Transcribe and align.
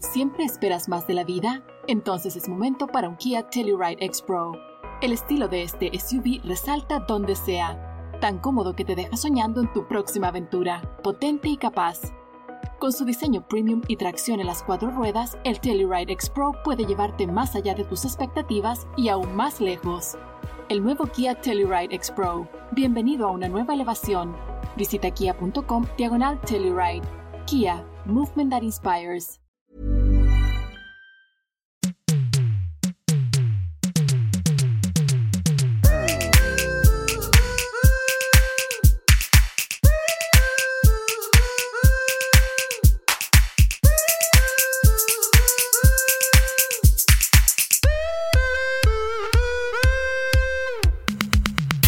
¿Siempre 0.00 0.44
esperas 0.44 0.88
más 0.88 1.06
de 1.06 1.12
la 1.12 1.24
vida? 1.24 1.62
Entonces 1.86 2.34
es 2.34 2.48
momento 2.48 2.86
para 2.86 3.06
un 3.06 3.16
Kia 3.16 3.50
Telluride 3.50 4.02
X 4.06 4.22
Pro. 4.22 4.52
El 5.02 5.12
estilo 5.12 5.46
de 5.46 5.62
este 5.62 5.90
SUV 5.96 6.40
resalta 6.42 7.00
donde 7.00 7.36
sea, 7.36 8.18
tan 8.18 8.38
cómodo 8.38 8.74
que 8.74 8.86
te 8.86 8.94
deja 8.94 9.14
soñando 9.18 9.60
en 9.60 9.70
tu 9.74 9.86
próxima 9.86 10.28
aventura, 10.28 10.80
potente 11.02 11.48
y 11.48 11.58
capaz. 11.58 12.00
Con 12.78 12.92
su 12.92 13.04
diseño 13.04 13.46
premium 13.46 13.82
y 13.88 13.96
tracción 13.96 14.40
en 14.40 14.46
las 14.46 14.62
cuatro 14.62 14.90
ruedas, 14.90 15.36
el 15.44 15.60
Telluride 15.60 16.12
X 16.14 16.30
Pro 16.30 16.54
puede 16.64 16.86
llevarte 16.86 17.26
más 17.26 17.54
allá 17.54 17.74
de 17.74 17.84
tus 17.84 18.06
expectativas 18.06 18.86
y 18.96 19.10
aún 19.10 19.36
más 19.36 19.60
lejos. 19.60 20.16
El 20.70 20.82
nuevo 20.82 21.04
Kia 21.08 21.34
Telluride 21.34 21.94
X 21.94 22.10
Pro. 22.10 22.48
Bienvenido 22.72 23.28
a 23.28 23.32
una 23.32 23.50
nueva 23.50 23.74
elevación. 23.74 24.34
Visita 24.78 25.10
kia.com 25.10 25.84
diagonal 25.98 26.40
Telluride. 26.40 27.02
Kia, 27.44 27.84
movement 28.06 28.50
that 28.50 28.62
inspires. 28.62 29.40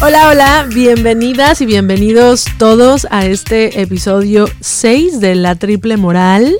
Hola, 0.05 0.27
hola, 0.27 0.67
bienvenidas 0.67 1.61
y 1.61 1.65
bienvenidos 1.65 2.43
todos 2.57 3.07
a 3.09 3.25
este 3.25 3.81
episodio 3.81 4.47
6 4.59 5.21
de 5.21 5.33
La 5.33 5.55
Triple 5.55 5.95
Moral. 5.95 6.57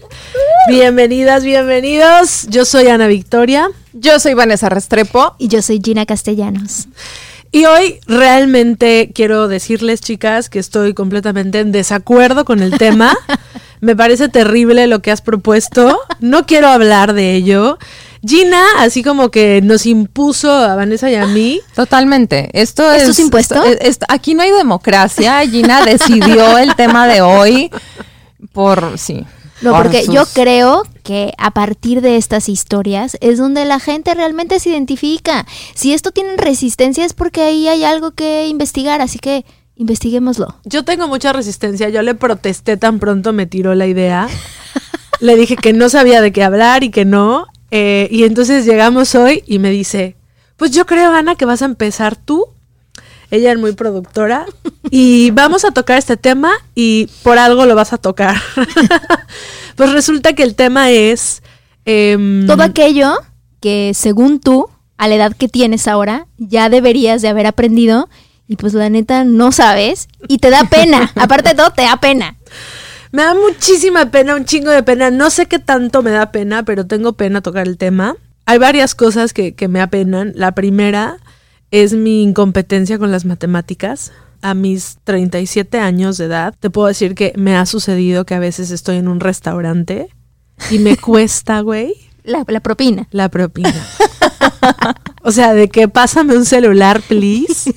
Bienvenidas, 0.70 1.44
bienvenidos. 1.44 2.48
Yo 2.48 2.64
soy 2.64 2.88
Ana 2.88 3.08
Victoria. 3.08 3.70
Yo 3.92 4.18
soy 4.22 4.34
Vanessa 4.34 4.70
Restrepo. 4.70 5.36
Y 5.40 5.50
yo 5.50 5.62
soy 5.62 5.82
Gina 5.84 6.06
Castellanos. 6.06 6.88
Y 7.52 7.66
hoy 7.66 8.00
realmente 8.08 9.12
quiero 9.14 9.50
decirles, 9.50 10.00
chicas, 10.00 10.50
que 10.50 10.60
estoy 10.60 10.94
completamente 10.94 11.60
en 11.60 11.74
desacuerdo 11.74 12.46
con 12.46 12.62
el 12.62 12.78
tema. 12.78 13.14
Me 13.82 13.94
parece 13.94 14.30
terrible 14.30 14.88
lo 14.88 15.02
que 15.02 15.12
has 15.12 15.22
propuesto. 15.22 16.00
No 16.22 16.46
quiero 16.46 16.70
hablar 16.70 17.12
de 17.12 17.36
ello. 17.36 17.78
Gina, 18.26 18.64
así 18.80 19.04
como 19.04 19.30
que 19.32 19.62
nos 19.64 19.86
impuso 19.86 20.52
a 20.52 20.76
Vanessa 20.76 21.10
y 21.12 21.16
a 21.16 21.26
mí. 21.28 21.60
Totalmente. 21.76 22.50
Esto, 22.54 22.90
¿Esto 22.92 23.04
es, 23.12 23.18
es 23.18 23.20
impuesto? 23.20 23.64
esto- 23.64 23.84
es- 23.84 24.00
aquí 24.08 24.34
no 24.34 24.44
hay 24.44 24.52
democracia. 24.52 25.42
Gina 25.48 25.84
decidió 25.84 26.58
el 26.58 26.76
tema 26.76 27.08
de 27.08 27.22
hoy 27.22 27.70
por 28.54 28.98
sí. 28.98 29.26
No, 29.62 29.72
por 29.72 29.84
porque 29.84 30.04
sus- 30.06 30.14
yo 30.16 30.26
creo 30.34 30.84
que 31.04 31.34
a 31.38 31.52
partir 31.52 32.02
de 32.02 32.18
estas 32.18 32.50
historias 32.50 33.18
es 33.22 33.38
donde 33.38 33.66
la 33.66 33.80
gente 33.80 34.14
realmente 34.14 34.60
se 34.60 34.70
identifica. 34.70 35.46
Si 35.74 35.94
esto 35.94 36.12
tiene 36.12 36.36
resistencia 36.38 37.06
es 37.06 37.14
porque 37.14 37.42
ahí 37.42 37.68
hay 37.68 37.84
algo 37.84 38.12
que 38.12 38.48
investigar, 38.48 39.02
así 39.02 39.20
que 39.20 39.46
investiguémoslo. 39.76 40.56
Yo 40.66 40.84
tengo 40.84 41.08
mucha 41.08 41.34
resistencia. 41.34 41.90
Yo 41.90 42.02
le 42.02 42.14
protesté 42.16 42.78
tan 42.78 43.00
pronto 43.00 43.34
me 43.34 43.46
tiró 43.48 43.74
la 43.76 43.88
idea. 43.88 44.28
Le 45.20 45.36
dije 45.38 45.56
que 45.56 45.72
no 45.74 45.88
sabía 45.90 46.22
de 46.22 46.32
qué 46.34 46.44
hablar 46.44 46.84
y 46.84 46.90
que 46.92 47.06
no. 47.06 47.48
Eh, 47.76 48.08
y 48.12 48.24
entonces 48.24 48.66
llegamos 48.66 49.16
hoy 49.16 49.44
y 49.48 49.58
me 49.58 49.72
dice, 49.72 50.16
pues 50.58 50.70
yo 50.70 50.86
creo, 50.86 51.12
Ana, 51.12 51.34
que 51.34 51.46
vas 51.46 51.64
a 51.64 51.66
empezar 51.66 52.16
tú. 52.16 52.46
Ella 53.32 53.52
es 53.52 53.58
muy 53.58 53.74
productora. 53.74 54.46
Y 54.92 55.32
vamos 55.32 55.66
a 55.66 55.72
tocar 55.72 55.98
este 55.98 56.18
tema 56.18 56.52
y 56.76 57.08
por 57.24 57.40
algo 57.40 57.66
lo 57.66 57.74
vas 57.74 57.94
a 57.94 57.98
tocar. 57.98 58.36
pues 59.76 59.92
resulta 59.92 60.34
que 60.34 60.44
el 60.44 60.54
tema 60.54 60.92
es... 60.92 61.42
em, 61.86 62.46
Todo 62.46 62.62
aquello 62.62 63.16
que 63.60 63.94
según 63.96 64.40
tú, 64.40 64.68
a 64.98 65.08
la 65.08 65.16
edad 65.16 65.36
que 65.36 65.48
tienes 65.48 65.88
ahora, 65.88 66.28
ya 66.38 66.70
deberías 66.70 67.24
de 67.24 67.30
haber 67.30 67.48
aprendido 67.48 68.08
y 68.48 68.56
pues 68.58 68.76
la 68.76 68.90
neta 68.90 69.24
no 69.24 69.52
sabes 69.52 70.10
y 70.28 70.38
te 70.38 70.52
da 70.52 70.66
pena. 70.66 71.12
Aparte 71.16 71.50
de 71.50 71.56
todo, 71.56 71.72
te 71.72 71.84
da 71.84 71.98
pena. 71.98 72.36
Me 73.14 73.22
da 73.22 73.36
muchísima 73.36 74.10
pena, 74.10 74.36
un 74.36 74.44
chingo 74.46 74.72
de 74.72 74.82
pena. 74.82 75.12
No 75.12 75.30
sé 75.30 75.46
qué 75.46 75.60
tanto 75.60 76.02
me 76.02 76.10
da 76.10 76.32
pena, 76.32 76.64
pero 76.66 76.88
tengo 76.88 77.14
pena 77.14 77.42
tocar 77.42 77.68
el 77.68 77.78
tema. 77.78 78.16
Hay 78.48 78.58
varias 78.58 78.96
cosas 78.96 79.34
que, 79.34 79.54
que 79.54 79.68
me 79.68 79.82
apenan. 79.82 80.34
La 80.36 80.54
primera 80.54 81.18
es 81.70 81.94
mi 81.94 82.24
incompetencia 82.24 82.98
con 82.98 83.12
las 83.12 83.24
matemáticas. 83.24 84.12
A 84.42 84.56
mis 84.56 84.98
37 85.04 85.78
años 85.78 86.18
de 86.18 86.26
edad, 86.26 86.56
te 86.60 86.72
puedo 86.72 86.88
decir 86.88 87.14
que 87.14 87.34
me 87.38 87.56
ha 87.56 87.68
sucedido 87.68 88.26
que 88.26 88.34
a 88.34 88.40
veces 88.40 88.72
estoy 88.72 88.98
en 88.98 89.08
un 89.08 89.20
restaurante 89.20 90.10
y 90.72 90.80
me 90.80 90.98
cuesta, 91.10 91.62
güey, 91.62 91.94
La, 92.24 92.44
la 92.48 92.60
propina. 92.62 93.08
la 93.12 93.30
propina. 93.30 93.74
o 95.22 95.32
sea, 95.32 95.54
de 95.54 95.70
que 95.70 95.88
pásame 95.88 96.36
un 96.36 96.46
celular, 96.46 97.00
please. 97.08 97.76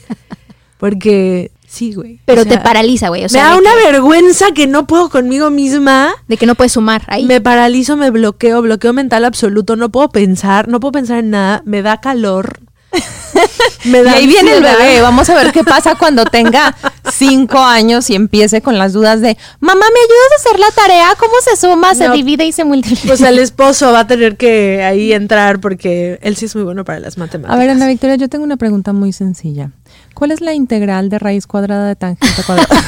Porque 0.78 1.52
sí, 1.76 1.92
güey. 1.94 2.20
Pero 2.24 2.40
O 2.42 2.44
sea, 2.44 2.52
te 2.52 2.58
paraliza, 2.58 3.08
güey. 3.08 3.24
O 3.24 3.28
sea, 3.28 3.44
me 3.44 3.50
da 3.50 3.56
una 3.56 3.70
que- 3.74 3.92
vergüenza 3.92 4.46
que 4.54 4.66
no 4.66 4.86
puedo 4.86 5.10
conmigo 5.10 5.50
misma. 5.50 6.14
de 6.28 6.36
que 6.36 6.46
no 6.46 6.54
puedes 6.54 6.72
sumar 6.72 7.02
ahí. 7.08 7.24
Me 7.26 7.40
paralizo, 7.40 7.96
me 7.96 8.10
bloqueo, 8.10 8.62
bloqueo 8.62 8.92
mental 8.92 9.24
absoluto, 9.24 9.76
no 9.76 9.90
puedo 9.90 10.08
pensar, 10.08 10.68
no 10.68 10.80
puedo 10.80 10.92
pensar 10.92 11.18
en 11.18 11.30
nada, 11.30 11.62
me 11.64 11.82
da 11.82 12.00
calor. 12.00 12.60
me 13.84 14.02
Y 14.02 14.06
ahí 14.06 14.26
viene 14.26 14.54
el 14.54 14.62
bebé. 14.62 15.00
Vamos 15.02 15.28
a 15.28 15.34
ver 15.34 15.52
qué 15.52 15.62
pasa 15.64 15.96
cuando 15.96 16.24
tenga 16.24 16.74
cinco 17.12 17.58
años 17.58 18.08
y 18.10 18.14
empiece 18.14 18.62
con 18.62 18.78
las 18.78 18.92
dudas 18.92 19.20
de 19.20 19.36
mamá, 19.60 19.80
¿me 19.80 20.00
ayudas 20.00 20.32
a 20.32 20.40
hacer 20.48 20.60
la 20.60 20.70
tarea? 20.70 21.08
¿Cómo 21.18 21.32
se 21.42 21.56
suma, 21.56 21.94
se 21.94 22.08
No. 22.08 22.14
divide 22.14 22.44
y 22.46 22.52
se 22.52 22.64
multiplica? 22.64 23.06
Pues 23.08 23.20
el 23.20 23.38
esposo 23.46 23.92
va 23.92 24.00
a 24.00 24.06
tener 24.06 24.36
que 24.36 24.82
ahí 24.82 25.12
entrar 25.12 25.60
porque 25.60 26.18
él 26.22 26.36
sí 26.36 26.46
es 26.46 26.54
muy 26.54 26.64
bueno 26.64 26.84
para 26.84 27.00
las 27.00 27.18
matemáticas. 27.18 27.54
A 27.54 27.58
ver, 27.58 27.70
Ana 27.70 27.86
Victoria, 27.88 28.16
yo 28.16 28.28
tengo 28.28 28.44
una 28.44 28.56
pregunta 28.56 28.92
muy 28.92 29.12
sencilla. 29.12 29.70
¿Cuál 30.16 30.30
es 30.30 30.40
la 30.40 30.54
integral 30.54 31.10
de 31.10 31.18
raíz 31.18 31.46
cuadrada 31.46 31.86
de 31.86 31.94
tangente 31.94 32.42
cuadrada? 32.42 32.68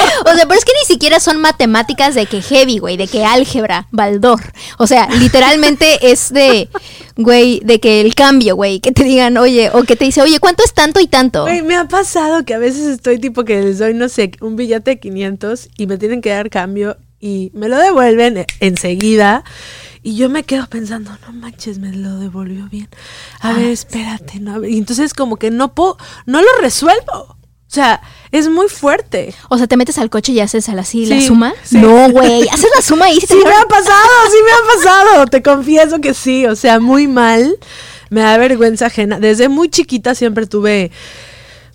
O 0.26 0.34
sea, 0.34 0.46
pero 0.46 0.58
es 0.58 0.64
que 0.64 0.72
ni 0.80 0.86
siquiera 0.86 1.20
son 1.20 1.40
matemáticas 1.40 2.14
de 2.14 2.26
que 2.26 2.42
heavy, 2.42 2.78
güey, 2.78 2.96
de 2.96 3.06
que 3.06 3.24
álgebra, 3.24 3.86
Baldor. 3.90 4.40
O 4.78 4.86
sea, 4.86 5.08
literalmente 5.18 6.10
es 6.10 6.32
de, 6.32 6.68
güey, 7.16 7.60
de 7.64 7.80
que 7.80 8.00
el 8.00 8.14
cambio, 8.14 8.56
güey, 8.56 8.80
que 8.80 8.92
te 8.92 9.04
digan, 9.04 9.36
oye, 9.38 9.70
o 9.72 9.82
que 9.84 9.96
te 9.96 10.04
dice, 10.04 10.22
oye, 10.22 10.38
¿cuánto 10.40 10.64
es 10.64 10.74
tanto 10.74 11.00
y 11.00 11.06
tanto? 11.06 11.42
Güey, 11.42 11.62
me 11.62 11.76
ha 11.76 11.86
pasado 11.88 12.44
que 12.44 12.54
a 12.54 12.58
veces 12.58 12.86
estoy 12.86 13.18
tipo 13.18 13.44
que 13.44 13.60
les 13.62 13.78
doy, 13.78 13.94
no 13.94 14.08
sé, 14.08 14.32
un 14.40 14.56
billete 14.56 14.92
de 14.92 15.00
500 15.00 15.68
y 15.76 15.86
me 15.86 15.96
tienen 15.96 16.20
que 16.20 16.30
dar 16.30 16.50
cambio 16.50 16.96
y 17.18 17.50
me 17.54 17.68
lo 17.68 17.78
devuelven 17.78 18.38
e- 18.38 18.46
enseguida. 18.60 19.44
Y 20.02 20.16
yo 20.16 20.28
me 20.30 20.44
quedo 20.44 20.66
pensando, 20.66 21.10
no 21.26 21.32
manches, 21.32 21.78
me 21.78 21.92
lo 21.92 22.18
devolvió 22.18 22.66
bien. 22.70 22.88
A 23.40 23.52
ver, 23.52 23.66
espérate, 23.66 24.40
no. 24.40 24.54
a 24.54 24.58
ver. 24.58 24.70
Y 24.70 24.78
entonces 24.78 25.12
como 25.12 25.36
que 25.36 25.50
no 25.50 25.74
puedo, 25.74 25.98
no 26.26 26.40
lo 26.40 26.48
resuelvo. 26.60 27.12
O 27.12 27.72
sea, 27.72 28.00
es 28.32 28.48
muy 28.48 28.68
fuerte. 28.68 29.32
O 29.48 29.56
sea, 29.56 29.66
te 29.68 29.76
metes 29.76 29.98
al 29.98 30.10
coche 30.10 30.32
y 30.32 30.40
haces 30.40 30.66
la 30.68 30.84
Sí, 30.84 31.06
suma. 31.24 31.54
sí. 31.62 31.76
No, 31.78 32.10
güey, 32.10 32.48
haces 32.48 32.68
la 32.74 32.82
suma 32.82 33.10
y 33.12 33.20
Sí 33.20 33.34
me 33.44 33.52
ha 33.52 33.64
pasado, 33.66 34.08
sí 34.30 34.36
me 34.44 34.50
ha 34.50 34.74
pasado. 34.76 35.26
Te 35.26 35.40
confieso 35.42 36.00
que 36.00 36.12
sí. 36.14 36.46
O 36.46 36.56
sea, 36.56 36.80
muy 36.80 37.06
mal. 37.06 37.56
Me 38.08 38.22
da 38.22 38.38
vergüenza 38.38 38.86
ajena. 38.86 39.20
Desde 39.20 39.48
muy 39.48 39.68
chiquita 39.68 40.16
siempre 40.16 40.46
tuve 40.46 40.90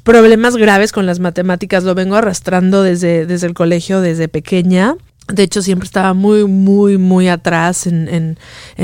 problemas 0.04 0.58
graves 0.58 0.92
con 0.92 1.06
las 1.06 1.20
matemáticas. 1.20 1.84
Lo 1.86 1.96
vengo 1.96 2.16
arrastrando 2.18 2.84
desde, 2.84 3.26
desde 3.26 3.48
el 3.48 3.54
colegio, 3.54 4.02
desde 4.02 4.28
pequeña. 4.28 4.96
De 5.28 5.42
hecho, 5.42 5.64
siempre 5.64 5.88
estaba 5.88 6.14
muy, 6.14 6.46
muy, 6.46 7.00
muy 7.00 7.30
atrás 7.30 7.88
en, 7.88 8.08
en, 8.08 8.38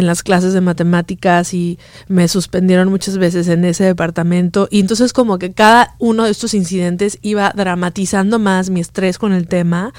las 0.08 0.24
clases 0.24 0.54
de 0.54 0.62
matemáticas 0.62 1.54
y 1.54 1.78
me 2.08 2.28
suspendieron 2.28 2.90
muchas 2.90 3.20
veces 3.20 3.48
en 3.48 3.64
ese 3.64 3.84
departamento. 3.84 4.68
Y 4.72 4.80
entonces 4.80 5.14
como 5.14 5.38
que 5.38 5.54
cada 5.54 5.96
uno 6.00 6.24
de 6.24 6.32
estos 6.32 6.56
incidentes 6.56 7.20
iba 7.22 7.52
dramatizando 7.56 8.40
más 8.40 8.72
mi 8.72 8.80
estrés 8.80 9.20
con 9.20 9.34
el 9.34 9.48
tema, 9.48 9.94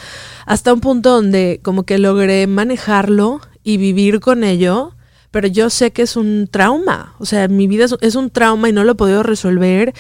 hasta 0.45 0.73
un 0.73 0.81
punto 0.81 1.11
donde 1.11 1.61
como 1.63 1.85
que 1.85 1.99
logré 1.99 2.49
manejarlo 2.49 3.41
y 3.63 3.77
vivir 3.77 4.19
con 4.19 4.43
ello. 4.43 4.97
Pero 5.31 5.47
yo 5.47 5.71
sé 5.71 5.93
que 5.93 6.03
es 6.03 6.17
un 6.17 6.49
trauma, 6.51 7.15
o 7.19 7.25
sea, 7.25 7.49
mi 7.49 7.67
vida 7.67 7.87
es, 7.87 7.95
es 8.03 8.17
un 8.17 8.31
trauma 8.31 8.69
y 8.69 8.73
no 8.73 8.85
lo 8.85 8.93
he 8.93 8.97
podido 8.97 9.23
resolver. 9.23 9.95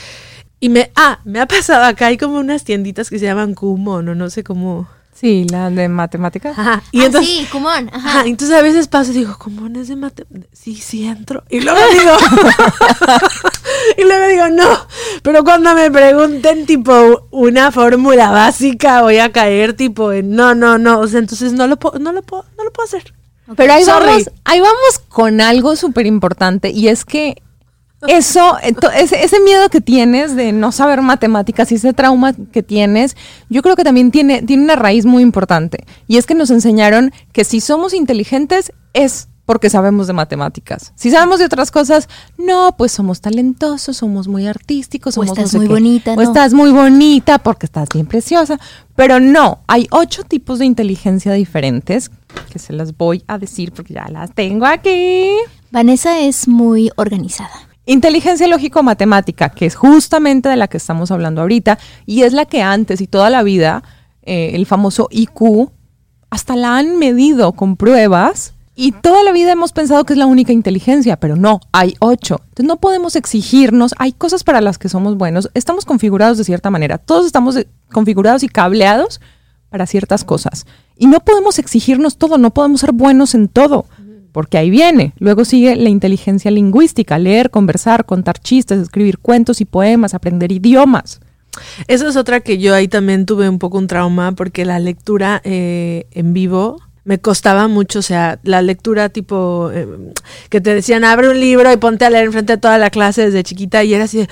Y 0.59 0.69
me, 0.69 0.91
ah, 0.95 1.21
me 1.25 1.41
ha 1.41 1.47
pasado 1.47 1.85
acá, 1.85 2.06
hay 2.06 2.19
como 2.19 2.38
unas 2.38 2.65
tienditas 2.65 3.11
que 3.11 3.19
se 3.19 3.27
llaman 3.27 3.55
Kumon 3.55 4.09
o 4.09 4.15
no 4.15 4.29
sé 4.29 4.45
cómo. 4.45 4.88
Sí, 5.14 5.47
la 5.50 5.70
de 5.70 5.88
matemáticas. 5.88 6.59
Ajá. 6.59 6.82
Y 6.91 7.03
Ah, 7.03 7.06
entonces, 7.06 7.31
sí, 7.31 7.47
cumón, 7.53 7.91
ajá. 7.93 8.09
Ajá, 8.20 8.23
entonces 8.26 8.56
a 8.56 8.62
veces 8.62 8.88
paso 8.88 9.12
y 9.12 9.14
digo, 9.14 9.37
¿cómo 9.38 9.69
no 9.69 9.81
es 9.81 9.88
de 9.88 9.94
mate? 9.97 10.26
Sí, 10.53 10.75
sí 10.76 11.05
entro. 11.06 11.44
Y 11.49 11.61
luego 11.61 11.79
digo, 11.93 12.17
y 13.99 14.03
luego 14.03 14.26
digo, 14.26 14.49
no. 14.49 14.87
Pero 15.23 15.44
cuando 15.44 15.75
me 15.75 15.91
pregunten, 15.91 16.67
tipo, 16.67 17.29
una 17.31 17.70
fórmula 17.70 18.31
básica, 18.31 19.03
voy 19.03 19.19
a 19.19 19.31
caer, 19.32 19.75
tipo, 19.75 20.12
en 20.12 20.35
no, 20.35 20.55
no, 20.55 20.79
no. 20.79 20.99
O 21.00 21.06
sea, 21.06 21.20
entonces 21.20 21.53
no 21.53 21.67
lo 21.67 21.76
puedo, 21.76 21.99
no 21.99 22.12
lo 22.12 22.23
puedo, 22.23 22.44
no 22.56 22.64
lo 22.64 22.73
puedo 22.73 22.87
hacer. 22.87 23.14
Pero 23.56 23.73
ahí 23.75 23.85
Sorry. 23.85 24.06
vamos, 24.06 24.31
ahí 24.44 24.61
vamos 24.61 24.99
con 25.09 25.41
algo 25.41 25.76
súper 25.76 26.06
importante 26.06 26.70
y 26.70 26.88
es 26.88 27.05
que 27.05 27.43
eso, 28.08 28.58
ese, 28.60 29.25
ese 29.25 29.40
miedo 29.40 29.69
que 29.69 29.81
tienes 29.81 30.34
de 30.37 30.52
no 30.52 30.72
saber 30.72 31.02
matemáticas 31.02 31.70
y 31.72 31.76
ese 31.76 31.93
trauma 31.93 32.32
que 32.32 32.62
tienes, 32.62 33.16
yo 33.49 33.62
creo 33.62 33.76
que 33.76 33.84
también 33.84 34.10
tiene, 34.10 34.43
tiene 34.43 34.64
una 34.64 34.76
raíz 34.76 35.06
muy 35.06 35.22
importante. 35.22 35.84
Y 36.08 36.16
es 36.16 36.26
que 36.26 36.34
nos 36.34 36.50
enseñaron 36.50 37.12
que 37.32 37.44
si 37.44 37.60
somos 37.60 37.94
inteligentes 37.94 38.72
es 38.93 39.28
porque 39.44 39.70
sabemos 39.70 40.06
de 40.06 40.12
matemáticas. 40.12 40.93
Si 40.94 41.10
sabemos 41.10 41.40
de 41.40 41.46
otras 41.46 41.70
cosas, 41.70 42.08
no, 42.38 42.75
pues 42.78 42.93
somos 42.93 43.20
talentosos, 43.20 43.96
somos 43.96 44.28
muy 44.28 44.46
artísticos, 44.46 45.19
O 45.19 45.22
somos 45.22 45.37
estás 45.37 45.44
no 45.44 45.49
sé 45.50 45.58
muy 45.58 45.66
qué. 45.66 45.72
bonita, 45.72 46.12
O 46.12 46.16
no. 46.16 46.22
estás 46.22 46.54
muy 46.54 46.70
bonita 46.70 47.38
porque 47.38 47.66
estás 47.66 47.88
bien 47.93 48.06
preciosa. 48.06 48.58
Pero 48.94 49.19
no, 49.19 49.58
hay 49.66 49.88
ocho 49.90 50.22
tipos 50.22 50.58
de 50.60 50.66
inteligencia 50.66 51.32
diferentes 51.32 52.10
que 52.50 52.58
se 52.58 52.72
las 52.72 52.96
voy 52.96 53.25
a 53.26 53.37
decir 53.38 53.72
porque 53.72 53.94
ya 53.94 54.06
las 54.08 54.32
tengo 54.32 54.64
aquí. 54.64 55.32
Vanessa 55.72 56.20
es 56.20 56.46
muy 56.46 56.90
organizada. 56.96 57.50
Inteligencia 57.84 58.46
lógico-matemática, 58.46 59.50
que 59.50 59.67
es 59.67 59.75
justamente 59.75 60.49
de 60.49 60.56
la 60.56 60.69
que 60.69 60.76
estamos 60.76 61.11
hablando 61.11 61.40
ahorita, 61.40 61.79
y 62.06 62.23
es 62.23 62.32
la 62.32 62.44
que 62.46 62.62
antes 62.62 63.00
y 63.00 63.06
toda 63.06 63.29
la 63.29 63.43
vida, 63.43 63.82
eh, 64.23 64.52
el 64.55 64.67
famoso 64.67 65.08
IQ, 65.11 65.70
hasta 66.31 66.55
la 66.56 66.76
han 66.79 66.96
medido 66.99 67.52
con 67.52 67.76
pruebas, 67.76 68.55
y 68.75 68.93
toda 68.93 69.23
la 69.23 69.32
vida 69.32 69.52
hemos 69.52 69.73
pensado 69.73 70.05
que 70.05 70.14
es 70.14 70.19
la 70.19 70.26
única 70.26 70.52
inteligencia, 70.52 71.17
pero 71.19 71.37
no, 71.37 71.61
hay 71.73 71.94
ocho. 71.99 72.40
Entonces 72.44 72.67
no 72.67 72.76
podemos 72.76 73.17
exigirnos, 73.17 73.94
hay 73.99 74.12
cosas 74.12 74.44
para 74.44 74.61
las 74.62 74.78
que 74.78 74.88
somos 74.88 75.19
buenos, 75.19 75.50
estamos 75.52 75.85
configurados 75.85 76.38
de 76.38 76.44
cierta 76.44 76.70
manera, 76.70 76.96
todos 76.99 77.26
estamos 77.26 77.55
de- 77.55 77.69
configurados 77.93 78.43
y 78.44 78.49
cableados 78.49 79.20
para 79.69 79.87
ciertas 79.87 80.25
cosas. 80.25 80.67
Y 80.96 81.06
no 81.06 81.20
podemos 81.20 81.58
exigirnos 81.58 82.17
todo, 82.17 82.38
no 82.38 82.55
podemos 82.55 82.81
ser 82.81 82.93
buenos 82.93 83.35
en 83.35 83.49
todo, 83.49 83.87
porque 84.32 84.58
ahí 84.58 84.70
viene. 84.70 85.12
Luego 85.19 85.44
sigue 85.44 85.76
la 85.76 85.88
inteligencia 85.88 86.50
lingüística, 86.50 87.19
leer, 87.19 87.50
conversar, 87.50 88.06
contar 88.06 88.38
chistes, 88.38 88.81
escribir 88.81 89.19
cuentos 89.19 89.61
y 89.61 89.64
poemas, 89.64 90.14
aprender 90.14 90.50
idiomas. 90.50 91.20
Esa 91.87 92.08
es 92.08 92.17
otra 92.17 92.40
que 92.40 92.58
yo 92.58 92.75
ahí 92.75 92.88
también 92.88 93.26
tuve 93.26 93.49
un 93.49 93.58
poco 93.58 93.79
un 93.79 93.87
trauma 93.87 94.32
porque 94.32 94.64
la 94.64 94.79
lectura 94.79 95.40
eh, 95.44 96.06
en 96.12 96.32
vivo 96.32 96.79
me 97.05 97.19
costaba 97.19 97.69
mucho, 97.69 97.99
o 97.99 98.02
sea, 98.02 98.38
la 98.44 98.62
lectura 98.62 99.08
tipo 99.08 99.70
eh, 99.73 99.87
que 100.49 100.61
te 100.61 100.75
decían 100.75 101.05
abre 101.05 101.28
un 101.28 101.40
libro 101.40 101.70
y 101.73 101.76
ponte 101.76 102.05
a 102.05 102.11
leer 102.11 102.26
enfrente 102.26 102.55
de 102.55 102.58
toda 102.58 102.78
la 102.78 102.90
clase 102.90 103.23
desde 103.23 103.43
chiquita 103.43 103.82
y 103.82 103.93
era 103.93 104.05
así, 104.05 104.19
de, 104.19 104.28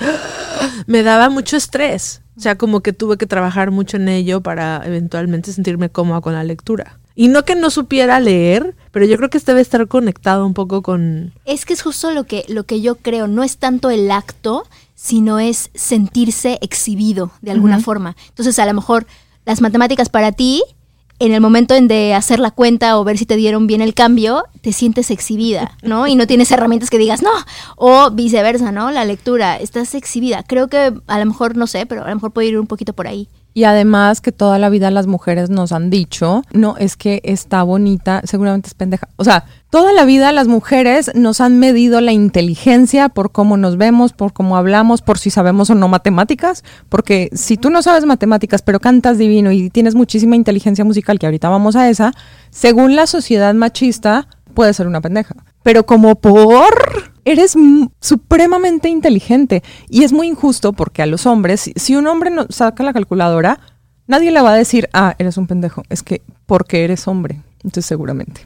me 0.87 1.03
daba 1.03 1.29
mucho 1.29 1.57
estrés, 1.57 2.21
o 2.37 2.39
sea, 2.39 2.57
como 2.57 2.79
que 2.81 2.93
tuve 2.93 3.17
que 3.17 3.27
trabajar 3.27 3.71
mucho 3.71 3.97
en 3.97 4.07
ello 4.07 4.41
para 4.41 4.81
eventualmente 4.85 5.51
sentirme 5.51 5.89
cómoda 5.89 6.21
con 6.21 6.33
la 6.33 6.45
lectura. 6.45 7.00
Y 7.15 7.27
no 7.27 7.43
que 7.43 7.55
no 7.55 7.69
supiera 7.69 8.19
leer, 8.19 8.75
pero 8.91 9.05
yo 9.05 9.17
creo 9.17 9.29
que 9.29 9.39
debe 9.39 9.61
estar 9.61 9.87
conectado 9.87 10.45
un 10.45 10.53
poco 10.53 10.81
con... 10.81 11.33
Es 11.45 11.65
que 11.65 11.73
es 11.73 11.81
justo 11.81 12.11
lo 12.11 12.23
que, 12.23 12.45
lo 12.47 12.63
que 12.63 12.81
yo 12.81 12.95
creo, 12.95 13.27
no 13.27 13.43
es 13.43 13.57
tanto 13.57 13.89
el 13.89 14.09
acto, 14.11 14.63
sino 14.95 15.39
es 15.39 15.71
sentirse 15.73 16.59
exhibido 16.61 17.31
de 17.41 17.51
alguna 17.51 17.79
forma. 17.79 18.15
Entonces, 18.29 18.59
a 18.59 18.65
lo 18.65 18.73
mejor 18.73 19.07
las 19.45 19.61
matemáticas 19.61 20.09
para 20.09 20.31
ti, 20.31 20.63
en 21.19 21.33
el 21.33 21.41
momento 21.41 21.75
en 21.75 21.87
de 21.87 22.13
hacer 22.13 22.39
la 22.39 22.51
cuenta 22.51 22.97
o 22.97 23.03
ver 23.03 23.17
si 23.17 23.25
te 23.25 23.35
dieron 23.35 23.67
bien 23.67 23.81
el 23.81 23.93
cambio, 23.93 24.45
te 24.61 24.73
sientes 24.73 25.11
exhibida, 25.11 25.77
¿no? 25.83 26.07
Y 26.07 26.15
no 26.15 26.25
tienes 26.25 26.51
herramientas 26.51 26.89
que 26.89 26.97
digas, 26.97 27.21
no, 27.21 27.29
o 27.77 28.09
viceversa, 28.11 28.71
¿no? 28.71 28.89
La 28.89 29.05
lectura, 29.05 29.57
estás 29.57 29.93
exhibida. 29.93 30.43
Creo 30.43 30.67
que 30.67 30.93
a 31.05 31.19
lo 31.19 31.25
mejor, 31.25 31.57
no 31.57 31.67
sé, 31.67 31.85
pero 31.85 32.03
a 32.03 32.09
lo 32.09 32.15
mejor 32.15 32.31
puede 32.31 32.47
ir 32.47 32.59
un 32.59 32.67
poquito 32.67 32.93
por 32.93 33.07
ahí. 33.07 33.27
Y 33.53 33.65
además 33.65 34.21
que 34.21 34.31
toda 34.31 34.57
la 34.59 34.69
vida 34.69 34.91
las 34.91 35.07
mujeres 35.07 35.49
nos 35.49 35.71
han 35.71 35.89
dicho, 35.89 36.43
no, 36.53 36.77
es 36.77 36.95
que 36.95 37.21
está 37.23 37.63
bonita, 37.63 38.21
seguramente 38.23 38.67
es 38.67 38.73
pendeja. 38.73 39.09
O 39.17 39.25
sea, 39.25 39.45
toda 39.69 39.91
la 39.91 40.05
vida 40.05 40.31
las 40.31 40.47
mujeres 40.47 41.11
nos 41.15 41.41
han 41.41 41.59
medido 41.59 41.99
la 41.99 42.13
inteligencia 42.13 43.09
por 43.09 43.31
cómo 43.31 43.57
nos 43.57 43.77
vemos, 43.77 44.13
por 44.13 44.31
cómo 44.31 44.55
hablamos, 44.55 45.01
por 45.01 45.17
si 45.17 45.29
sabemos 45.31 45.69
o 45.69 45.75
no 45.75 45.89
matemáticas. 45.89 46.63
Porque 46.87 47.29
si 47.33 47.57
tú 47.57 47.69
no 47.69 47.81
sabes 47.81 48.05
matemáticas, 48.05 48.61
pero 48.61 48.79
cantas 48.79 49.17
divino 49.17 49.51
y 49.51 49.69
tienes 49.69 49.95
muchísima 49.95 50.37
inteligencia 50.37 50.85
musical, 50.85 51.19
que 51.19 51.25
ahorita 51.25 51.49
vamos 51.49 51.75
a 51.75 51.89
esa, 51.89 52.13
según 52.51 52.95
la 52.95 53.05
sociedad 53.05 53.53
machista, 53.53 54.27
puede 54.53 54.73
ser 54.73 54.87
una 54.87 55.01
pendeja. 55.01 55.35
Pero 55.63 55.85
como 55.85 56.15
por 56.15 57.11
eres 57.25 57.55
supremamente 57.99 58.89
inteligente 58.89 59.63
y 59.89 60.03
es 60.03 60.11
muy 60.11 60.27
injusto 60.27 60.73
porque 60.73 61.01
a 61.01 61.05
los 61.05 61.25
hombres, 61.25 61.61
si, 61.61 61.73
si 61.75 61.95
un 61.95 62.07
hombre 62.07 62.31
no 62.31 62.47
saca 62.49 62.83
la 62.83 62.93
calculadora, 62.93 63.59
nadie 64.07 64.31
le 64.31 64.41
va 64.41 64.53
a 64.53 64.57
decir, 64.57 64.89
ah, 64.93 65.15
eres 65.19 65.37
un 65.37 65.47
pendejo, 65.47 65.83
es 65.89 66.03
que 66.03 66.21
porque 66.45 66.83
eres 66.83 67.07
hombre, 67.07 67.41
entonces 67.57 67.85
seguramente. 67.85 68.41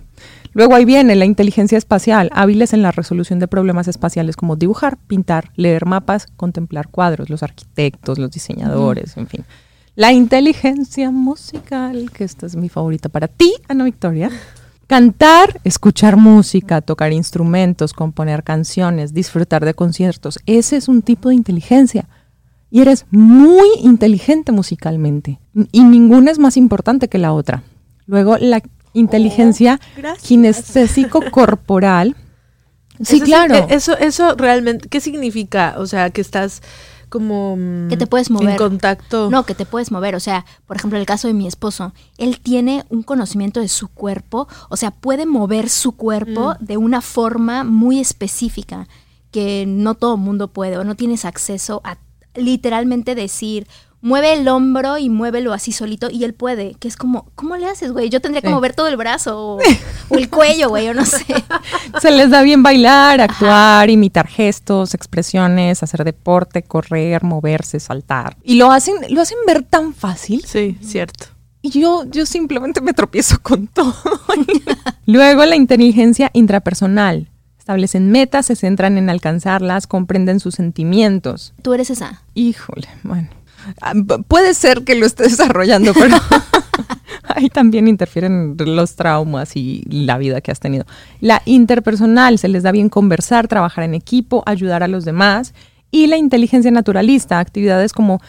Luego 0.54 0.76
ahí 0.76 0.86
viene 0.86 1.16
la 1.16 1.26
inteligencia 1.26 1.78
espacial, 1.78 2.30
hábiles 2.34 2.72
en 2.72 2.82
la 2.82 2.92
resolución 2.92 3.40
de 3.40 3.48
problemas 3.50 3.90
espaciales 3.90 4.38
como 4.38 4.56
dibujar, 4.56 4.98
pintar, 4.98 5.52
leer 5.56 5.86
mapas, 5.86 6.28
contemplar 6.38 6.88
cuadros, 6.88 7.30
los 7.30 7.44
arquitectos, 7.44 8.20
los 8.20 8.32
diseñadores, 8.32 9.18
en 9.18 9.28
fin. 9.28 9.44
La 9.96 10.14
inteligencia 10.14 11.12
musical, 11.12 12.10
que 12.12 12.24
esta 12.24 12.46
es 12.46 12.56
mi 12.56 12.70
favorita 12.70 13.10
para 13.10 13.28
ti, 13.28 13.54
Ana 13.68 13.84
Victoria. 13.84 14.30
Cantar, 14.88 15.60
escuchar 15.64 16.16
música, 16.16 16.82
tocar 16.82 17.12
instrumentos, 17.12 17.94
componer 17.94 18.44
canciones, 18.44 19.14
disfrutar 19.14 19.66
de 19.66 19.74
conciertos, 19.74 20.40
ese 20.46 20.78
es 20.78 20.88
un 20.88 21.02
tipo 21.02 21.30
de 21.30 21.36
inteligencia. 21.36 22.08
Y 22.70 22.82
eres 22.82 23.06
muy 23.10 23.68
inteligente 23.82 24.52
musicalmente. 24.52 25.40
Y 25.72 25.84
ninguna 25.84 26.32
es 26.32 26.40
más 26.40 26.58
importante 26.58 27.08
que 27.08 27.18
la 27.18 27.32
otra. 27.34 27.64
Luego, 28.06 28.38
la 28.38 28.62
inteligencia 28.94 29.80
gracias. 29.96 30.28
kinestésico-corporal. 30.28 32.16
Sí, 33.02 33.18
Eso 33.18 33.26
claro. 33.26 33.56
eh, 33.56 33.66
Eso, 33.70 33.98
eso 33.98 34.36
realmente, 34.36 34.88
¿qué 34.90 35.00
significa? 35.00 35.76
O 35.78 35.86
sea, 35.88 36.10
que 36.10 36.22
estás 36.22 36.62
como... 37.20 37.56
mm, 37.58 37.90
Que 37.90 37.98
te 37.98 38.08
puedes 38.08 38.30
mover. 38.30 38.50
En 38.52 38.58
contacto. 38.58 39.30
No, 39.30 39.44
que 39.46 39.56
te 39.56 39.66
puedes 39.66 39.92
mover. 39.92 40.16
O 40.16 40.20
sea, 40.20 40.46
por 40.68 40.78
ejemplo, 40.78 41.00
el 41.00 41.06
caso 41.06 41.28
de 41.28 41.34
mi 41.34 41.48
esposo, 41.48 41.94
él 42.18 42.40
tiene 42.42 42.86
un 42.90 43.04
conocimiento 43.04 43.60
de 43.60 43.68
su 43.68 43.88
cuerpo, 43.88 44.48
o 44.70 44.78
sea, 44.78 44.92
puede 44.92 45.26
mover 45.26 45.70
su 45.70 45.94
cuerpo 45.94 46.56
de 46.60 46.78
una 46.78 47.02
forma 47.02 47.64
muy 47.64 48.00
específica 48.00 48.88
que 49.32 49.66
no 49.68 49.96
todo 49.96 50.18
mundo 50.18 50.48
puede 50.50 50.78
o 50.78 50.84
no 50.84 50.96
tienes 50.96 51.26
acceso 51.26 51.82
a 51.84 51.98
literalmente 52.36 53.16
decir, 53.16 53.68
mueve 54.06 54.34
el 54.34 54.48
hombro 54.48 55.00
y 55.00 55.10
muévelo 55.10 55.52
así 55.52 55.72
solito 55.72 56.12
y 56.12 56.24
él 56.26 56.36
puede, 56.36 56.76
que 56.76 56.88
es 56.88 56.96
como, 56.96 57.26
¿cómo 57.34 57.58
le 57.58 57.66
haces, 57.66 57.92
güey? 57.92 58.10
Yo 58.10 58.22
tendría 58.22 58.42
que 58.42 58.50
Sí. 58.50 58.54
mover 58.54 58.76
todo 58.76 58.88
el 58.88 58.98
brazo 58.98 59.36
o, 59.40 59.58
o 60.10 60.16
el 60.18 60.30
cuello, 60.30 60.70
güey, 60.70 60.88
o 60.90 60.94
no 60.94 61.04
sé. 61.06 61.26
Se 62.02 62.12
les 62.12 62.30
da 62.30 62.44
bien 62.44 62.62
bailar, 62.62 63.20
actuar, 63.20 63.90
imitar 63.90 64.28
gestos, 64.28 64.94
expresiones, 64.94 65.82
hacer 65.82 66.04
deporte, 66.04 66.62
correr, 66.62 67.24
moverse, 67.24 67.80
saltar. 67.80 68.38
Y 68.44 68.56
lo 68.56 68.72
hacen, 68.72 68.94
lo 69.10 69.22
hacen 69.22 69.40
ver 69.48 69.64
tan 69.64 69.94
fácil. 69.96 70.46
Sí, 70.46 70.78
cierto. 70.82 71.26
Y 71.64 71.72
yo, 71.72 72.04
yo 72.06 72.28
simplemente 72.28 72.82
me 72.82 72.94
tropiezo 72.94 73.40
con 73.42 73.66
todo. 73.74 73.96
Luego 75.06 75.46
la 75.46 75.56
inteligencia 75.56 76.30
intrapersonal. 76.34 77.30
Establecen 77.58 78.12
metas, 78.12 78.46
se 78.46 78.56
centran 78.56 79.00
en 79.00 79.10
alcanzarlas, 79.10 79.88
comprenden 79.88 80.40
sus 80.40 80.54
sentimientos. 80.54 81.54
Tú 81.64 81.74
eres 81.74 81.90
esa. 81.90 82.22
Híjole, 82.36 82.88
bueno. 83.02 83.30
Ah, 83.82 83.94
Puede 84.28 84.54
ser 84.54 84.84
que 84.84 84.96
lo 84.96 85.06
esté 85.06 85.24
desarrollando, 85.30 85.94
pero 85.94 86.18
ahí 87.24 87.50
también 87.50 87.88
interfieren 87.88 88.56
los 88.58 88.96
traumas 88.96 89.56
y 89.56 89.84
la 89.90 90.18
vida 90.18 90.42
que 90.42 90.52
has 90.52 90.60
tenido. 90.60 90.86
La 91.22 91.42
interpersonal, 91.46 92.40
se 92.40 92.48
les 92.48 92.64
da 92.64 92.72
bien 92.72 92.90
conversar, 92.90 93.48
trabajar 93.48 93.84
en 93.84 93.94
equipo, 93.94 94.44
ayudar 94.46 94.84
a 94.84 94.88
los 94.88 95.06
demás. 95.06 95.54
Y 95.92 96.08
la 96.08 96.18
inteligencia 96.18 96.72
naturalista, 96.72 97.40
actividades 97.40 97.94
como 97.94 98.22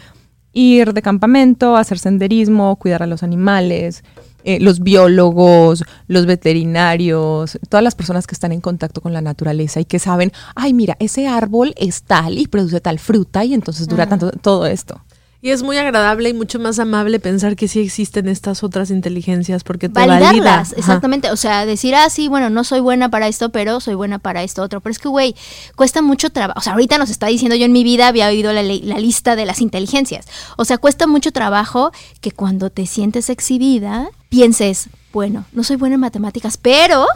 ir 0.52 0.94
de 0.94 1.02
campamento, 1.02 1.76
hacer 1.76 1.98
senderismo, 1.98 2.76
cuidar 2.76 3.02
a 3.02 3.06
los 3.06 3.22
animales, 3.22 4.02
eh, 4.44 4.60
los 4.60 4.80
biólogos, 4.80 5.82
los 6.06 6.24
veterinarios, 6.24 7.58
todas 7.68 7.82
las 7.82 7.96
personas 7.96 8.28
que 8.28 8.34
están 8.34 8.52
en 8.52 8.60
contacto 8.60 9.00
con 9.00 9.12
la 9.12 9.20
naturaleza 9.20 9.80
y 9.80 9.84
que 9.84 9.98
saben, 9.98 10.30
ay, 10.54 10.72
mira, 10.72 10.96
ese 11.00 11.26
árbol 11.26 11.74
es 11.76 12.04
tal 12.04 12.38
y 12.38 12.46
produce 12.46 12.80
tal 12.80 13.00
fruta 13.00 13.44
y 13.44 13.54
entonces 13.54 13.88
dura 13.88 14.08
tanto 14.08 14.30
todo 14.30 14.66
esto. 14.66 15.00
Y 15.42 15.50
es 15.50 15.62
muy 15.62 15.76
agradable 15.76 16.30
y 16.30 16.34
mucho 16.34 16.58
más 16.58 16.78
amable 16.78 17.20
pensar 17.20 17.56
que 17.56 17.68
sí 17.68 17.80
existen 17.80 18.26
estas 18.28 18.62
otras 18.64 18.90
inteligencias 18.90 19.64
porque 19.64 19.88
te 19.88 19.94
validarlas, 19.94 20.32
valida. 20.32 20.66
Exactamente. 20.76 21.30
O 21.30 21.36
sea, 21.36 21.66
decir, 21.66 21.94
ah, 21.94 22.08
sí, 22.08 22.28
bueno, 22.28 22.50
no 22.50 22.64
soy 22.64 22.80
buena 22.80 23.10
para 23.10 23.28
esto, 23.28 23.50
pero 23.50 23.80
soy 23.80 23.94
buena 23.94 24.18
para 24.18 24.42
esto 24.42 24.62
otro. 24.62 24.80
Pero 24.80 24.90
es 24.90 24.98
que, 24.98 25.08
güey, 25.08 25.34
cuesta 25.76 26.02
mucho 26.02 26.30
trabajo. 26.30 26.58
O 26.58 26.62
sea, 26.62 26.72
ahorita 26.72 26.98
nos 26.98 27.10
está 27.10 27.26
diciendo, 27.26 27.54
yo 27.54 27.66
en 27.66 27.72
mi 27.72 27.84
vida 27.84 28.08
había 28.08 28.28
oído 28.28 28.52
la, 28.52 28.62
la 28.62 28.98
lista 28.98 29.36
de 29.36 29.46
las 29.46 29.60
inteligencias. 29.60 30.26
O 30.56 30.64
sea, 30.64 30.78
cuesta 30.78 31.06
mucho 31.06 31.32
trabajo 31.32 31.92
que 32.20 32.32
cuando 32.32 32.70
te 32.70 32.86
sientes 32.86 33.28
exhibida, 33.30 34.08
pienses, 34.28 34.88
bueno, 35.12 35.44
no 35.52 35.64
soy 35.64 35.76
buena 35.76 35.94
en 35.94 36.00
matemáticas, 36.00 36.56
pero 36.56 37.06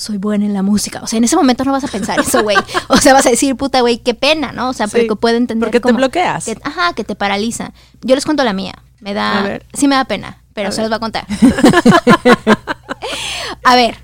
soy 0.00 0.16
buena 0.16 0.46
en 0.46 0.54
la 0.54 0.62
música. 0.62 1.00
O 1.02 1.06
sea, 1.06 1.18
en 1.18 1.24
ese 1.24 1.36
momento 1.36 1.64
no 1.64 1.72
vas 1.72 1.84
a 1.84 1.88
pensar 1.88 2.18
eso, 2.20 2.42
güey. 2.42 2.56
O 2.88 2.96
sea, 2.96 3.12
vas 3.12 3.26
a 3.26 3.30
decir, 3.30 3.54
puta, 3.56 3.80
güey, 3.82 3.98
qué 3.98 4.14
pena, 4.14 4.50
¿no? 4.52 4.70
O 4.70 4.72
sea, 4.72 4.88
pero 4.88 5.02
Sí, 5.02 5.08
que 5.08 5.16
puedo 5.16 5.36
entender. 5.36 5.66
porque 5.68 5.78
te 5.80 5.82
cómo- 5.82 5.96
bloqueas. 5.98 6.44
que- 6.46 6.58
ajá, 6.62 6.92
que 6.94 7.04
te 7.04 7.14
paraliza. 7.14 7.72
Yo 8.02 8.14
les 8.14 8.24
cuento 8.24 8.42
la 8.44 8.52
mía. 8.54 8.74
Me 9.00 9.12
da. 9.14 9.38
A 9.38 9.42
ver. 9.42 9.66
Sí 9.74 9.88
me 9.88 9.94
da 9.96 10.04
pena, 10.04 10.42
pero 10.54 10.68
A 10.68 10.72
se 10.72 10.80
ver. 10.82 10.90
los 10.90 10.90
voy 10.90 10.96
a 10.96 11.00
contar. 11.00 11.26
a 13.64 13.76
ver, 13.76 13.96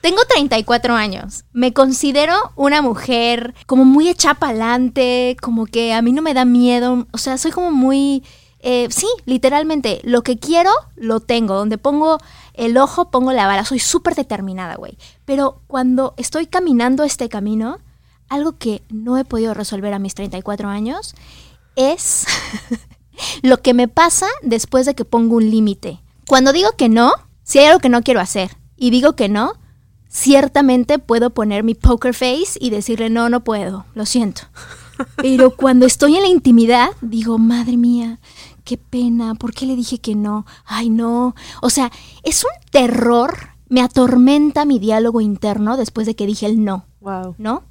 Tengo 0.00 0.22
34 0.28 0.94
años. 0.94 1.44
Me 1.52 1.72
considero 1.72 2.32
una 2.54 2.82
mujer 2.82 3.54
como 3.66 3.84
muy 3.84 4.08
hecha 4.08 4.34
pa'lante, 4.34 5.36
como 5.42 5.66
que 5.66 5.92
a 5.92 6.02
mí 6.02 6.12
no 6.12 6.22
me 6.22 6.34
da 6.34 6.44
miedo. 6.44 7.08
O 7.10 7.18
sea, 7.18 7.36
soy 7.36 7.50
como 7.50 7.72
muy. 7.72 8.22
Eh, 8.60 8.88
sí, 8.90 9.06
literalmente, 9.24 10.00
lo 10.02 10.22
que 10.22 10.38
quiero, 10.38 10.70
lo 10.96 11.20
tengo. 11.20 11.54
Donde 11.54 11.78
pongo 11.78 12.18
el 12.54 12.76
ojo, 12.76 13.10
pongo 13.10 13.32
la 13.32 13.46
bala. 13.46 13.64
Soy 13.64 13.78
súper 13.78 14.14
determinada, 14.14 14.76
güey. 14.76 14.98
Pero 15.24 15.62
cuando 15.66 16.14
estoy 16.16 16.46
caminando 16.46 17.04
este 17.04 17.28
camino, 17.28 17.78
algo 18.28 18.58
que 18.58 18.82
no 18.90 19.16
he 19.18 19.24
podido 19.24 19.54
resolver 19.54 19.92
a 19.94 19.98
mis 19.98 20.14
34 20.14 20.68
años 20.68 21.14
es 21.76 22.26
lo 23.42 23.62
que 23.62 23.74
me 23.74 23.88
pasa 23.88 24.26
después 24.42 24.86
de 24.86 24.94
que 24.94 25.04
pongo 25.04 25.36
un 25.36 25.50
límite. 25.50 26.00
Cuando 26.26 26.52
digo 26.52 26.70
que 26.76 26.88
no, 26.88 27.12
si 27.42 27.58
hay 27.58 27.66
algo 27.66 27.80
que 27.80 27.88
no 27.88 28.02
quiero 28.02 28.20
hacer 28.20 28.50
y 28.76 28.90
digo 28.90 29.14
que 29.14 29.28
no, 29.28 29.54
ciertamente 30.08 30.98
puedo 30.98 31.30
poner 31.30 31.62
mi 31.64 31.74
poker 31.74 32.14
face 32.14 32.58
y 32.60 32.70
decirle 32.70 33.08
no, 33.10 33.28
no 33.28 33.44
puedo, 33.44 33.86
lo 33.94 34.04
siento. 34.04 34.42
Pero 35.16 35.54
cuando 35.54 35.86
estoy 35.86 36.16
en 36.16 36.22
la 36.22 36.28
intimidad, 36.28 36.90
digo, 37.00 37.38
madre 37.38 37.76
mía, 37.76 38.18
qué 38.68 38.76
pena, 38.76 39.34
¿por 39.34 39.54
qué 39.54 39.64
le 39.64 39.74
dije 39.76 39.98
que 39.98 40.14
no? 40.14 40.44
Ay, 40.66 40.90
no. 40.90 41.34
O 41.62 41.70
sea, 41.70 41.90
es 42.22 42.44
un 42.44 42.50
terror, 42.70 43.52
me 43.70 43.80
atormenta 43.80 44.66
mi 44.66 44.78
diálogo 44.78 45.22
interno 45.22 45.78
después 45.78 46.06
de 46.06 46.14
que 46.14 46.26
dije 46.26 46.44
el 46.44 46.62
no, 46.62 46.84
Wow. 47.00 47.34
¿no? 47.38 47.62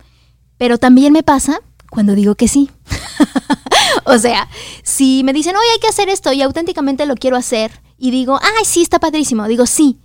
Pero 0.57 0.79
también 0.79 1.13
me 1.13 1.21
pasa 1.21 1.59
cuando 1.91 2.15
digo 2.15 2.33
que 2.33 2.47
sí. 2.47 2.71
o 4.05 4.17
sea, 4.17 4.49
si 4.81 5.21
me 5.23 5.33
dicen, 5.33 5.55
oye, 5.55 5.69
hay 5.71 5.79
que 5.79 5.87
hacer 5.87 6.09
esto 6.09 6.33
y 6.33 6.41
auténticamente 6.41 7.05
lo 7.05 7.13
quiero 7.13 7.37
hacer 7.37 7.79
y 7.99 8.09
digo, 8.09 8.39
ay, 8.41 8.65
sí, 8.65 8.81
está 8.81 8.97
padrísimo, 8.97 9.47
digo 9.47 9.67
sí. 9.67 9.99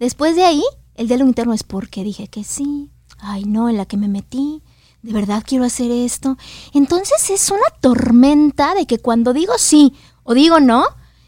Después 0.00 0.34
de 0.34 0.44
ahí, 0.44 0.64
el 0.96 1.06
diálogo 1.06 1.28
interno 1.28 1.52
es 1.52 1.62
porque 1.62 2.02
dije 2.02 2.26
que 2.26 2.42
sí. 2.42 2.90
Ay, 3.20 3.44
no, 3.44 3.68
en 3.68 3.76
la 3.76 3.86
que 3.86 3.96
me 3.96 4.08
metí. 4.08 4.60
De 5.02 5.12
verdad 5.12 5.44
quiero 5.46 5.64
hacer 5.64 5.92
esto. 5.92 6.36
Entonces 6.74 7.30
es 7.30 7.48
una 7.50 7.60
tormenta 7.80 8.74
de 8.74 8.86
que 8.86 8.98
cuando 8.98 9.32
digo 9.32 9.52
sí 9.56 9.94
o 10.24 10.34
digo 10.34 10.60
no, 10.60 10.84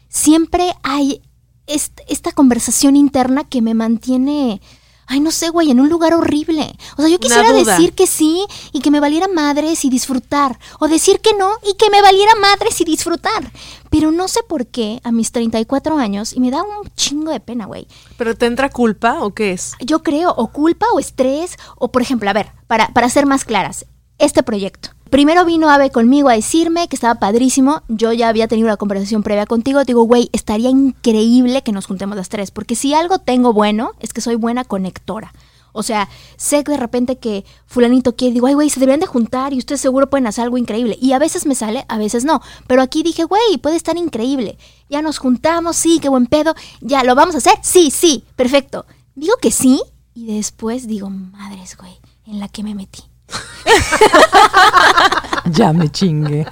siempre 0.09 0.73
hay 0.83 1.21
est- 1.67 1.99
esta 2.07 2.31
conversación 2.31 2.95
interna 2.95 3.43
que 3.43 3.61
me 3.61 3.73
mantiene, 3.73 4.61
ay, 5.07 5.19
no 5.19 5.31
sé, 5.31 5.49
güey, 5.49 5.71
en 5.71 5.79
un 5.79 5.89
lugar 5.89 6.13
horrible. 6.13 6.75
O 6.97 7.01
sea, 7.01 7.09
yo 7.09 7.19
quisiera 7.19 7.43
decir 7.77 7.93
que 7.93 8.07
sí 8.07 8.45
y 8.71 8.79
que 8.81 8.91
me 8.91 8.99
valiera 8.99 9.27
madres 9.27 9.83
y 9.85 9.89
disfrutar. 9.89 10.59
O 10.79 10.87
decir 10.87 11.19
que 11.19 11.33
no 11.37 11.49
y 11.67 11.73
que 11.75 11.89
me 11.89 12.01
valiera 12.01 12.33
madres 12.35 12.79
y 12.81 12.85
disfrutar. 12.85 13.51
Pero 13.89 14.11
no 14.11 14.27
sé 14.27 14.41
por 14.47 14.67
qué 14.67 14.99
a 15.03 15.11
mis 15.11 15.31
34 15.31 15.97
años, 15.97 16.33
y 16.33 16.39
me 16.39 16.51
da 16.51 16.61
un 16.63 16.89
chingo 16.95 17.31
de 17.31 17.39
pena, 17.39 17.65
güey. 17.65 17.87
¿Pero 18.17 18.35
te 18.35 18.45
entra 18.45 18.69
culpa 18.69 19.21
o 19.21 19.33
qué 19.33 19.51
es? 19.51 19.73
Yo 19.79 20.03
creo, 20.03 20.33
o 20.35 20.47
culpa 20.51 20.85
o 20.93 20.99
estrés, 20.99 21.55
o 21.77 21.91
por 21.91 22.01
ejemplo, 22.01 22.29
a 22.29 22.33
ver, 22.33 22.51
para, 22.67 22.87
para 22.89 23.09
ser 23.09 23.25
más 23.25 23.45
claras, 23.45 23.85
este 24.17 24.43
proyecto. 24.43 24.89
Primero 25.15 25.45
vino 25.45 25.69
Ave 25.69 25.91
conmigo 25.91 26.27
a 26.27 26.33
decirme 26.33 26.89
que 26.89 26.97
estaba 26.97 27.21
padrísimo. 27.21 27.83
Yo 27.87 28.11
ya 28.11 28.27
había 28.27 28.49
tenido 28.49 28.67
una 28.67 28.75
conversación 28.75 29.23
previa 29.23 29.45
contigo. 29.45 29.85
Digo, 29.85 30.03
güey, 30.03 30.29
estaría 30.33 30.69
increíble 30.69 31.63
que 31.63 31.71
nos 31.71 31.85
juntemos 31.85 32.17
las 32.17 32.27
tres. 32.27 32.51
Porque 32.51 32.75
si 32.75 32.93
algo 32.93 33.19
tengo 33.19 33.53
bueno, 33.53 33.93
es 34.01 34.11
que 34.11 34.19
soy 34.19 34.35
buena 34.35 34.65
conectora. 34.65 35.33
O 35.71 35.83
sea, 35.83 36.09
sé 36.35 36.63
de 36.63 36.75
repente 36.75 37.17
que 37.17 37.45
fulanito 37.65 38.17
quiere, 38.17 38.33
digo, 38.33 38.47
ay, 38.47 38.55
güey, 38.55 38.69
se 38.69 38.81
deberían 38.81 38.99
de 38.99 39.05
juntar 39.05 39.53
y 39.53 39.57
ustedes 39.57 39.79
seguro 39.79 40.09
pueden 40.09 40.27
hacer 40.27 40.43
algo 40.43 40.57
increíble. 40.57 40.97
Y 40.99 41.13
a 41.13 41.19
veces 41.19 41.45
me 41.45 41.55
sale, 41.55 41.85
a 41.87 41.97
veces 41.97 42.25
no. 42.25 42.41
Pero 42.67 42.81
aquí 42.81 43.01
dije, 43.01 43.23
güey, 43.23 43.57
puede 43.61 43.77
estar 43.77 43.95
increíble. 43.95 44.57
Ya 44.89 45.01
nos 45.01 45.19
juntamos, 45.19 45.77
sí, 45.77 45.99
qué 46.01 46.09
buen 46.09 46.25
pedo. 46.25 46.55
Ya, 46.81 47.05
¿lo 47.05 47.15
vamos 47.15 47.35
a 47.35 47.37
hacer? 47.37 47.53
Sí, 47.61 47.89
sí, 47.89 48.25
perfecto. 48.35 48.85
Digo 49.15 49.35
que 49.41 49.51
sí 49.51 49.81
y 50.13 50.25
después 50.35 50.87
digo, 50.87 51.09
madres, 51.09 51.77
güey, 51.77 52.01
en 52.25 52.41
la 52.41 52.49
que 52.49 52.63
me 52.63 52.75
metí. 52.75 53.03
Ya 55.51 55.73
me 55.73 55.89
chingue. 55.89 56.45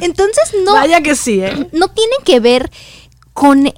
Entonces 0.00 0.54
no, 0.64 0.74
Vaya 0.74 1.00
que 1.00 1.14
sí, 1.14 1.40
¿eh? 1.40 1.68
no 1.72 1.88
tiene 1.88 2.14
que 2.24 2.38
ver 2.38 2.70
con 3.32 3.72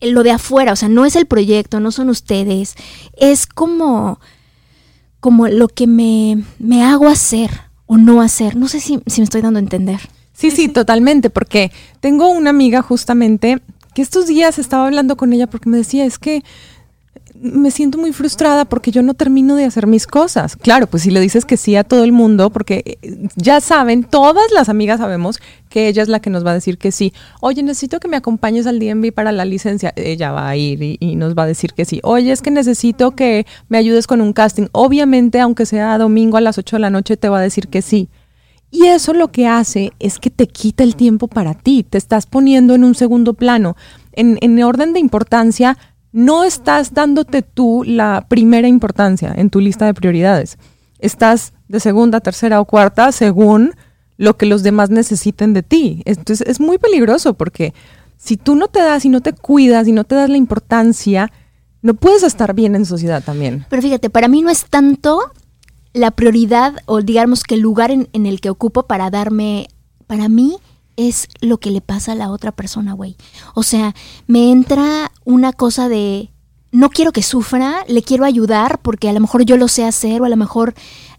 lo 0.00 0.22
de 0.22 0.30
afuera, 0.30 0.72
o 0.72 0.76
sea, 0.76 0.88
no 0.88 1.04
es 1.04 1.16
el 1.16 1.26
proyecto, 1.26 1.80
no 1.80 1.90
son 1.90 2.10
ustedes, 2.10 2.74
es 3.16 3.46
como, 3.46 4.20
como 5.20 5.48
lo 5.48 5.68
que 5.68 5.86
me, 5.86 6.44
me 6.58 6.84
hago 6.84 7.08
hacer 7.08 7.50
o 7.86 7.96
no 7.96 8.20
hacer. 8.20 8.56
No 8.56 8.68
sé 8.68 8.80
si, 8.80 9.00
si 9.06 9.20
me 9.20 9.24
estoy 9.24 9.42
dando 9.42 9.58
a 9.58 9.62
entender. 9.62 10.00
Sí, 10.32 10.50
sí, 10.50 10.68
totalmente, 10.68 11.30
porque 11.30 11.72
tengo 12.00 12.28
una 12.28 12.50
amiga 12.50 12.82
justamente 12.82 13.62
que 13.94 14.02
estos 14.02 14.26
días 14.26 14.58
estaba 14.58 14.86
hablando 14.86 15.16
con 15.16 15.32
ella 15.32 15.46
porque 15.46 15.70
me 15.70 15.78
decía, 15.78 16.04
es 16.04 16.18
que 16.18 16.42
me 17.40 17.70
siento 17.70 17.98
muy 17.98 18.12
frustrada 18.12 18.64
porque 18.64 18.90
yo 18.90 19.02
no 19.02 19.14
termino 19.14 19.56
de 19.56 19.64
hacer 19.64 19.86
mis 19.86 20.06
cosas. 20.06 20.56
Claro, 20.56 20.86
pues 20.86 21.02
si 21.02 21.10
le 21.10 21.20
dices 21.20 21.44
que 21.44 21.56
sí 21.56 21.76
a 21.76 21.84
todo 21.84 22.04
el 22.04 22.12
mundo, 22.12 22.50
porque 22.50 22.98
eh, 23.02 23.28
ya 23.36 23.60
saben, 23.60 24.04
todas 24.04 24.50
las 24.52 24.68
amigas 24.68 25.00
sabemos 25.00 25.40
que 25.68 25.88
ella 25.88 26.02
es 26.02 26.08
la 26.08 26.20
que 26.20 26.30
nos 26.30 26.44
va 26.44 26.52
a 26.52 26.54
decir 26.54 26.78
que 26.78 26.92
sí. 26.92 27.12
Oye, 27.40 27.62
necesito 27.62 28.00
que 28.00 28.08
me 28.08 28.16
acompañes 28.16 28.66
al 28.66 28.78
DMV 28.78 29.12
para 29.12 29.32
la 29.32 29.44
licencia. 29.44 29.92
Ella 29.96 30.32
va 30.32 30.48
a 30.48 30.56
ir 30.56 30.96
y, 31.00 31.16
nos 31.16 31.34
va 31.34 31.44
a 31.44 31.46
decir 31.46 31.72
que 31.74 31.84
sí. 31.84 32.00
Oye, 32.02 32.32
es 32.32 32.42
que 32.42 32.50
necesito 32.50 33.12
que 33.12 33.46
me 33.68 33.78
ayudes 33.78 34.06
con 34.06 34.20
un 34.20 34.32
casting. 34.32 34.68
Obviamente, 34.72 35.40
aunque 35.40 35.66
sea 35.66 35.98
domingo 35.98 36.36
a 36.36 36.40
las 36.40 36.58
8 36.58 36.76
de 36.76 36.80
la 36.80 36.90
noche, 36.90 37.16
te 37.16 37.28
va 37.28 37.38
a 37.38 37.42
decir 37.42 37.68
que 37.68 37.82
sí. 37.82 38.08
Y 38.70 38.86
eso 38.86 39.12
lo 39.14 39.28
que 39.28 39.46
hace 39.46 39.92
es 39.98 40.18
que 40.18 40.30
te 40.30 40.48
quita 40.48 40.82
el 40.82 40.96
tiempo 40.96 41.28
para 41.28 41.54
ti, 41.54 41.84
te 41.88 41.98
estás 41.98 42.26
poniendo 42.26 42.74
en 42.74 42.84
un 42.84 42.94
segundo 42.94 43.34
plano. 43.34 43.76
En, 44.12 44.38
en 44.40 44.62
orden 44.62 44.92
de 44.92 45.00
importancia, 45.00 45.78
no 46.16 46.44
estás 46.44 46.94
dándote 46.94 47.42
tú 47.42 47.84
la 47.86 48.24
primera 48.26 48.66
importancia 48.66 49.34
en 49.36 49.50
tu 49.50 49.60
lista 49.60 49.84
de 49.84 49.92
prioridades. 49.92 50.56
Estás 50.98 51.52
de 51.68 51.78
segunda, 51.78 52.20
tercera 52.20 52.58
o 52.58 52.64
cuarta 52.64 53.12
según 53.12 53.74
lo 54.16 54.38
que 54.38 54.46
los 54.46 54.62
demás 54.62 54.88
necesiten 54.88 55.52
de 55.52 55.62
ti. 55.62 56.02
Entonces 56.06 56.48
es 56.48 56.58
muy 56.58 56.78
peligroso 56.78 57.34
porque 57.34 57.74
si 58.16 58.38
tú 58.38 58.54
no 58.54 58.68
te 58.68 58.78
das 58.78 59.04
y 59.04 59.10
no 59.10 59.20
te 59.20 59.34
cuidas 59.34 59.88
y 59.88 59.92
no 59.92 60.04
te 60.04 60.14
das 60.14 60.30
la 60.30 60.38
importancia, 60.38 61.30
no 61.82 61.92
puedes 61.92 62.22
estar 62.22 62.54
bien 62.54 62.74
en 62.76 62.86
sociedad 62.86 63.22
también. 63.22 63.66
Pero 63.68 63.82
fíjate, 63.82 64.08
para 64.08 64.28
mí 64.28 64.40
no 64.40 64.48
es 64.48 64.64
tanto 64.64 65.20
la 65.92 66.12
prioridad 66.12 66.76
o 66.86 67.02
digamos 67.02 67.42
que 67.42 67.56
el 67.56 67.60
lugar 67.60 67.90
en, 67.90 68.08
en 68.14 68.24
el 68.24 68.40
que 68.40 68.48
ocupo 68.48 68.84
para 68.84 69.10
darme, 69.10 69.68
para 70.06 70.30
mí 70.30 70.56
es 70.96 71.28
lo 71.40 71.58
que 71.58 71.70
le 71.70 71.80
pasa 71.80 72.12
a 72.12 72.16
la 72.16 72.30
otra 72.30 72.52
persona, 72.52 72.92
güey. 72.92 73.16
O 73.54 73.62
sea, 73.62 73.94
me 74.26 74.50
entra 74.50 75.12
una 75.24 75.52
cosa 75.52 75.88
de, 75.88 76.30
no 76.72 76.90
quiero 76.90 77.12
que 77.12 77.22
sufra, 77.22 77.84
le 77.88 78.02
quiero 78.02 78.24
ayudar 78.24 78.80
porque 78.82 79.08
a 79.08 79.12
lo 79.12 79.20
mejor 79.20 79.44
yo 79.44 79.56
lo 79.56 79.68
sé 79.68 79.84
hacer 79.84 80.22
o 80.22 80.24
a 80.24 80.28
lo 80.28 80.36
mejor 80.36 80.74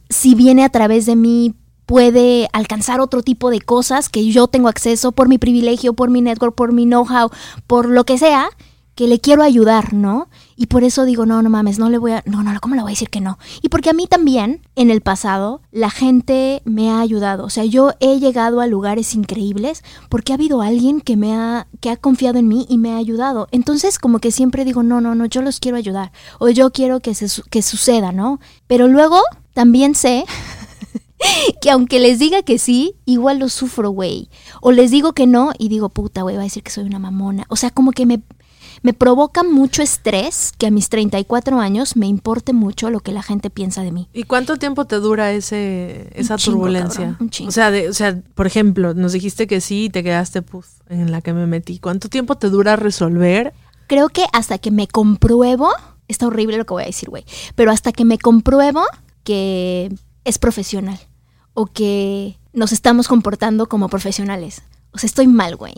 si 0.10 0.36
viene 0.36 0.64
a 0.64 0.70
través 0.70 1.06
de 1.06 1.16
mí 1.16 1.56
puede 1.86 2.50
alcanzar 2.52 3.00
otro 3.00 3.24
tipo 3.24 3.50
de 3.50 3.62
cosas 3.62 4.10
que 4.10 4.26
yo 4.30 4.48
tengo 4.48 4.68
acceso 4.68 5.14
por 5.14 5.30
mi 5.30 5.38
privilegio, 5.38 5.94
por 5.94 6.10
mi 6.10 6.22
network, 6.22 6.54
por 6.54 6.74
mi 6.74 6.86
know-how, 6.86 7.30
por 7.66 7.88
lo 7.88 8.04
que 8.04 8.18
sea, 8.18 8.50
que 8.94 9.08
le 9.08 9.20
quiero 9.20 9.42
ayudar, 9.42 9.94
¿no? 9.94 10.28
Y 10.60 10.66
por 10.66 10.84
eso 10.84 11.06
digo, 11.06 11.28
no, 11.28 11.44
no 11.44 11.52
mames, 11.52 11.78
no 11.78 11.88
le 11.90 12.00
voy 12.00 12.14
a, 12.14 12.24
no, 12.26 12.42
no, 12.42 12.60
¿cómo 12.60 12.74
le 12.74 12.82
voy 12.82 12.90
a 12.90 12.94
decir 12.94 13.12
que 13.12 13.22
no? 13.22 13.38
Y 13.62 13.70
porque 13.70 13.92
a 13.92 13.94
mí 13.94 14.08
también, 14.08 14.62
en 14.76 14.90
el 14.90 15.02
pasado, 15.02 15.62
la 15.72 15.92
gente 15.92 16.64
me 16.66 16.90
ha 16.90 17.00
ayudado. 17.00 17.46
O 17.46 17.52
sea, 17.52 17.64
yo 17.64 17.94
he 18.00 18.20
llegado 18.20 18.60
a 18.60 18.66
lugares 18.66 19.14
increíbles 19.14 19.84
porque 20.10 20.34
ha 20.34 20.36
habido 20.36 20.64
alguien 20.64 21.00
que 21.00 21.16
me 21.16 21.36
ha, 21.36 21.68
que 21.80 21.92
ha 21.92 21.98
confiado 21.98 22.40
en 22.40 22.48
mí 22.48 22.66
y 22.70 22.80
me 22.80 22.94
ha 22.94 22.98
ayudado. 22.98 23.48
Entonces, 23.52 24.00
como 24.00 24.18
que 24.18 24.32
siempre 24.32 24.66
digo, 24.66 24.82
no, 24.82 25.00
no, 25.00 25.14
no, 25.14 25.28
yo 25.28 25.44
los 25.44 25.60
quiero 25.60 25.78
ayudar. 25.78 26.12
O 26.40 26.50
yo 26.50 26.72
quiero 26.72 27.02
que, 27.02 27.14
se, 27.14 27.28
que 27.52 27.62
suceda, 27.62 28.12
¿no? 28.12 28.40
Pero 28.66 28.88
luego, 28.88 29.22
también 29.54 29.94
sé 29.94 30.26
que 31.62 31.70
aunque 31.70 32.00
les 32.00 32.20
diga 32.20 32.42
que 32.42 32.58
sí, 32.58 32.96
igual 33.06 33.40
lo 33.40 33.50
sufro, 33.50 33.90
güey. 33.92 34.30
O 34.62 34.72
les 34.72 34.92
digo 34.92 35.14
que 35.14 35.28
no 35.28 35.52
y 35.58 35.70
digo, 35.70 35.90
puta, 35.90 36.22
güey, 36.24 36.36
va 36.36 36.42
a 36.42 36.46
decir 36.46 36.64
que 36.64 36.72
soy 36.72 36.86
una 36.86 37.00
mamona. 37.00 37.46
O 37.50 37.56
sea, 37.56 37.70
como 37.70 37.92
que 37.92 38.06
me, 38.06 38.22
me 38.82 38.94
provoca 38.94 39.44
mucho 39.44 39.82
estrés 39.82 40.54
que 40.58 40.68
a 40.68 40.72
mis 40.72 40.90
34 40.90 41.60
años 41.60 41.96
me 41.96 42.08
importe 42.08 42.54
mucho 42.54 42.90
lo 42.90 43.00
que 43.00 43.12
la 43.12 43.24
gente 43.24 43.50
piensa 43.50 43.82
de 43.84 43.92
mí. 43.92 44.08
¿Y 44.14 44.24
cuánto 44.24 44.58
tiempo 44.58 44.86
te 44.86 44.98
dura 44.98 45.32
ese, 45.32 46.10
esa 46.14 46.36
Un 46.36 46.38
chingo, 46.40 46.58
turbulencia? 46.58 47.00
cabrón, 47.02 47.18
un 47.20 47.30
chingo. 47.30 47.50
O 47.50 47.52
sea, 47.52 47.72
de- 47.72 47.90
o 47.90 47.94
sea, 47.94 48.20
por 48.36 48.48
ejemplo, 48.48 48.94
nos 48.94 49.14
dijiste 49.14 49.48
que 49.48 49.62
sí 49.62 49.86
y 49.86 49.90
te 49.90 50.04
quedaste 50.04 50.44
en 50.90 51.12
la 51.12 51.22
que 51.22 51.34
me 51.34 51.48
metí. 51.48 51.80
¿Cuánto 51.80 52.10
tiempo 52.10 52.36
te 52.36 52.50
dura 52.50 52.76
resolver? 52.76 53.54
Creo 53.88 54.10
que 54.10 54.26
hasta 54.34 54.58
que 54.58 54.72
me 54.72 54.88
compruebo, 54.88 55.70
está 56.08 56.28
horrible 56.28 56.58
lo 56.58 56.66
que 56.66 56.74
voy 56.74 56.84
a 56.84 56.88
decir, 56.88 57.10
güey, 57.10 57.26
pero 57.56 57.72
hasta 57.72 57.92
que 57.92 58.06
me 58.06 58.18
compruebo 58.18 58.82
que 59.24 59.92
es 60.26 60.38
profesional 60.38 61.00
o 61.54 61.66
que 61.66 62.38
nos 62.54 62.72
estamos 62.72 63.08
comportando 63.08 63.68
como 63.68 63.90
profesionales. 63.90 64.62
O 64.92 64.98
sea, 64.98 65.08
estoy 65.08 65.28
mal, 65.28 65.56
güey. 65.56 65.74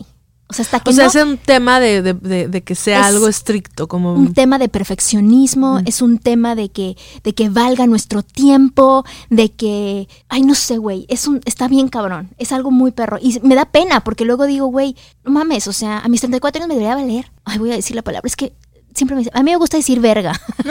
O 0.50 0.52
sea, 0.52 0.64
hasta 0.64 0.80
que 0.80 0.90
O 0.90 0.92
sea, 0.92 1.04
no... 1.04 1.10
es 1.10 1.16
un 1.16 1.38
tema 1.38 1.80
de, 1.80 2.02
de- 2.02 2.12
de- 2.14 2.48
de 2.48 2.62
que 2.62 2.74
sea 2.74 3.00
Es 3.00 3.06
algo 3.06 3.28
estricto, 3.28 3.86
como... 3.88 4.12
un 4.14 4.34
tema 4.34 4.58
de 4.58 4.68
perfeccionismo, 4.68 5.80
es 5.86 6.02
un 6.02 6.18
tema 6.18 6.54
de 6.54 6.70
que, 6.70 6.96
de 7.24 7.32
que 7.34 7.48
valga 7.48 7.86
nuestro 7.86 8.22
tiempo, 8.22 9.04
de 9.30 9.50
que, 9.52 10.08
ay, 10.28 10.42
no 10.42 10.54
sé, 10.54 10.76
güey, 10.78 11.06
es 11.08 11.26
un, 11.26 11.40
está 11.44 11.68
bien 11.68 11.88
cabrón, 11.88 12.30
es 12.38 12.52
algo 12.52 12.70
muy 12.70 12.90
perro. 12.90 13.16
Y 13.20 13.38
me 13.42 13.54
da 13.54 13.64
pena, 13.64 14.02
porque 14.02 14.24
luego 14.24 14.46
digo, 14.46 14.66
güey, 14.66 14.96
no 15.24 15.30
mames, 15.30 15.66
o 15.68 15.72
sea, 15.72 16.00
a 16.00 16.08
mis 16.08 16.20
34 16.20 16.58
años 16.58 16.68
me 16.68 16.74
debería 16.74 16.96
valer. 16.96 17.30
Ay, 17.44 17.58
voy 17.58 17.70
a 17.72 17.76
decir 17.76 17.96
la 17.96 18.02
palabra, 18.02 18.26
es 18.26 18.36
que 18.36 18.52
siempre 18.94 19.14
me 19.16 19.20
dice, 19.20 19.30
a 19.34 19.42
mí 19.42 19.50
me 19.50 19.56
gusta 19.56 19.76
decir 19.76 20.00
verga. 20.00 20.32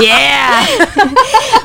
Yeah. 0.00 0.62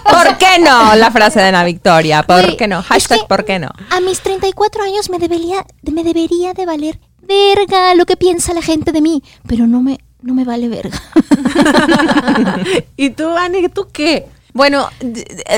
¿Por 0.03 0.37
qué 0.37 0.59
no? 0.59 0.95
La 0.95 1.11
frase 1.11 1.39
de 1.39 1.45
Ana 1.45 1.63
Victoria. 1.63 2.23
¿Por 2.23 2.57
qué 2.57 2.67
no? 2.67 2.79
es 2.79 2.85
Hashtag 2.85 3.21
que- 3.21 3.25
¿por 3.27 3.45
qué 3.45 3.57
no? 3.59 3.69
A 3.89 3.99
mis 4.01 4.19
34 4.21 4.83
años 4.83 5.09
me 5.09 5.17
debería, 5.19 5.65
me 5.83 6.03
debería 6.03 6.53
de 6.53 6.65
valer 6.65 6.99
verga 7.21 7.93
lo 7.95 8.05
que 8.05 8.17
piensa 8.17 8.53
la 8.53 8.61
gente 8.61 8.91
de 8.91 9.01
mí, 9.01 9.23
pero 9.47 9.65
no 9.67 9.81
me, 9.81 9.99
no 10.21 10.33
me 10.33 10.43
vale 10.45 10.67
verga. 10.67 11.01
¿Y 12.97 13.11
tú, 13.11 13.29
Ani, 13.29 13.69
tú 13.69 13.87
qué? 13.93 14.27
Bueno, 14.57 14.89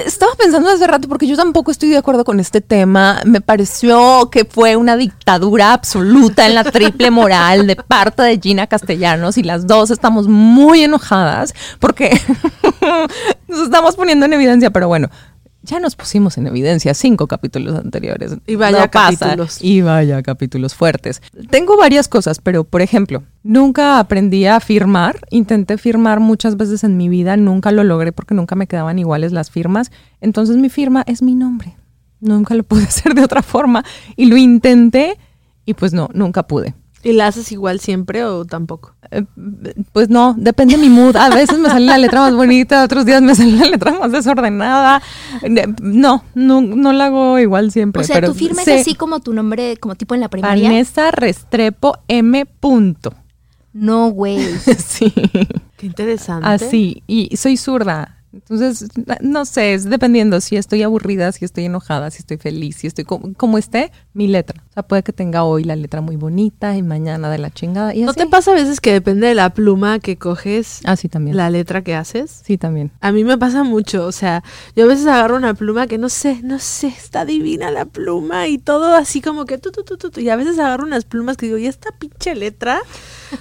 estaba 0.06 0.34
pensando 0.36 0.70
hace 0.70 0.86
rato 0.86 1.08
porque 1.08 1.26
yo 1.26 1.38
tampoco 1.38 1.72
estoy 1.72 1.88
de 1.88 1.96
acuerdo 1.96 2.26
con 2.26 2.42
este 2.42 2.60
tema. 2.60 3.22
Me 3.24 3.40
pareció 3.40 4.30
que 4.30 4.44
fue 4.44 4.76
una 4.76 4.98
dictadura 4.98 5.72
absoluta 5.72 6.46
en 6.46 6.54
la 6.54 6.66
triple 6.66 7.10
moral 7.10 7.66
de 7.66 7.78
parte 7.78 8.24
de 8.24 8.38
Gina 8.44 8.68
Castellanos 8.68 9.38
y 9.38 9.44
las 9.44 9.68
dos 9.68 9.90
estamos 9.90 10.28
muy 10.28 10.84
enojadas 10.84 11.54
porque 11.80 12.10
nos 13.48 13.60
estamos 13.62 13.96
poniendo 13.96 14.26
en 14.26 14.34
evidencia, 14.34 14.70
pero 14.70 14.90
bueno. 14.90 15.10
Ya 15.62 15.80
nos 15.80 15.96
pusimos 15.96 16.38
en 16.38 16.48
evidencia 16.48 16.94
cinco 16.94 17.28
capítulos 17.28 17.76
anteriores. 17.78 18.38
Y 18.48 18.56
vaya 18.56 18.80
No 18.86 18.92
pasa. 18.92 19.18
capítulos. 19.18 19.62
Y 19.62 19.82
vaya 19.82 20.24
capítulos 20.24 20.74
fuertes. 20.74 21.22
Tengo 21.50 21.78
varias 21.78 22.08
cosas, 22.08 22.40
pero 22.40 22.64
por 22.64 22.82
ejemplo, 22.82 23.24
nunca 23.44 24.00
aprendí 24.00 24.46
a 24.46 24.60
firmar. 24.62 25.20
Intenté 25.32 25.78
firmar 25.78 26.22
muchas 26.22 26.56
veces 26.56 26.84
en 26.86 26.96
mi 26.96 27.10
vida, 27.10 27.36
nunca 27.36 27.72
lo 27.72 27.84
logré 27.84 28.14
porque 28.14 28.34
nunca 28.36 28.56
me 28.56 28.68
quedaban 28.68 29.00
iguales 29.00 29.34
las 29.34 29.52
firmas. 29.52 29.92
Entonces 30.22 30.56
mi 30.56 30.70
firma 30.70 31.04
es 31.08 31.22
mi 31.22 31.36
nombre. 31.36 31.76
Nunca 32.22 32.56
lo 32.56 32.64
pude 32.64 32.84
hacer 32.88 33.14
de 33.14 33.24
otra 33.24 33.42
forma. 33.44 33.84
Y 34.16 34.26
lo 34.28 34.38
intenté 34.38 35.18
y 35.66 35.74
pues 35.74 35.92
no, 35.94 36.10
nunca 36.14 36.44
pude. 36.44 36.74
¿Y 37.02 37.14
la 37.14 37.28
haces 37.28 37.52
igual 37.54 37.80
siempre 37.80 38.26
o 38.26 38.44
tampoco? 38.46 38.94
Eh, 39.12 39.24
Pues 39.94 40.10
no, 40.10 40.36
depende 40.38 40.76
de 40.76 40.82
mi 40.82 40.90
mood. 40.90 41.16
A 41.16 41.30
veces 41.30 41.58
me 41.58 41.70
sale 41.70 41.86
la 41.86 41.98
letra 41.98 42.22
más 42.22 42.36
bonita, 42.36 42.84
otros 42.84 43.06
días 43.06 43.22
me 43.22 43.34
sale 43.36 43.54
la 43.54 43.66
letra 43.68 43.92
más 43.98 44.12
desordenada. 44.12 45.02
No, 45.82 46.24
no, 46.36 46.62
no 46.62 46.92
la 46.94 47.06
hago 47.06 47.40
igual 47.40 47.72
siempre. 47.72 48.02
O 48.02 48.06
sea, 48.06 48.16
pero 48.16 48.28
tu 48.30 48.34
firma 48.34 48.64
sé- 48.64 48.76
es 48.76 48.82
así 48.82 48.96
como 48.96 49.22
tu 49.22 49.34
nombre, 49.34 49.78
como 49.78 49.96
tipo 49.96 50.14
en 50.14 50.22
la 50.22 50.28
primaria. 50.30 50.70
Vanessa 50.70 51.12
Restrepo 51.12 51.98
M. 52.10 52.46
Punto. 52.46 53.14
No, 53.72 54.10
güey. 54.10 54.40
sí, 54.78 55.14
Qué 55.78 55.86
interesante. 55.86 56.48
así. 56.48 57.04
Y 57.08 57.36
soy 57.38 57.56
zurda. 57.56 58.18
Entonces, 58.32 58.88
no 59.22 59.44
sé, 59.46 59.74
es 59.74 59.86
dependiendo 59.90 60.40
si 60.40 60.56
estoy 60.56 60.84
aburrida, 60.84 61.32
si 61.32 61.46
estoy 61.46 61.66
enojada, 61.66 62.12
si 62.12 62.20
estoy 62.20 62.38
feliz, 62.38 62.76
si 62.78 62.86
estoy 62.88 63.04
como, 63.04 63.34
como 63.34 63.58
esté, 63.58 63.92
mi 64.14 64.28
letra. 64.28 64.64
O 64.70 64.74
sea, 64.74 64.84
puede 64.84 65.02
que 65.02 65.14
tenga 65.14 65.44
hoy 65.44 65.64
la 65.64 65.76
letra 65.76 66.02
muy 66.02 66.16
bonita 66.16 66.78
y 66.78 66.84
mañana 66.84 67.30
de 67.32 67.40
la 67.40 67.50
chingada. 67.50 67.96
Y 67.96 68.04
¿No 68.04 68.12
así. 68.12 68.20
te 68.20 68.28
pasa 68.28 68.52
a 68.52 68.54
veces 68.54 68.80
que 68.82 68.94
depende 68.94 69.26
de 69.28 69.34
la 69.36 69.50
pluma 69.52 69.98
que 70.00 70.18
coges, 70.18 70.82
Ah, 70.86 70.96
sí, 70.96 71.10
también. 71.10 71.38
la 71.38 71.50
letra 71.50 71.84
que 71.84 71.96
haces? 71.96 72.42
Sí, 72.46 72.58
también. 72.60 72.92
A 73.02 73.12
mí 73.12 73.24
me 73.24 73.38
pasa 73.38 73.64
mucho, 73.64 74.06
o 74.06 74.12
sea, 74.12 74.44
yo 74.76 74.84
a 74.86 74.88
veces 74.88 75.08
agarro 75.08 75.36
una 75.36 75.56
pluma 75.56 75.88
que 75.88 75.98
no 75.98 76.10
sé, 76.10 76.40
no 76.44 76.60
sé, 76.60 76.88
está 76.88 77.26
divina 77.26 77.72
la 77.72 77.86
pluma 77.86 78.48
y 78.48 78.60
todo 78.60 78.94
así 78.96 79.22
como 79.22 79.46
que 79.46 79.58
tu, 79.58 79.72
tu, 79.72 79.84
tu, 79.84 79.98
tu, 79.98 80.20
y 80.20 80.30
a 80.30 80.36
veces 80.36 80.60
agarro 80.60 80.86
unas 80.86 81.06
plumas 81.06 81.36
que 81.36 81.48
digo, 81.48 81.58
¿y 81.58 81.66
esta 81.66 81.90
pinche 81.98 82.36
letra? 82.36 82.80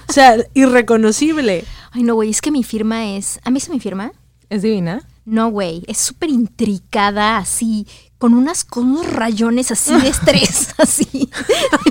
O 0.09 0.13
sea, 0.13 0.37
irreconocible. 0.55 1.65
Ay, 1.93 2.03
no, 2.05 2.15
güey, 2.15 2.31
es 2.31 2.41
que 2.41 2.51
mi 2.51 2.65
firma 2.65 3.15
es... 3.17 3.39
¿A 3.45 3.51
mí 3.51 3.61
se 3.61 3.71
mi 3.71 3.81
firma? 3.81 4.13
¿Es 4.51 4.63
divina? 4.63 5.07
No, 5.25 5.51
güey, 5.51 5.83
es 5.87 5.99
súper 5.99 6.31
intricada, 6.31 7.37
así, 7.37 7.87
con 8.17 8.33
unas 8.33 8.65
con 8.65 8.89
unos 8.89 9.07
rayones 9.13 9.71
así 9.71 9.95
de 10.01 10.09
estrés, 10.09 10.75
así. 10.79 11.29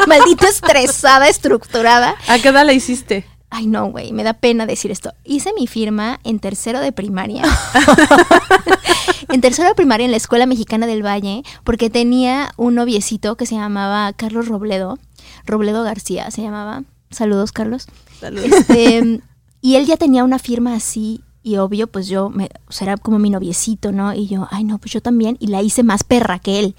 Maldita 0.07 0.47
estresada, 0.47 1.27
estructurada. 1.29 2.15
¿A 2.27 2.39
qué 2.39 2.49
edad 2.49 2.65
la 2.65 2.73
hiciste? 2.73 3.25
Ay, 3.49 3.67
no, 3.67 3.91
güey, 3.91 4.11
me 4.11 4.23
da 4.23 4.33
pena 4.33 4.65
decir 4.65 4.91
esto. 4.91 5.13
Hice 5.23 5.53
mi 5.53 5.67
firma 5.67 6.19
en 6.23 6.39
tercero 6.39 6.81
de 6.81 6.91
primaria. 6.91 7.43
en 9.29 9.39
tercero 9.39 9.69
de 9.69 9.75
primaria 9.75 10.05
en 10.05 10.11
la 10.11 10.17
Escuela 10.17 10.45
Mexicana 10.45 10.85
del 10.85 11.05
Valle, 11.05 11.43
porque 11.63 11.89
tenía 11.89 12.51
un 12.57 12.75
noviecito 12.75 13.37
que 13.37 13.45
se 13.45 13.55
llamaba 13.55 14.11
Carlos 14.13 14.47
Robledo. 14.47 14.99
Robledo 15.45 15.83
García 15.83 16.29
se 16.31 16.41
llamaba. 16.41 16.83
Saludos, 17.09 17.53
Carlos. 17.53 17.87
Saludos. 18.19 18.51
Este, 18.51 19.21
y 19.61 19.75
él 19.75 19.85
ya 19.85 19.95
tenía 19.95 20.25
una 20.25 20.39
firma 20.39 20.73
así. 20.73 21.21
Y 21.47 21.55
obvio, 21.59 21.87
pues 21.87 22.09
yo, 22.09 22.29
me, 22.29 22.49
o 22.67 22.71
sea, 22.73 22.87
era 22.87 22.97
como 22.97 23.19
mi 23.19 23.29
noviecito, 23.29 23.93
¿no? 23.93 24.13
Y 24.13 24.27
yo, 24.27 24.47
ay, 24.51 24.65
no, 24.65 24.79
pues 24.79 24.91
yo 24.91 25.01
también. 25.01 25.37
Y 25.39 25.47
la 25.47 25.61
hice 25.61 25.81
más 25.81 26.03
perra 26.03 26.39
que 26.39 26.59
él. 26.59 26.75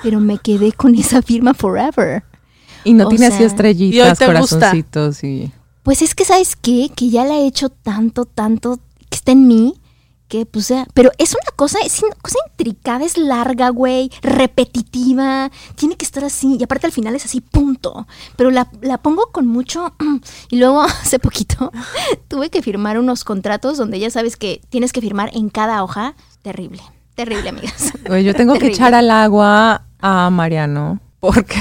Pero 0.00 0.20
me 0.20 0.38
quedé 0.38 0.70
con 0.80 0.94
esa 0.94 1.22
firma 1.22 1.54
forever. 1.54 2.22
Y 2.84 2.92
no 2.92 3.06
O 3.06 3.08
tiene 3.08 3.26
así 3.26 3.38
sea- 3.38 3.40
¿Y 3.42 3.44
hoy 3.48 3.50
estrellitas, 3.50 4.08
gusta? 4.10 4.26
corazoncitos 4.26 5.24
y... 5.24 5.50
Pues 5.82 6.02
es 6.02 6.14
que, 6.14 6.24
¿sabes 6.24 6.54
qué? 6.54 6.88
Que 6.94 7.10
ya 7.10 7.24
la 7.24 7.34
he 7.34 7.46
hecho 7.48 7.68
tanto, 7.68 8.24
tanto, 8.24 8.78
que 9.10 9.16
está 9.16 9.32
en 9.32 9.48
mí, 9.48 9.74
que 10.32 10.46
pues, 10.46 10.64
sea, 10.64 10.86
pero 10.94 11.10
es 11.18 11.34
una 11.34 11.54
cosa, 11.56 11.78
es 11.84 12.02
una 12.02 12.14
cosa 12.14 12.38
intricada, 12.48 13.04
es 13.04 13.18
larga, 13.18 13.68
güey, 13.68 14.10
repetitiva, 14.22 15.50
tiene 15.74 15.96
que 15.96 16.06
estar 16.06 16.24
así, 16.24 16.56
y 16.58 16.62
aparte 16.62 16.86
al 16.86 16.92
final 16.92 17.14
es 17.14 17.26
así, 17.26 17.42
punto. 17.42 18.06
Pero 18.34 18.50
la, 18.50 18.66
la 18.80 18.96
pongo 18.96 19.26
con 19.30 19.46
mucho, 19.46 19.94
y 20.48 20.56
luego 20.56 20.80
hace 21.02 21.18
poquito 21.18 21.70
tuve 22.28 22.48
que 22.48 22.62
firmar 22.62 22.98
unos 22.98 23.24
contratos 23.24 23.76
donde 23.76 23.98
ya 23.98 24.08
sabes 24.08 24.38
que 24.38 24.62
tienes 24.70 24.94
que 24.94 25.02
firmar 25.02 25.28
en 25.34 25.50
cada 25.50 25.84
hoja, 25.84 26.14
terrible, 26.40 26.80
terrible, 27.14 27.50
amigas. 27.50 27.92
Oye, 28.08 28.24
yo 28.24 28.34
tengo 28.34 28.54
que 28.54 28.68
echar 28.68 28.94
al 28.94 29.10
agua 29.10 29.84
a 30.00 30.30
Mariano 30.30 30.98
porque 31.20 31.58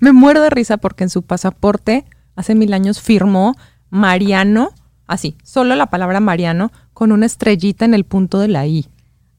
me 0.00 0.12
muero 0.12 0.42
de 0.42 0.50
risa 0.50 0.76
porque 0.76 1.04
en 1.04 1.10
su 1.10 1.22
pasaporte 1.22 2.04
hace 2.36 2.54
mil 2.54 2.74
años 2.74 3.00
firmó 3.00 3.56
Mariano, 3.88 4.68
así, 5.06 5.38
solo 5.44 5.74
la 5.76 5.86
palabra 5.86 6.20
Mariano 6.20 6.70
con 7.00 7.12
una 7.12 7.24
estrellita 7.24 7.86
en 7.86 7.94
el 7.94 8.04
punto 8.04 8.38
de 8.40 8.48
la 8.48 8.66
I. 8.66 8.84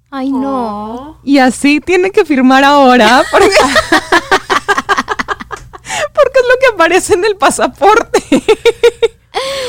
Ay, 0.10 0.32
no. 0.32 1.19
Y 1.24 1.38
así 1.38 1.80
tiene 1.80 2.10
que 2.10 2.26
firmar 2.26 2.63
ahora 2.63 3.21
porque, 3.32 3.56
porque 6.12 6.39
es 6.39 6.45
lo 6.50 6.60
que 6.60 6.74
aparece 6.74 7.13
en 7.13 7.24
el 7.24 7.36
pasaporte. 7.38 8.24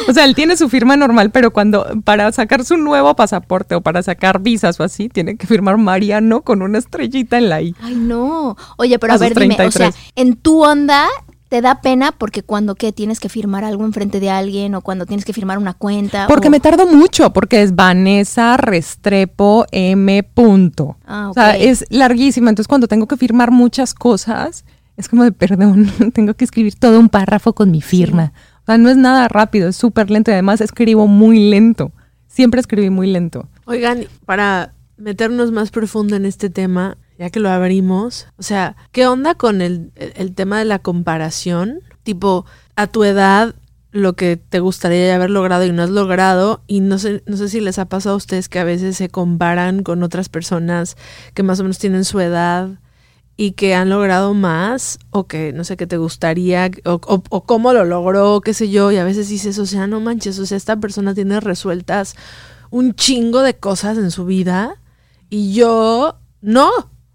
O 0.08 0.14
sea, 0.14 0.24
él 0.24 0.34
tiene 0.34 0.56
su 0.56 0.70
firma 0.70 0.96
normal, 0.96 1.32
pero 1.32 1.52
cuando 1.52 1.86
para 2.02 2.32
sacar 2.32 2.64
su 2.64 2.78
nuevo 2.78 3.14
pasaporte 3.14 3.74
o 3.74 3.82
para 3.82 4.02
sacar 4.02 4.40
visas 4.40 4.80
o 4.80 4.84
así, 4.84 5.10
tiene 5.10 5.36
que 5.36 5.46
firmar 5.46 5.76
Mariano 5.76 6.40
con 6.40 6.62
una 6.62 6.78
estrellita 6.78 7.36
en 7.36 7.50
la 7.50 7.60
I. 7.60 7.76
Ay, 7.82 7.94
no. 7.94 8.56
Oye, 8.78 8.98
pero 8.98 9.12
A 9.12 9.16
a, 9.16 9.18
ver, 9.18 9.34
dime, 9.34 9.52
o 9.52 9.56
33. 9.58 9.94
sea, 9.94 10.04
en 10.16 10.36
tu 10.36 10.64
onda 10.64 11.08
te 11.52 11.60
da 11.60 11.82
pena 11.82 12.12
porque 12.12 12.42
cuando 12.42 12.76
¿qué? 12.76 12.92
tienes 12.92 13.20
que 13.20 13.28
firmar 13.28 13.62
algo 13.62 13.84
enfrente 13.84 14.20
de 14.20 14.30
alguien 14.30 14.74
o 14.74 14.80
cuando 14.80 15.04
tienes 15.04 15.26
que 15.26 15.34
firmar 15.34 15.58
una 15.58 15.74
cuenta. 15.74 16.26
Porque 16.26 16.48
o- 16.48 16.50
me 16.50 16.60
tardo 16.60 16.86
mucho, 16.86 17.34
porque 17.34 17.60
es 17.60 17.74
Vanessa 17.74 18.56
Restrepo 18.56 19.66
M. 19.70 20.22
Punto. 20.22 20.96
Ah, 21.04 21.28
O 21.28 21.34
sea, 21.34 21.58
es 21.58 21.84
larguísima. 21.90 22.48
Entonces, 22.48 22.68
cuando 22.68 22.88
tengo 22.88 23.06
que 23.06 23.18
firmar 23.18 23.50
muchas 23.50 23.92
cosas, 23.92 24.64
es 24.96 25.10
como 25.10 25.24
de 25.24 25.32
perdón, 25.32 25.92
tengo 26.14 26.32
que 26.32 26.46
escribir 26.46 26.74
todo 26.76 26.98
un 26.98 27.10
párrafo 27.10 27.52
con 27.52 27.70
mi 27.70 27.82
firma. 27.82 28.32
O 28.62 28.64
sea, 28.64 28.78
no 28.78 28.88
es 28.88 28.96
nada 28.96 29.28
rápido, 29.28 29.68
es 29.68 29.76
súper 29.76 30.10
lento 30.10 30.30
y 30.30 30.32
además 30.32 30.62
escribo 30.62 31.06
muy 31.06 31.50
lento. 31.50 31.92
Siempre 32.28 32.62
escribí 32.62 32.88
muy 32.88 33.08
lento. 33.08 33.46
Oigan, 33.66 34.06
para 34.24 34.72
meternos 34.96 35.52
más 35.52 35.70
profundo 35.70 36.16
en 36.16 36.24
este 36.24 36.48
tema, 36.48 36.96
ya 37.22 37.30
que 37.30 37.38
lo 37.40 37.50
abrimos, 37.50 38.26
o 38.36 38.42
sea, 38.42 38.74
¿qué 38.90 39.06
onda 39.06 39.36
con 39.36 39.60
el, 39.62 39.92
el- 39.94 40.34
tema 40.34 40.58
de 40.58 40.64
la 40.64 40.80
comparación? 40.80 41.80
Tipo, 42.02 42.44
a 42.74 42.88
tu 42.88 43.04
edad, 43.04 43.54
lo 43.92 44.14
que 44.14 44.36
te 44.36 44.58
gustaría 44.58 45.14
haber 45.14 45.30
logrado 45.30 45.64
y 45.64 45.70
no 45.70 45.82
has 45.84 45.90
logrado, 45.90 46.62
y 46.66 46.80
no 46.80 46.98
sé, 46.98 47.22
no 47.26 47.36
sé 47.36 47.48
si 47.48 47.60
les 47.60 47.78
ha 47.78 47.84
pasado 47.84 48.14
a 48.14 48.16
ustedes 48.18 48.48
que 48.48 48.58
a 48.58 48.64
veces 48.64 48.96
se 48.96 49.08
comparan 49.08 49.84
con 49.84 50.02
otras 50.02 50.28
personas 50.28 50.96
que 51.34 51.44
más 51.44 51.60
o 51.60 51.62
menos 51.62 51.78
tienen 51.78 52.04
su 52.04 52.18
edad 52.18 52.70
y 53.36 53.52
que 53.52 53.74
han 53.76 53.88
logrado 53.88 54.34
más 54.34 54.98
o 55.10 55.28
que 55.28 55.52
no 55.52 55.62
sé 55.62 55.76
qué 55.76 55.86
te 55.86 55.98
gustaría 55.98 56.70
o, 56.84 56.94
o- 57.06 57.22
o 57.30 57.44
cómo 57.44 57.72
lo 57.72 57.84
logró, 57.84 58.40
qué 58.40 58.52
sé 58.52 58.68
yo, 58.68 58.90
y 58.90 58.96
a 58.96 59.04
veces 59.04 59.28
dices, 59.28 59.58
o 59.60 59.66
sea, 59.66 59.86
no 59.86 60.00
manches, 60.00 60.40
o 60.40 60.46
sea, 60.46 60.56
esta 60.56 60.76
persona 60.76 61.14
tiene 61.14 61.38
resueltas 61.38 62.16
un 62.70 62.94
chingo 62.94 63.42
de 63.42 63.54
cosas 63.54 63.96
en 63.96 64.10
su 64.10 64.24
vida 64.24 64.74
y 65.30 65.52
yo 65.52 66.18
no. 66.40 66.70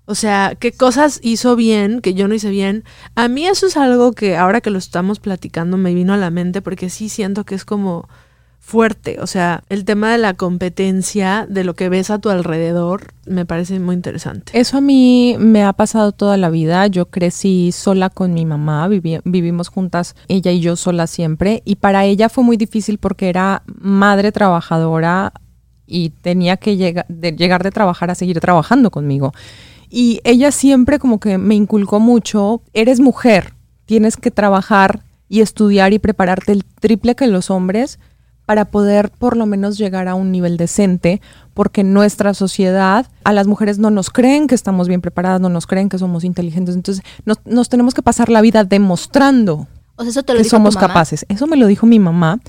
O 0.10 0.16
sea, 0.16 0.54
qué 0.58 0.72
cosas 0.72 1.20
hizo 1.22 1.58
bien 1.58 2.00
que 2.02 2.14
yo 2.14 2.28
no 2.30 2.34
hice 2.34 2.50
bien. 2.50 2.86
A 3.16 3.28
mí 3.28 3.46
eso 3.46 3.68
es 3.68 3.76
algo 3.76 4.14
que 4.14 4.38
ahora 4.38 4.62
que 4.62 4.70
lo 4.70 4.78
estamos 4.80 5.20
platicando 5.20 5.76
me 5.76 5.94
vino 5.94 6.14
a 6.14 6.18
la 6.18 6.30
mente 6.32 6.62
porque 6.62 6.90
sí 6.90 7.10
siento 7.10 7.44
que 7.44 7.56
es 7.56 7.66
como 7.66 8.08
fuerte. 8.60 9.18
O 9.22 9.28
sea, 9.28 9.64
el 9.70 9.84
tema 9.84 10.12
de 10.14 10.18
la 10.18 10.34
competencia, 10.34 11.46
de 11.50 11.64
lo 11.66 11.74
que 11.74 11.90
ves 11.90 12.10
a 12.10 12.20
tu 12.20 12.30
alrededor, 12.30 13.14
me 13.26 13.46
parece 13.46 13.80
muy 13.80 13.96
interesante. 13.96 14.58
Eso 14.58 14.78
a 14.78 14.82
mí 14.82 15.36
me 15.40 15.64
ha 15.64 15.74
pasado 15.74 16.14
toda 16.14 16.38
la 16.38 16.50
vida. 16.50 16.88
Yo 16.88 17.08
crecí 17.08 17.72
sola 17.74 18.10
con 18.10 18.34
mi 18.34 18.46
mamá, 18.46 18.88
vivi- 18.88 19.22
vivimos 19.26 19.68
juntas, 19.68 20.16
ella 20.30 20.52
y 20.52 20.62
yo 20.62 20.76
sola 20.78 21.08
siempre, 21.08 21.62
y 21.66 21.76
para 21.76 22.06
ella 22.06 22.30
fue 22.30 22.44
muy 22.46 22.56
difícil 22.58 22.98
porque 22.98 23.28
era 23.30 23.64
madre 23.80 24.32
trabajadora 24.32 25.34
y 25.86 26.10
tenía 26.10 26.58
que 26.58 26.76
llegar 26.78 27.64
de 27.64 27.72
trabajar 27.72 28.10
a 28.12 28.16
seguir 28.16 28.40
trabajando 28.42 28.92
conmigo. 28.92 29.34
Y 29.90 30.20
ella 30.24 30.52
siempre 30.52 31.00
como 31.00 31.20
que 31.20 31.38
me 31.38 31.56
inculcó 31.56 32.00
mucho, 32.00 32.62
eres 32.74 33.00
mujer, 33.00 33.54
tienes 33.86 34.18
que 34.18 34.32
trabajar 34.32 35.02
y 35.30 35.42
estudiar 35.42 35.94
y 35.94 36.00
prepararte 36.00 36.52
el 36.52 36.66
triple 36.66 37.16
que 37.16 37.28
los 37.28 37.50
hombres 37.50 38.00
para 38.46 38.66
poder 38.66 39.10
por 39.10 39.36
lo 39.36 39.46
menos 39.46 39.78
llegar 39.78 40.08
a 40.08 40.16
un 40.16 40.32
nivel 40.32 40.56
decente, 40.56 41.22
porque 41.54 41.82
en 41.82 41.92
nuestra 41.94 42.34
sociedad 42.34 43.06
a 43.26 43.34
las 43.34 43.46
mujeres 43.46 43.78
no 43.78 43.92
nos 43.92 44.10
creen 44.10 44.48
que 44.48 44.56
estamos 44.56 44.88
bien 44.88 45.02
preparadas, 45.02 45.42
no 45.42 45.50
nos 45.50 45.68
creen 45.68 45.90
que 45.90 45.98
somos 45.98 46.24
inteligentes, 46.24 46.74
entonces 46.74 47.04
nos, 47.26 47.40
nos 47.46 47.68
tenemos 47.68 47.94
que 47.94 48.02
pasar 48.02 48.30
la 48.30 48.40
vida 48.40 48.64
demostrando 48.64 49.68
O 49.98 50.04
sea, 50.04 50.12
eso 50.12 50.24
te 50.24 50.32
lo 50.32 50.38
que 50.38 50.44
dijo 50.44 50.56
tu 50.56 50.62
somos 50.62 50.76
mamá? 50.76 50.88
capaces. 50.88 51.26
Eso 51.28 51.46
me 51.46 51.58
lo 51.58 51.68
dijo 51.68 51.86
mi 51.86 52.00
mamá 52.00 52.40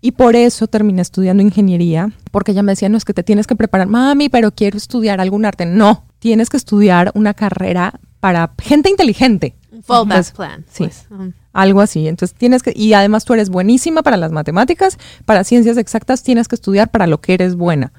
y 0.00 0.12
por 0.12 0.36
eso 0.36 0.68
terminé 0.68 1.02
estudiando 1.02 1.42
ingeniería, 1.42 2.12
porque 2.30 2.52
ella 2.52 2.62
me 2.62 2.72
decía, 2.72 2.88
no 2.88 2.96
es 2.96 3.04
que 3.04 3.12
te 3.12 3.24
tienes 3.24 3.48
que 3.48 3.56
preparar, 3.56 3.88
mami, 3.88 4.28
pero 4.28 4.52
quiero 4.52 4.76
estudiar 4.76 5.20
algún 5.20 5.44
arte. 5.44 5.66
No, 5.66 6.04
tienes 6.20 6.48
que 6.48 6.56
estudiar 6.56 7.10
una 7.14 7.34
carrera 7.34 7.98
para 8.20 8.52
gente 8.58 8.88
inteligente. 8.88 9.56
Fallback 9.82 10.16
Pues, 10.16 10.30
plan. 10.32 10.64
sí. 10.70 10.84
pues. 10.84 11.06
Um, 11.10 11.32
Algo 11.52 11.80
así. 11.80 12.06
Entonces 12.06 12.36
tienes 12.38 12.62
que, 12.62 12.72
y 12.76 12.92
además 12.92 13.24
tú 13.24 13.34
eres 13.34 13.50
buenísima 13.50 14.02
para 14.02 14.16
las 14.16 14.30
matemáticas, 14.30 14.96
para 15.24 15.42
ciencias 15.42 15.76
exactas, 15.76 16.22
tienes 16.22 16.46
que 16.46 16.54
estudiar 16.54 16.90
para 16.90 17.08
lo 17.08 17.20
que 17.20 17.34
eres 17.34 17.56
buena. 17.56 17.92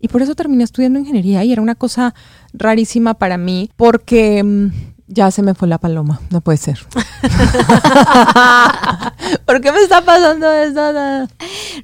Y 0.00 0.08
por 0.08 0.22
eso 0.22 0.34
terminé 0.34 0.64
estudiando 0.64 0.98
ingeniería 0.98 1.44
y 1.44 1.52
era 1.52 1.60
una 1.62 1.74
cosa 1.74 2.14
rarísima 2.52 3.14
para 3.14 3.36
mí, 3.36 3.70
porque 3.76 4.42
mm, 4.42 4.68
ya 5.08 5.30
se 5.30 5.42
me 5.42 5.54
fue 5.54 5.66
la 5.66 5.78
paloma, 5.78 6.20
no 6.30 6.40
puede 6.40 6.58
ser. 6.58 6.78
¿Por 9.46 9.60
qué 9.60 9.72
me 9.72 9.80
está 9.80 10.04
pasando 10.04 10.50
esto? 10.52 11.28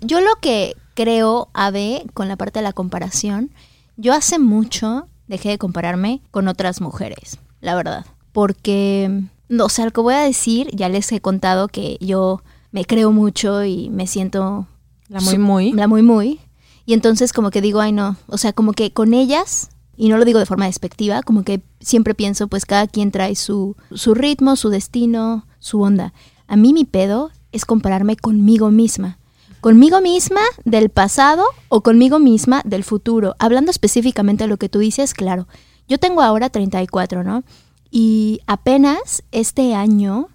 Yo 0.02 0.20
lo 0.20 0.34
que 0.40 0.76
creo, 0.94 1.48
Ave, 1.54 2.04
con 2.14 2.28
la 2.28 2.36
parte 2.36 2.58
de 2.58 2.62
la 2.64 2.72
comparación, 2.72 3.50
yo 3.96 4.12
hace 4.14 4.38
mucho 4.38 5.06
dejé 5.30 5.50
de 5.50 5.58
compararme 5.58 6.20
con 6.32 6.48
otras 6.48 6.80
mujeres, 6.80 7.38
la 7.60 7.76
verdad. 7.76 8.04
Porque, 8.32 9.22
no, 9.48 9.66
o 9.66 9.68
sea, 9.68 9.84
lo 9.84 9.92
que 9.92 10.00
voy 10.00 10.14
a 10.14 10.22
decir, 10.22 10.68
ya 10.74 10.88
les 10.88 11.10
he 11.12 11.20
contado 11.20 11.68
que 11.68 11.96
yo 12.00 12.42
me 12.72 12.84
creo 12.84 13.12
mucho 13.12 13.64
y 13.64 13.90
me 13.90 14.08
siento 14.08 14.66
La 15.08 15.20
muy 15.20 15.38
muy. 15.38 15.72
la 15.72 15.86
muy 15.86 16.02
muy. 16.02 16.40
Y 16.84 16.94
entonces 16.94 17.32
como 17.32 17.50
que 17.50 17.60
digo, 17.60 17.80
ay 17.80 17.92
no, 17.92 18.16
o 18.26 18.38
sea, 18.38 18.52
como 18.52 18.72
que 18.72 18.92
con 18.92 19.14
ellas, 19.14 19.70
y 19.96 20.08
no 20.08 20.18
lo 20.18 20.24
digo 20.24 20.40
de 20.40 20.46
forma 20.46 20.66
despectiva, 20.66 21.22
como 21.22 21.44
que 21.44 21.62
siempre 21.78 22.14
pienso, 22.16 22.48
pues 22.48 22.66
cada 22.66 22.88
quien 22.88 23.12
trae 23.12 23.36
su, 23.36 23.76
su 23.94 24.14
ritmo, 24.14 24.56
su 24.56 24.68
destino, 24.68 25.46
su 25.60 25.80
onda. 25.80 26.12
A 26.48 26.56
mí 26.56 26.72
mi 26.72 26.84
pedo 26.84 27.30
es 27.52 27.64
compararme 27.64 28.16
conmigo 28.16 28.72
misma. 28.72 29.19
Conmigo 29.60 30.00
misma 30.00 30.40
del 30.64 30.88
pasado 30.88 31.44
o 31.68 31.82
conmigo 31.82 32.18
misma 32.18 32.62
del 32.64 32.82
futuro. 32.82 33.36
Hablando 33.38 33.70
específicamente 33.70 34.44
de 34.44 34.48
lo 34.48 34.56
que 34.56 34.70
tú 34.70 34.78
dices, 34.78 35.12
claro. 35.12 35.46
Yo 35.86 35.98
tengo 35.98 36.22
ahora 36.22 36.48
34, 36.48 37.24
¿no? 37.24 37.44
Y 37.90 38.40
apenas 38.46 39.22
este 39.32 39.74
año 39.74 40.28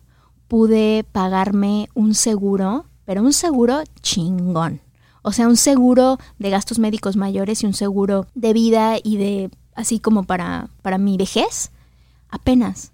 pude 0.48 1.06
pagarme 1.12 1.90
un 1.96 2.14
seguro, 2.14 2.86
pero 3.06 3.24
un 3.24 3.34
seguro 3.34 3.82
chingón. 4.02 4.82
O 5.24 5.32
sea, 5.32 5.48
un 5.48 5.58
seguro 5.58 6.20
de 6.38 6.52
gastos 6.52 6.78
médicos 6.78 7.16
mayores 7.16 7.64
y 7.64 7.66
un 7.66 7.74
seguro 7.74 8.28
de 8.36 8.54
vida 8.54 8.98
y 9.04 9.18
de 9.18 9.50
así 9.74 10.00
como 10.00 10.24
para, 10.24 10.70
para 10.84 11.00
mi 11.00 11.18
vejez. 11.18 11.72
Apenas. 12.30 12.92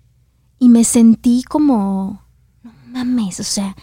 Y 0.59 0.69
me 0.69 0.85
sentí 0.85 1.43
como, 1.43 2.21
no 2.63 2.71
mames, 2.87 3.39
o 3.41 3.43
sea, 3.43 3.75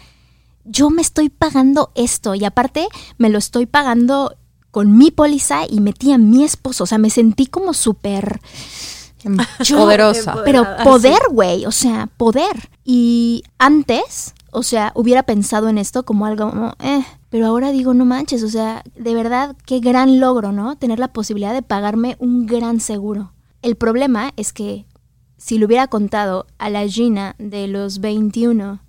yo 0.65 0.89
me 0.89 1.01
estoy 1.01 1.29
pagando 1.29 1.91
esto 1.95 2.35
y 2.35 2.45
aparte 2.45 2.87
me 3.17 3.29
lo 3.29 3.37
estoy 3.37 3.65
pagando 3.65 4.35
con 4.71 4.97
mi 4.97 5.11
póliza 5.11 5.61
y 5.67 5.79
metí 5.79 6.11
a 6.11 6.17
mi 6.17 6.43
esposo. 6.43 6.83
O 6.83 6.87
sea, 6.87 6.97
me 6.97 7.09
sentí 7.09 7.45
como 7.47 7.73
súper... 7.73 8.39
Poderosa. 9.69 10.37
pero 10.45 10.59
Empoderada, 10.59 10.83
poder, 10.83 11.19
güey, 11.31 11.65
o 11.65 11.71
sea, 11.71 12.07
poder. 12.15 12.69
Y 12.85 13.43
antes, 13.57 14.33
o 14.51 14.63
sea, 14.63 14.93
hubiera 14.95 15.23
pensado 15.23 15.67
en 15.67 15.77
esto 15.77 16.03
como 16.03 16.25
algo, 16.25 16.49
como, 16.49 16.73
eh, 16.79 17.03
pero 17.29 17.47
ahora 17.47 17.71
digo, 17.71 17.93
no 17.93 18.05
manches, 18.05 18.43
o 18.43 18.49
sea, 18.49 18.81
de 18.95 19.13
verdad, 19.13 19.57
qué 19.65 19.81
gran 19.81 20.21
logro, 20.21 20.53
¿no? 20.53 20.77
Tener 20.77 20.99
la 20.99 21.09
posibilidad 21.09 21.53
de 21.53 21.61
pagarme 21.61 22.15
un 22.19 22.45
gran 22.45 22.79
seguro. 22.79 23.33
El 23.61 23.75
problema 23.75 24.31
es 24.37 24.53
que 24.53 24.85
si 25.37 25.57
le 25.57 25.65
hubiera 25.65 25.87
contado 25.87 26.47
a 26.57 26.69
la 26.69 26.87
Gina 26.87 27.35
de 27.37 27.67
los 27.67 27.99
21 27.99 28.79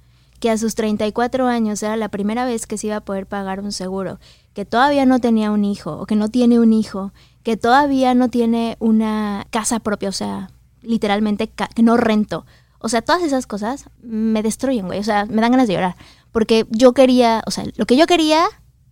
que 0.40 0.50
a 0.50 0.58
sus 0.58 0.74
34 0.74 1.46
años 1.46 1.82
era 1.82 1.96
la 1.96 2.08
primera 2.08 2.44
vez 2.44 2.66
que 2.66 2.78
se 2.78 2.88
iba 2.88 2.96
a 2.96 3.04
poder 3.04 3.26
pagar 3.26 3.60
un 3.60 3.72
seguro, 3.72 4.18
que 4.54 4.64
todavía 4.64 5.06
no 5.06 5.20
tenía 5.20 5.50
un 5.50 5.64
hijo 5.64 5.92
o 5.92 6.06
que 6.06 6.16
no 6.16 6.28
tiene 6.28 6.58
un 6.58 6.72
hijo, 6.72 7.12
que 7.42 7.56
todavía 7.56 8.14
no 8.14 8.28
tiene 8.28 8.76
una 8.80 9.46
casa 9.50 9.80
propia, 9.80 10.08
o 10.08 10.12
sea, 10.12 10.50
literalmente 10.82 11.48
que 11.48 11.82
no 11.82 11.96
rento. 11.96 12.46
O 12.78 12.88
sea, 12.88 13.02
todas 13.02 13.22
esas 13.22 13.46
cosas 13.46 13.90
me 14.02 14.42
destruyen, 14.42 14.86
güey. 14.86 14.98
O 14.98 15.04
sea, 15.04 15.26
me 15.26 15.42
dan 15.42 15.52
ganas 15.52 15.68
de 15.68 15.74
llorar. 15.74 15.96
Porque 16.32 16.66
yo 16.70 16.94
quería, 16.94 17.42
o 17.46 17.50
sea, 17.50 17.64
lo 17.76 17.84
que 17.84 17.96
yo 17.96 18.06
quería, 18.06 18.46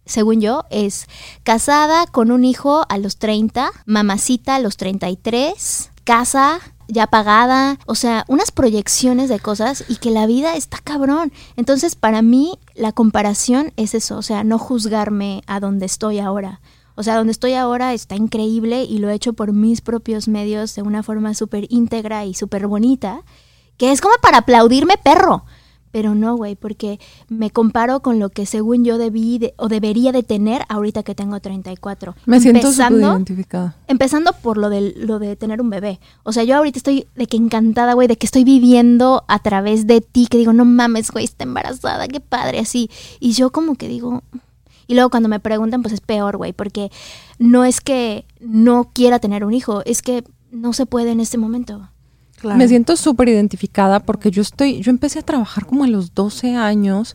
según 0.04 0.40
yo, 0.40 0.64
es 0.70 1.06
casada 1.42 2.06
con 2.06 2.30
un 2.30 2.44
hijo 2.44 2.84
a 2.90 2.98
los 2.98 3.16
30, 3.16 3.70
mamacita 3.86 4.56
a 4.56 4.60
los 4.60 4.76
33, 4.76 5.90
casa 6.04 6.60
ya 6.88 7.06
pagada, 7.06 7.78
o 7.86 7.94
sea, 7.94 8.24
unas 8.28 8.50
proyecciones 8.50 9.28
de 9.28 9.38
cosas 9.38 9.84
y 9.88 9.96
que 9.96 10.10
la 10.10 10.26
vida 10.26 10.56
está 10.56 10.78
cabrón. 10.78 11.32
Entonces, 11.56 11.94
para 11.94 12.22
mí, 12.22 12.58
la 12.74 12.92
comparación 12.92 13.72
es 13.76 13.94
eso, 13.94 14.16
o 14.16 14.22
sea, 14.22 14.42
no 14.42 14.58
juzgarme 14.58 15.42
a 15.46 15.60
donde 15.60 15.86
estoy 15.86 16.18
ahora. 16.18 16.60
O 16.94 17.04
sea, 17.04 17.16
donde 17.16 17.30
estoy 17.30 17.54
ahora 17.54 17.94
está 17.94 18.16
increíble 18.16 18.82
y 18.82 18.98
lo 18.98 19.08
he 19.08 19.14
hecho 19.14 19.32
por 19.32 19.52
mis 19.52 19.82
propios 19.82 20.26
medios 20.26 20.74
de 20.74 20.82
una 20.82 21.04
forma 21.04 21.32
súper 21.34 21.66
íntegra 21.68 22.24
y 22.24 22.34
súper 22.34 22.66
bonita, 22.66 23.22
que 23.76 23.92
es 23.92 24.00
como 24.00 24.16
para 24.20 24.38
aplaudirme 24.38 24.96
perro. 24.96 25.44
Pero 25.90 26.14
no, 26.14 26.36
güey, 26.36 26.54
porque 26.56 27.00
me 27.28 27.50
comparo 27.50 28.00
con 28.00 28.18
lo 28.18 28.28
que 28.28 28.44
según 28.46 28.84
yo 28.84 28.98
debí 28.98 29.38
de- 29.38 29.54
o 29.56 29.68
debería 29.68 30.12
de 30.12 30.22
tener 30.22 30.62
ahorita 30.68 31.02
que 31.02 31.14
tengo 31.14 31.40
34. 31.40 32.14
Me 32.26 32.40
siento 32.40 32.60
súper 32.72 33.00
identificada. 33.14 33.76
Empezando 33.86 34.32
por 34.32 34.58
lo 34.58 34.68
de, 34.70 34.94
lo 34.96 35.18
de 35.18 35.36
tener 35.36 35.60
un 35.60 35.70
bebé. 35.70 35.98
O 36.24 36.32
sea, 36.32 36.44
yo 36.44 36.56
ahorita 36.56 36.78
estoy 36.78 37.06
de 37.16 37.26
que 37.26 37.36
encantada, 37.36 37.94
güey, 37.94 38.08
de 38.08 38.16
que 38.16 38.26
estoy 38.26 38.44
viviendo 38.44 39.24
a 39.28 39.38
través 39.38 39.86
de 39.86 40.00
ti, 40.00 40.26
que 40.26 40.38
digo, 40.38 40.52
no 40.52 40.64
mames, 40.64 41.10
güey, 41.10 41.24
está 41.24 41.44
embarazada, 41.44 42.06
qué 42.08 42.20
padre, 42.20 42.58
así. 42.58 42.90
Y 43.20 43.32
yo 43.32 43.50
como 43.50 43.74
que 43.74 43.88
digo... 43.88 44.22
Y 44.90 44.94
luego 44.94 45.10
cuando 45.10 45.28
me 45.28 45.38
preguntan, 45.38 45.82
pues 45.82 45.92
es 45.92 46.00
peor, 46.00 46.38
güey, 46.38 46.54
porque 46.54 46.90
no 47.38 47.64
es 47.64 47.82
que 47.82 48.24
no 48.40 48.90
quiera 48.94 49.18
tener 49.18 49.44
un 49.44 49.52
hijo, 49.52 49.82
es 49.84 50.00
que 50.00 50.24
no 50.50 50.72
se 50.72 50.86
puede 50.86 51.10
en 51.10 51.20
este 51.20 51.36
momento. 51.36 51.90
Claro. 52.40 52.58
Me 52.58 52.68
siento 52.68 52.96
súper 52.96 53.28
identificada 53.28 54.00
porque 54.00 54.30
yo 54.30 54.42
estoy, 54.42 54.80
yo 54.80 54.90
empecé 54.90 55.18
a 55.18 55.22
trabajar 55.22 55.66
como 55.66 55.84
a 55.84 55.88
los 55.88 56.14
12 56.14 56.54
años 56.54 57.14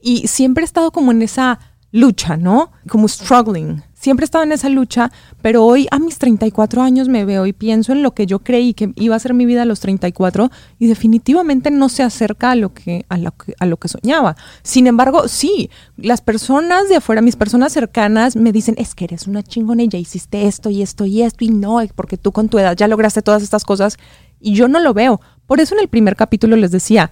y 0.00 0.28
siempre 0.28 0.62
he 0.62 0.66
estado 0.66 0.90
como 0.90 1.12
en 1.12 1.22
esa 1.22 1.58
lucha, 1.94 2.36
¿no? 2.36 2.72
Como 2.88 3.06
struggling. 3.06 3.82
Siempre 3.94 4.24
he 4.24 4.26
estado 4.26 4.44
en 4.44 4.52
esa 4.52 4.68
lucha, 4.68 5.10
pero 5.40 5.64
hoy 5.64 5.86
a 5.90 5.98
mis 5.98 6.18
34 6.18 6.82
años 6.82 7.08
me 7.08 7.24
veo 7.24 7.46
y 7.46 7.54
pienso 7.54 7.92
en 7.92 8.02
lo 8.02 8.12
que 8.12 8.26
yo 8.26 8.40
creí 8.40 8.74
que 8.74 8.92
iba 8.96 9.16
a 9.16 9.18
ser 9.18 9.32
mi 9.32 9.46
vida 9.46 9.62
a 9.62 9.64
los 9.64 9.80
34 9.80 10.50
y 10.78 10.88
definitivamente 10.88 11.70
no 11.70 11.88
se 11.88 12.02
acerca 12.02 12.50
a 12.50 12.56
lo 12.56 12.74
que 12.74 13.06
a 13.08 13.16
lo 13.16 13.30
que, 13.30 13.54
a 13.58 13.64
lo 13.64 13.78
que 13.78 13.88
soñaba. 13.88 14.36
Sin 14.62 14.88
embargo, 14.88 15.28
sí, 15.28 15.70
las 15.96 16.20
personas 16.20 16.88
de 16.90 16.96
afuera, 16.96 17.22
mis 17.22 17.36
personas 17.36 17.72
cercanas 17.72 18.36
me 18.36 18.52
dicen, 18.52 18.74
"Es 18.76 18.94
que 18.94 19.04
eres 19.04 19.26
una 19.26 19.42
chingona 19.42 19.84
y 19.84 19.88
ya 19.88 19.98
hiciste 19.98 20.46
esto 20.48 20.68
y 20.68 20.82
esto 20.82 21.06
y 21.06 21.22
esto 21.22 21.44
y 21.44 21.48
no, 21.48 21.80
porque 21.94 22.18
tú 22.18 22.32
con 22.32 22.48
tu 22.50 22.58
edad 22.58 22.76
ya 22.76 22.88
lograste 22.88 23.22
todas 23.22 23.42
estas 23.42 23.64
cosas." 23.64 23.96
Y 24.44 24.54
yo 24.54 24.68
no 24.68 24.78
lo 24.78 24.92
veo. 24.92 25.22
Por 25.46 25.60
eso 25.60 25.74
en 25.74 25.80
el 25.80 25.88
primer 25.88 26.16
capítulo 26.16 26.54
les 26.56 26.70
decía, 26.70 27.10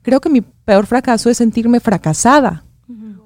creo 0.00 0.22
que 0.22 0.30
mi 0.30 0.40
peor 0.40 0.86
fracaso 0.86 1.28
es 1.28 1.36
sentirme 1.36 1.78
fracasada. 1.78 2.64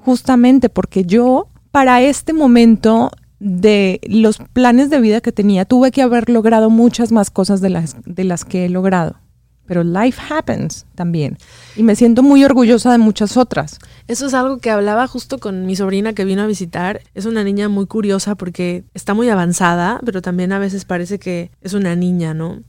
Justamente 0.01 0.69
porque 0.69 1.05
yo, 1.05 1.49
para 1.71 2.03
este 2.03 2.33
momento 2.33 3.13
de 3.39 4.01
los 4.09 4.39
planes 4.53 4.91
de 4.91 5.01
vida 5.01 5.21
que 5.21 5.31
tenía, 5.31 5.65
tuve 5.65 5.93
que 5.93 6.03
haber 6.03 6.29
logrado 6.29 6.69
muchas 6.69 7.13
más 7.13 7.31
cosas 7.31 7.61
de 7.61 7.71
las, 7.71 7.97
de 8.05 8.25
las 8.25 8.45
que 8.45 8.65
he 8.65 8.69
logrado. 8.69 9.21
Pero 9.67 9.85
life 9.85 10.21
happens 10.29 10.85
también. 10.97 11.39
Y 11.77 11.85
me 11.85 11.95
siento 11.95 12.25
muy 12.25 12.45
orgullosa 12.45 12.91
de 12.91 12.99
muchas 12.99 13.37
otras. 13.37 13.79
Eso 14.09 14.27
es 14.27 14.35
algo 14.35 14.59
que 14.59 14.71
hablaba 14.71 15.07
justo 15.07 15.39
con 15.39 15.65
mi 15.65 15.77
sobrina 15.77 16.13
que 16.13 16.25
vino 16.25 16.43
a 16.43 16.47
visitar. 16.47 17.01
Es 17.15 17.25
una 17.25 17.45
niña 17.45 17.69
muy 17.69 17.87
curiosa 17.87 18.35
porque 18.35 18.85
está 18.95 19.15
muy 19.15 19.29
avanzada, 19.29 20.01
pero 20.05 20.21
también 20.23 20.53
a 20.53 20.59
veces 20.59 20.85
parece 20.85 21.19
que 21.21 21.53
es 21.63 21.73
una 21.73 21.95
niña, 21.95 22.35
¿no? 22.35 22.63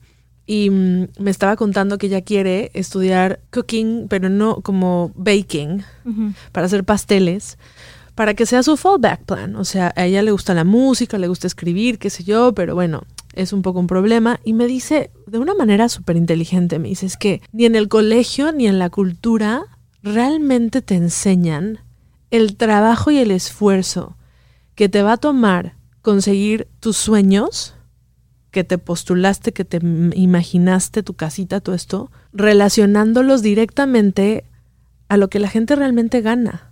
Y 0.46 0.70
mm, 0.70 1.08
me 1.20 1.32
estaba 1.32 1.56
contando 1.56 1.98
que 1.98 2.08
ella 2.08 2.22
quiere 2.22 2.72
estudiar 2.74 3.40
cooking, 3.52 4.08
pero 4.10 4.30
no 4.30 4.62
como 4.62 5.12
baking, 5.16 5.84
para 6.52 6.68
hacer 6.68 6.84
pasteles, 6.84 7.58
para 8.14 8.34
que 8.34 8.46
sea 8.46 8.64
su 8.64 8.78
fallback 8.78 9.24
plan. 9.24 9.56
O 9.56 9.66
sea, 9.66 9.94
a 9.96 10.06
ella 10.06 10.22
le 10.22 10.32
gusta 10.32 10.54
la 10.54 10.64
música, 10.64 11.18
le 11.18 11.28
gusta 11.28 11.48
escribir, 11.48 12.00
qué 12.00 12.10
sé 12.10 12.24
yo, 12.24 12.54
pero 12.54 12.76
bueno, 12.76 13.04
es 13.34 13.54
un 13.54 13.62
poco 13.62 13.80
un 13.80 13.88
problema. 13.88 14.40
Y 14.44 14.54
me 14.54 14.68
dice, 14.68 15.12
de 15.28 15.40
una 15.40 15.54
manera 15.54 15.90
súper 15.90 16.16
inteligente, 16.16 16.80
me 16.80 16.90
dice, 16.90 17.06
es 17.06 17.18
que 17.18 17.42
ni 17.52 17.66
en 17.66 17.76
el 17.76 17.88
colegio 17.88 18.52
ni 18.52 18.68
en 18.68 18.80
la 18.80 18.90
cultura 18.90 19.64
realmente 20.02 20.82
te 20.82 20.96
enseñan 20.96 21.80
el 22.32 22.56
trabajo 22.56 23.12
y 23.12 23.18
el 23.18 23.32
esfuerzo 23.32 24.16
que 24.76 24.90
te 24.90 25.02
va 25.02 25.14
a 25.14 25.18
tomar 25.18 25.76
conseguir 26.02 26.68
tus 26.80 26.98
sueños, 26.98 27.74
que 28.56 28.63
te 28.63 28.78
postulaste, 28.78 29.52
que 29.52 29.65
te 29.65 29.82
imaginaste 29.84 31.04
tu 31.04 31.13
casita, 31.13 31.60
todo 31.60 31.76
esto, 31.76 32.10
relacionándolos 32.32 33.41
directamente 33.41 34.46
a 35.10 35.18
lo 35.18 35.28
que 35.28 35.39
la 35.39 35.50
gente 35.50 35.76
realmente 35.76 36.22
gana. 36.22 36.72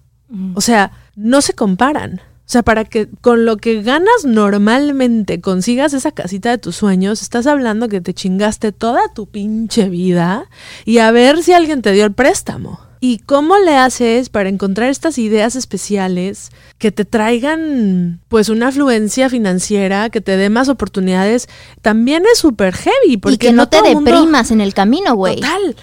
O 0.56 0.62
sea, 0.62 0.94
no 1.18 1.42
se 1.42 1.52
comparan. 1.52 2.22
O 2.46 2.50
sea, 2.54 2.64
para 2.64 2.86
que 2.86 3.10
con 3.20 3.44
lo 3.44 3.58
que 3.58 3.82
ganas 3.82 4.24
normalmente 4.24 5.42
consigas 5.42 5.94
esa 5.94 6.14
casita 6.14 6.52
de 6.52 6.58
tus 6.58 6.78
sueños, 6.78 7.22
estás 7.22 7.48
hablando 7.48 7.90
que 7.90 8.00
te 8.00 8.14
chingaste 8.14 8.72
toda 8.72 9.02
tu 9.14 9.28
pinche 9.28 9.90
vida 9.90 10.46
y 10.86 11.00
a 11.00 11.12
ver 11.12 11.44
si 11.44 11.52
alguien 11.52 11.82
te 11.82 11.92
dio 11.92 12.06
el 12.06 12.14
préstamo. 12.14 12.80
¿Y 13.06 13.18
cómo 13.18 13.58
le 13.58 13.76
haces 13.76 14.30
para 14.30 14.48
encontrar 14.48 14.90
estas 14.90 15.18
ideas 15.18 15.58
especiales 15.58 16.52
que 16.78 16.90
te 16.94 17.04
traigan 17.04 18.22
pues 18.30 18.48
una 18.48 18.70
afluencia 18.70 19.30
financiera, 19.30 20.10
que 20.10 20.22
te 20.22 20.38
dé 20.38 20.50
más 20.50 20.70
oportunidades? 20.70 21.50
También 21.82 22.24
es 22.32 22.40
súper 22.40 22.74
heavy. 22.74 23.18
Porque 23.18 23.36
y 23.36 23.38
que 23.40 23.52
no, 23.52 23.68
te 23.68 23.82
mundo- 23.82 24.10
deprimas 24.10 24.52
en 24.52 24.62
el 24.62 24.74
camino, 24.74 25.16
güey. 25.16 25.36
Total. 25.36 25.76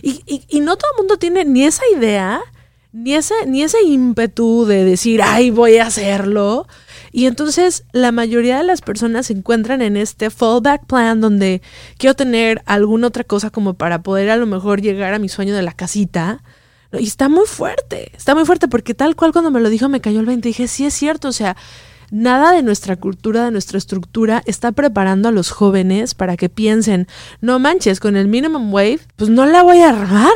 Y, 0.00 0.22
y- 0.26 0.44
y 0.48 0.60
no 0.60 0.76
todo 0.76 0.90
el 0.92 0.96
mundo 1.02 1.18
tiene 1.18 1.44
ni 1.44 1.64
esa 1.64 1.82
idea, 1.94 2.40
ni 2.92 3.12
ese, 3.16 3.34
ni 3.46 3.62
ese 3.62 3.82
ímpetu 3.82 4.64
de 4.64 4.84
decir, 4.86 5.20
ay, 5.22 5.50
voy 5.50 5.76
a 5.76 5.88
hacerlo. 5.88 6.66
Y 7.12 7.26
entonces 7.26 7.84
la 7.92 8.12
mayoría 8.12 8.56
de 8.56 8.64
las 8.64 8.80
personas 8.80 9.26
se 9.26 9.34
encuentran 9.34 9.82
en 9.82 9.98
este 9.98 10.30
fallback 10.30 10.86
plan 10.86 11.20
donde 11.20 11.60
quiero 11.98 12.14
tener 12.16 12.62
alguna 12.64 13.08
otra 13.08 13.24
cosa 13.24 13.50
como 13.50 13.74
para 13.74 14.02
poder 14.02 14.30
a 14.30 14.36
lo 14.38 14.46
mejor 14.46 14.80
llegar 14.80 15.12
a 15.12 15.18
mi 15.18 15.28
sueño 15.28 15.54
de 15.54 15.60
la 15.60 15.72
casita. 15.72 16.42
Y 16.98 17.06
está 17.06 17.28
muy 17.28 17.46
fuerte, 17.46 18.12
está 18.14 18.34
muy 18.34 18.44
fuerte 18.44 18.68
porque 18.68 18.94
tal 18.94 19.16
cual 19.16 19.32
cuando 19.32 19.50
me 19.50 19.60
lo 19.60 19.70
dijo 19.70 19.88
me 19.88 20.00
cayó 20.00 20.20
el 20.20 20.26
20 20.26 20.48
dije, 20.48 20.68
sí 20.68 20.84
es 20.84 20.94
cierto, 20.94 21.28
o 21.28 21.32
sea, 21.32 21.56
nada 22.10 22.52
de 22.52 22.62
nuestra 22.62 22.96
cultura, 22.96 23.46
de 23.46 23.50
nuestra 23.50 23.78
estructura 23.78 24.42
está 24.46 24.72
preparando 24.72 25.28
a 25.28 25.32
los 25.32 25.50
jóvenes 25.50 26.14
para 26.14 26.36
que 26.36 26.48
piensen, 26.48 27.08
no 27.40 27.58
manches, 27.58 27.98
con 27.98 28.16
el 28.16 28.28
minimum 28.28 28.72
wave, 28.72 29.00
pues 29.16 29.30
no 29.30 29.46
la 29.46 29.62
voy 29.62 29.78
a 29.78 29.88
armar. 29.88 30.32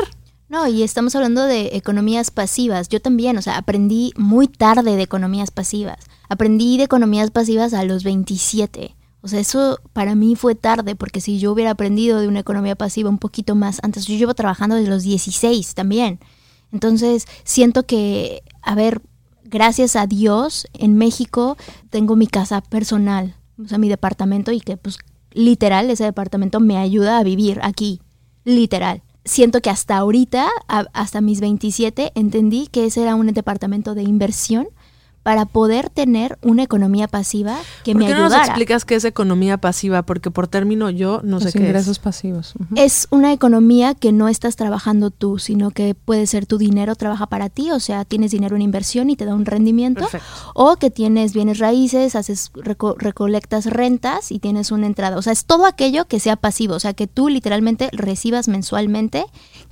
No, 0.48 0.66
y 0.68 0.82
estamos 0.82 1.14
hablando 1.16 1.44
de 1.44 1.76
economías 1.76 2.30
pasivas. 2.30 2.88
Yo 2.88 3.00
también, 3.00 3.36
o 3.36 3.42
sea, 3.42 3.58
aprendí 3.58 4.12
muy 4.16 4.46
tarde 4.46 4.94
de 4.94 5.02
economías 5.02 5.50
pasivas. 5.50 5.98
Aprendí 6.28 6.78
de 6.78 6.84
economías 6.84 7.32
pasivas 7.32 7.74
a 7.74 7.82
los 7.82 8.04
27. 8.04 8.94
O 9.22 9.28
sea, 9.28 9.40
eso 9.40 9.80
para 9.92 10.14
mí 10.14 10.36
fue 10.36 10.54
tarde, 10.54 10.94
porque 10.94 11.20
si 11.20 11.40
yo 11.40 11.50
hubiera 11.50 11.72
aprendido 11.72 12.20
de 12.20 12.28
una 12.28 12.38
economía 12.38 12.76
pasiva 12.76 13.10
un 13.10 13.18
poquito 13.18 13.56
más 13.56 13.80
antes, 13.82 14.06
yo 14.06 14.14
llevo 14.14 14.34
trabajando 14.34 14.76
desde 14.76 14.88
los 14.88 15.02
16 15.02 15.74
también. 15.74 16.20
Entonces, 16.76 17.24
siento 17.42 17.86
que, 17.86 18.42
a 18.60 18.74
ver, 18.74 19.00
gracias 19.44 19.96
a 19.96 20.06
Dios, 20.06 20.66
en 20.74 20.94
México 20.94 21.56
tengo 21.88 22.16
mi 22.16 22.26
casa 22.26 22.60
personal, 22.60 23.34
o 23.58 23.66
sea, 23.66 23.78
mi 23.78 23.88
departamento 23.88 24.52
y 24.52 24.60
que 24.60 24.76
pues 24.76 24.98
literal 25.32 25.88
ese 25.88 26.04
departamento 26.04 26.60
me 26.60 26.76
ayuda 26.76 27.16
a 27.16 27.22
vivir 27.22 27.60
aquí, 27.62 28.02
literal. 28.44 29.02
Siento 29.24 29.62
que 29.62 29.70
hasta 29.70 29.96
ahorita, 29.96 30.50
hasta 30.68 31.22
mis 31.22 31.40
27, 31.40 32.12
entendí 32.14 32.66
que 32.66 32.84
ese 32.84 33.00
era 33.00 33.14
un 33.14 33.26
departamento 33.32 33.94
de 33.94 34.02
inversión 34.02 34.68
para 35.26 35.44
poder 35.44 35.90
tener 35.90 36.38
una 36.40 36.62
economía 36.62 37.08
pasiva 37.08 37.58
que 37.82 37.94
¿Por 37.94 38.02
me 38.02 38.06
qué 38.06 38.14
no 38.14 38.28
nos 38.28 38.32
explicas 38.32 38.84
qué 38.84 38.94
es 38.94 39.04
economía 39.04 39.56
pasiva? 39.58 40.02
Porque 40.02 40.30
por 40.30 40.46
término 40.46 40.88
yo 40.88 41.20
no 41.24 41.40
sé 41.40 41.46
Los 41.46 41.52
qué 41.54 41.58
ingresos 41.58 41.96
es. 41.96 41.98
pasivos. 41.98 42.54
Es 42.76 43.08
una 43.10 43.32
economía 43.32 43.96
que 43.96 44.12
no 44.12 44.28
estás 44.28 44.54
trabajando 44.54 45.10
tú, 45.10 45.40
sino 45.40 45.72
que 45.72 45.96
puede 45.96 46.28
ser 46.28 46.46
tu 46.46 46.58
dinero 46.58 46.94
trabaja 46.94 47.26
para 47.26 47.48
ti, 47.48 47.72
o 47.72 47.80
sea, 47.80 48.04
tienes 48.04 48.30
dinero 48.30 48.54
en 48.54 48.62
inversión 48.62 49.10
y 49.10 49.16
te 49.16 49.24
da 49.24 49.34
un 49.34 49.46
rendimiento, 49.46 50.02
Perfecto. 50.02 50.26
o 50.54 50.76
que 50.76 50.92
tienes 50.92 51.32
bienes 51.32 51.58
raíces, 51.58 52.14
haces 52.14 52.52
reco- 52.52 52.94
recolectas 52.96 53.66
rentas 53.66 54.30
y 54.30 54.38
tienes 54.38 54.70
una 54.70 54.86
entrada. 54.86 55.16
O 55.18 55.22
sea, 55.22 55.32
es 55.32 55.44
todo 55.44 55.66
aquello 55.66 56.04
que 56.04 56.20
sea 56.20 56.36
pasivo, 56.36 56.74
o 56.74 56.80
sea, 56.80 56.94
que 56.94 57.08
tú 57.08 57.28
literalmente 57.28 57.88
recibas 57.90 58.46
mensualmente, 58.46 59.24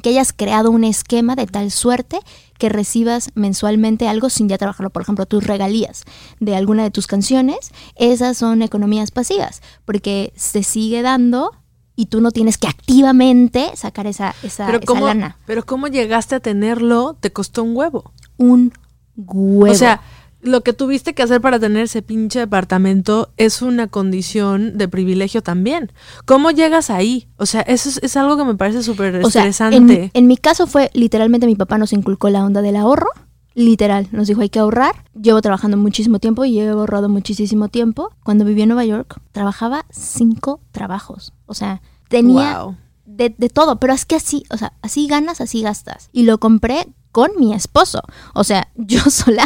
que 0.03 0.09
hayas 0.09 0.33
creado 0.33 0.73
un 0.73 0.83
esquema 0.83 1.37
de 1.37 1.47
tal 1.47 1.71
suerte 1.71 2.19
que 2.65 2.71
recibas 2.71 3.29
mensualmente 3.35 4.09
algo 4.09 4.31
sin 4.31 4.49
ya 4.49 4.57
trabajarlo. 4.57 4.89
Por 4.89 5.03
ejemplo, 5.03 5.27
tus 5.27 5.47
regalías 5.47 6.05
de 6.41 6.57
alguna 6.57 6.83
de 6.83 6.91
tus 6.91 7.07
canciones, 7.07 7.73
esas 7.95 8.39
son 8.39 8.63
economías 8.63 9.11
pasivas, 9.11 9.61
porque 9.85 10.33
se 10.35 10.63
sigue 10.63 11.03
dando 11.03 11.51
y 11.95 12.07
tú 12.07 12.23
no 12.23 12.31
tienes 12.31 12.57
que 12.57 12.67
activamente 12.67 13.71
sacar 13.77 14.07
esa, 14.07 14.35
esa, 14.43 14.65
Pero 14.65 14.79
esa 14.79 14.87
cómo, 14.87 15.09
lana. 15.09 15.37
pero 15.45 15.67
cómo 15.67 15.89
llegaste 15.89 16.37
a 16.37 16.41
tenerlo, 16.41 17.19
te 17.21 17.35
costó 17.35 17.65
un 17.65 17.77
huevo. 17.77 18.13
Un 18.39 18.73
huevo. 19.15 19.71
O 19.71 19.77
sea, 19.77 20.01
lo 20.45 20.61
que 20.63 20.73
tuviste 20.73 21.15
que 21.15 21.23
hacer 21.23 21.41
para 21.41 21.59
tener 21.59 21.85
ese 21.85 22.03
pinche 22.03 22.39
departamento 22.39 23.31
es 23.37 23.63
una 23.63 23.89
condición 23.89 24.79
de 24.79 24.87
privilegio 24.89 25.43
también. 25.43 25.91
¿Cómo 26.27 26.51
llegas 26.51 26.91
ahí? 26.91 27.29
O 27.37 27.47
sea, 27.47 27.63
eso 27.63 27.89
es, 27.89 27.99
es 28.03 28.17
algo 28.17 28.37
que 28.37 28.45
me 28.45 28.55
parece 28.55 28.83
súper 28.83 29.25
O 29.25 29.31
sea, 29.31 29.43
en, 29.43 29.49
estresante. 29.49 30.11
en 30.15 30.27
mi 30.27 30.37
caso 30.37 30.67
fue 30.67 30.91
literalmente 30.95 31.47
mi 31.47 31.57
papá 31.57 31.79
nos 31.79 31.93
inculcó 31.93 32.29
la 32.31 32.45
onda 32.45 32.63
del 32.63 32.77
ahorro. 32.77 33.09
Literal, 33.57 34.09
nos 34.11 34.27
dijo 34.27 34.41
hay 34.41 34.49
que 34.49 34.59
ahorrar. 34.59 35.05
Llevo 35.15 35.41
trabajando 35.41 35.77
muchísimo 35.77 36.19
tiempo 36.19 36.45
y 36.45 36.59
he 36.59 36.69
ahorrado 36.69 37.09
muchísimo 37.09 37.69
tiempo. 37.69 38.11
Cuando 38.25 38.45
viví 38.45 38.63
en 38.63 38.69
Nueva 38.69 38.85
York, 38.85 39.21
trabajaba 39.33 39.87
cinco 39.91 40.61
trabajos. 40.73 41.33
O 41.47 41.55
sea, 41.55 41.81
tenía 42.09 42.59
Wow. 42.61 42.77
de, 43.07 43.35
de 43.39 43.49
todo, 43.49 43.79
pero 43.79 43.93
es 43.93 44.05
que 44.07 44.17
así, 44.17 44.43
o 44.51 44.57
sea, 44.57 44.73
así 44.83 45.07
ganas, 45.07 45.41
así 45.41 45.63
gastas. 45.63 46.09
Y 46.13 46.25
lo 46.25 46.39
compré 46.39 46.89
con 47.13 47.31
mi 47.39 47.55
esposo. 47.55 48.03
O 48.35 48.43
sea, 48.43 48.69
yo 48.77 48.99
sola. 49.09 49.45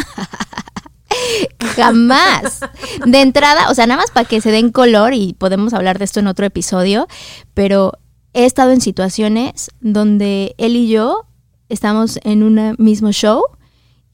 Jamás. 1.75 2.61
De 3.05 3.21
entrada, 3.21 3.69
o 3.69 3.75
sea, 3.75 3.87
nada 3.87 4.01
más 4.01 4.11
para 4.11 4.27
que 4.27 4.41
se 4.41 4.51
den 4.51 4.71
color 4.71 5.13
y 5.13 5.33
podemos 5.33 5.73
hablar 5.73 5.99
de 5.99 6.05
esto 6.05 6.19
en 6.19 6.27
otro 6.27 6.45
episodio, 6.45 7.07
pero 7.53 7.93
he 8.33 8.45
estado 8.45 8.71
en 8.71 8.81
situaciones 8.81 9.71
donde 9.81 10.55
él 10.57 10.75
y 10.75 10.89
yo 10.89 11.25
estamos 11.67 12.19
en 12.23 12.43
un 12.43 12.75
mismo 12.77 13.11
show 13.11 13.43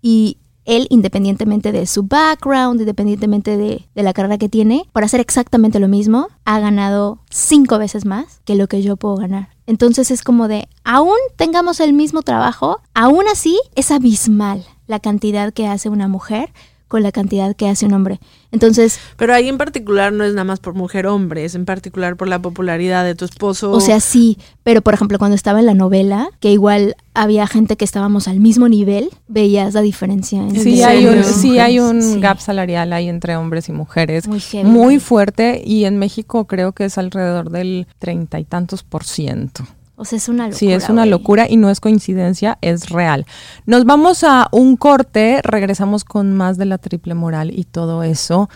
y 0.01 0.37
él, 0.65 0.87
independientemente 0.89 1.71
de 1.71 1.85
su 1.85 2.03
background, 2.03 2.81
independientemente 2.81 3.55
de, 3.55 3.87
la 3.93 4.13
carrera 4.13 4.37
que 4.37 4.49
tiene, 4.49 4.89
por 4.91 5.03
hacer 5.03 5.19
exactamente 5.19 5.79
lo 5.79 5.87
mismo, 5.87 6.27
ha 6.43 6.59
ganado 6.59 7.19
cinco 7.29 7.77
veces 7.77 8.05
más 8.05 8.41
que 8.45 8.55
lo 8.55 8.67
que 8.67 8.81
yo 8.81 8.97
puedo 8.97 9.15
ganar. 9.15 9.49
Entonces 9.67 10.11
es 10.11 10.23
como 10.23 10.47
de, 10.47 10.67
aún 10.83 11.17
tengamos 11.35 11.79
el 11.79 11.93
mismo 11.93 12.23
trabajo, 12.23 12.81
aún 12.93 13.25
así 13.31 13.59
es 13.75 13.91
abismal 13.91 14.65
la 14.87 14.99
cantidad 14.99 15.53
que 15.53 15.67
hace 15.67 15.89
una 15.89 16.07
mujer 16.07 16.51
con 16.87 17.03
la 17.03 17.11
cantidad 17.11 17.55
que 17.55 17.67
hace 17.67 17.85
un 17.85 17.93
hombre. 17.93 18.19
Entonces, 18.51 18.99
Pero 19.17 19.33
ahí 19.33 19.49
en 19.49 19.57
particular 19.57 20.13
no 20.13 20.23
es 20.23 20.31
nada 20.33 20.43
más 20.45 20.59
por 20.59 20.75
mujer-hombre, 20.75 21.43
es 21.43 21.55
en 21.55 21.65
particular 21.65 22.15
por 22.15 22.27
la 22.27 22.39
popularidad 22.39 23.03
de 23.03 23.15
tu 23.15 23.25
esposo. 23.25 23.71
O 23.71 23.81
sea, 23.81 23.99
sí, 23.99 24.37
pero 24.63 24.81
por 24.81 24.93
ejemplo, 24.93 25.17
cuando 25.19 25.35
estaba 25.35 25.59
en 25.59 25.65
la 25.65 25.73
novela, 25.73 26.29
que 26.39 26.51
igual 26.51 26.95
había 27.13 27.47
gente 27.47 27.75
que 27.75 27.83
estábamos 27.85 28.27
al 28.27 28.39
mismo 28.39 28.69
nivel, 28.69 29.09
veías 29.27 29.73
la 29.73 29.81
diferencia. 29.81 30.41
entre 30.41 30.61
Sí 30.61 30.81
¿En 30.81 30.87
hay, 30.87 31.05
un, 31.07 31.23
sí 31.23 31.59
hay 31.59 31.79
un 31.79 32.01
Sí. 32.01 32.19
gap 32.19 32.39
salarial 32.39 32.93
ahí 32.93 33.09
entre 33.09 33.35
hombres 33.35 33.67
y 33.67 33.71
mujeres 33.71 34.27
Muy 34.27 34.39
heavy. 34.39 34.69
muy 34.69 34.99
fuerte 34.99 35.61
y 35.65 35.85
en 35.85 35.97
México 35.97 36.45
creo 36.45 36.71
que 36.73 36.85
es 36.85 36.97
alrededor 36.97 37.49
del 37.49 37.87
treinta 37.99 38.39
y 38.39 38.45
tantos 38.45 38.83
por 38.83 39.03
ciento. 39.03 39.65
O 39.97 40.05
sea, 40.05 40.17
es 40.17 40.27
una 40.27 40.43
locura. 40.43 40.57
Sí, 40.57 40.71
es 40.71 40.89
una 40.89 41.05
locura 41.05 41.47
y 41.49 41.57
no 41.57 41.69
es 41.69 41.79
coincidencia, 41.79 42.57
es 42.61 42.89
real. 42.89 43.25
Nos 43.65 43.85
vamos 43.85 44.23
a 44.23 44.47
un 44.51 44.75
corte, 44.75 45.41
regresamos 45.43 46.03
con 46.03 46.33
más 46.33 46.57
de 46.57 46.65
la 46.65 46.77
triple 46.77 47.13
moral 47.13 47.51
y 47.57 47.63
todo 47.63 48.03
eso 48.03 48.49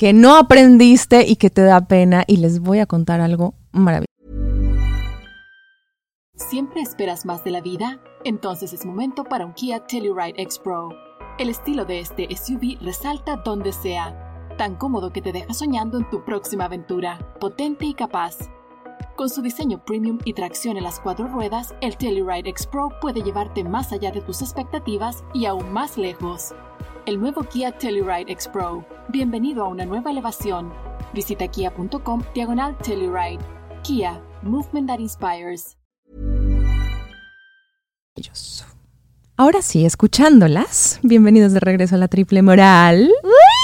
que 0.00 0.14
no 0.14 0.36
aprendiste 0.36 1.26
y 1.28 1.36
que 1.36 1.50
te 1.50 1.60
da 1.60 1.82
pena 1.82 2.24
y 2.26 2.38
les 2.38 2.60
voy 2.60 2.78
a 2.78 2.86
contar 2.86 3.20
algo 3.20 3.52
maravilloso. 3.70 4.06
¿Siempre 6.34 6.80
esperas 6.80 7.26
más 7.26 7.44
de 7.44 7.50
la 7.50 7.60
vida? 7.60 8.00
Entonces 8.24 8.72
es 8.72 8.86
momento 8.86 9.24
para 9.24 9.44
un 9.44 9.52
Kia 9.52 9.86
Telluride 9.86 10.40
X 10.40 10.58
Pro. 10.58 10.88
El 11.38 11.50
estilo 11.50 11.84
de 11.84 12.00
este 12.00 12.34
SUV 12.34 12.78
resalta 12.80 13.36
donde 13.44 13.72
sea, 13.72 14.48
tan 14.56 14.76
cómodo 14.76 15.12
que 15.12 15.20
te 15.20 15.32
deja 15.32 15.52
soñando 15.52 15.98
en 15.98 16.08
tu 16.08 16.24
próxima 16.24 16.64
aventura, 16.64 17.18
potente 17.38 17.84
y 17.84 17.92
capaz. 17.92 18.38
Con 19.20 19.28
su 19.28 19.42
diseño 19.42 19.84
premium 19.84 20.18
y 20.24 20.32
tracción 20.32 20.78
en 20.78 20.82
las 20.82 20.98
cuatro 20.98 21.28
ruedas, 21.28 21.74
el 21.82 21.98
Telluride 21.98 22.48
X 22.48 22.66
Pro 22.66 22.88
puede 23.02 23.20
llevarte 23.20 23.62
más 23.62 23.92
allá 23.92 24.10
de 24.10 24.22
tus 24.22 24.40
expectativas 24.40 25.24
y 25.34 25.44
aún 25.44 25.70
más 25.74 25.98
lejos. 25.98 26.54
El 27.04 27.20
nuevo 27.20 27.42
Kia 27.42 27.70
Telluride 27.70 28.32
X 28.32 28.48
Pro. 28.48 28.82
Bienvenido 29.08 29.62
a 29.62 29.68
una 29.68 29.84
nueva 29.84 30.10
elevación. 30.10 30.72
Visita 31.12 31.48
kia.com 31.48 32.22
diagonal 32.32 32.78
Telluride. 32.78 33.40
Kia, 33.82 34.22
movement 34.40 34.88
that 34.88 35.00
inspires. 35.00 35.76
Ahora 39.36 39.60
sí, 39.60 39.84
escuchándolas, 39.84 40.98
bienvenidos 41.02 41.52
de 41.52 41.60
regreso 41.60 41.96
a 41.96 41.98
la 41.98 42.08
triple 42.08 42.40
moral. 42.40 43.12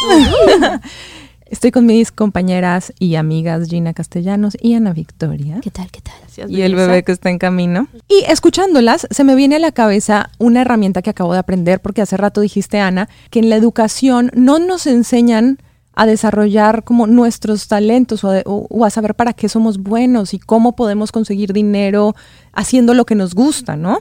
Estoy 1.49 1.71
con 1.71 1.87
mis 1.87 2.11
compañeras 2.11 2.93
y 2.99 3.15
amigas 3.15 3.69
Gina 3.69 3.95
Castellanos 3.95 4.57
y 4.61 4.75
Ana 4.75 4.93
Victoria. 4.93 5.61
¿Qué 5.63 5.71
tal, 5.71 5.89
qué 5.93 6.01
tal? 6.01 6.15
Gracias, 6.21 6.51
y 6.51 6.61
el 6.63 6.75
bebé 6.75 7.05
que 7.05 7.13
está 7.13 7.31
en 7.31 7.39
camino. 7.39 7.87
Y 8.09 8.25
escuchándolas, 8.29 9.07
se 9.11 9.23
me 9.23 9.37
viene 9.37 9.55
a 9.57 9.59
la 9.61 9.71
cabeza 9.71 10.31
una 10.39 10.63
herramienta 10.63 11.03
que 11.03 11.11
acabo 11.11 11.33
de 11.33 11.39
aprender, 11.39 11.81
porque 11.81 12.03
hace 12.03 12.17
rato 12.17 12.41
dijiste, 12.41 12.81
Ana, 12.81 13.09
que 13.31 13.39
en 13.39 13.49
la 13.49 13.55
educación 13.57 14.33
no 14.35 14.59
nos 14.59 14.89
enseñan 14.89 15.59
a 15.95 16.05
desarrollar 16.05 16.83
como 16.83 17.07
nuestros 17.07 17.69
talentos 17.69 18.25
o, 18.25 18.31
a- 18.33 18.43
o 18.45 18.85
a 18.85 18.91
saber 18.91 19.15
para 19.15 19.33
qué 19.33 19.49
somos 19.49 19.79
buenos 19.79 20.35
y 20.35 20.41
cómo 20.41 20.75
podemos 20.75 21.13
conseguir 21.13 21.53
dinero 21.53 22.17
haciendo 22.53 22.93
lo 22.93 23.07
que 23.07 23.15
nos 23.15 23.35
gusta, 23.35 23.77
¿no? 23.77 23.99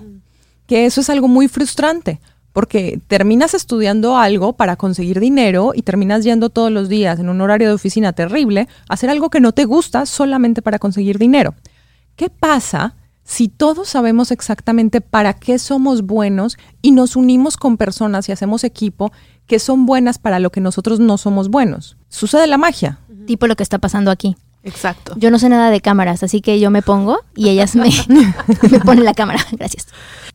que 0.68 0.88
eso 0.88 1.00
es 1.02 1.12
algo 1.12 1.28
muy 1.28 1.48
frustrante, 1.48 2.20
porque 2.56 3.02
terminas 3.10 3.54
estudiando 3.54 4.16
algo 4.16 4.54
para 4.54 4.78
conseguir 4.78 5.20
dinero 5.20 5.74
y 5.76 5.82
terminas 5.82 6.24
yendo 6.24 6.50
todos 6.50 6.72
los 6.72 6.88
días 6.88 7.20
en 7.20 7.28
un 7.28 7.42
horario 7.42 7.68
de 7.68 7.74
oficina 7.74 8.14
terrible 8.14 8.70
a 8.88 8.94
hacer 8.94 9.10
algo 9.10 9.30
que 9.30 9.42
no 9.42 9.52
te 9.52 9.66
gusta 9.66 10.06
solamente 10.06 10.62
para 10.62 10.80
conseguir 10.80 11.20
dinero. 11.20 11.54
¿Qué 12.16 12.30
pasa 12.30 12.96
si 13.26 13.50
todos 13.50 13.90
sabemos 13.90 14.32
exactamente 14.32 15.02
para 15.02 15.34
qué 15.34 15.60
somos 15.60 16.04
buenos 16.04 16.56
y 16.82 16.94
nos 16.94 17.18
unimos 17.18 17.58
con 17.58 17.76
personas 17.76 18.30
y 18.30 18.32
hacemos 18.32 18.64
equipo 18.64 19.12
que 19.48 19.60
son 19.60 19.86
buenas 19.86 20.18
para 20.18 20.40
lo 20.40 20.50
que 20.50 20.62
nosotros 20.62 21.02
no 21.02 21.18
somos 21.18 21.50
buenos? 21.50 21.98
Sucede 22.08 22.48
la 22.48 22.58
magia. 22.58 23.00
Tipo 23.26 23.48
lo 23.48 23.58
que 23.58 23.64
está 23.64 23.80
pasando 23.80 24.12
aquí. 24.12 24.38
Exacto. 24.66 25.14
Yo 25.18 25.30
no 25.30 25.38
sé 25.38 25.48
nada 25.48 25.70
de 25.70 25.80
cámaras, 25.80 26.24
así 26.24 26.42
que 26.42 26.60
yo 26.60 26.72
me 26.72 26.82
pongo 26.82 27.20
y 27.36 27.50
ellas 27.50 27.76
me, 27.76 27.90
me 28.72 28.80
ponen 28.80 29.06
la 29.06 29.14
cámara. 29.14 29.40
Gracias. 29.52 29.88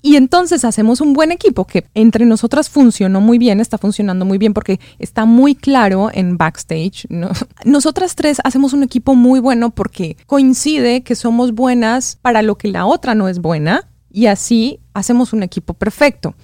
Y 0.02 0.16
entonces 0.16 0.64
hacemos 0.64 1.00
un 1.00 1.12
buen 1.12 1.32
equipo 1.32 1.66
que 1.66 1.86
entre 1.94 2.24
nosotras 2.24 2.70
funcionó 2.70 3.20
muy 3.20 3.38
bien, 3.38 3.60
está 3.60 3.76
funcionando 3.76 4.24
muy 4.24 4.38
bien 4.38 4.54
porque 4.54 4.80
está 5.00 5.24
muy 5.24 5.56
claro 5.56 6.10
en 6.14 6.38
backstage. 6.38 7.06
¿no? 7.10 7.30
Nosotras 7.64 8.14
tres 8.14 8.38
hacemos 8.44 8.72
un 8.72 8.84
equipo 8.84 9.14
muy 9.14 9.40
bueno 9.40 9.70
porque 9.70 10.16
coincide 10.26 11.02
que 11.02 11.16
somos 11.16 11.52
buenas 11.52 12.16
para 12.22 12.40
lo 12.42 12.56
que 12.56 12.68
la 12.68 12.86
otra 12.86 13.16
no 13.16 13.28
es 13.28 13.40
buena 13.40 13.88
y 14.10 14.26
así 14.26 14.78
hacemos 14.94 15.32
un 15.32 15.42
equipo 15.42 15.74
perfecto. 15.74 16.34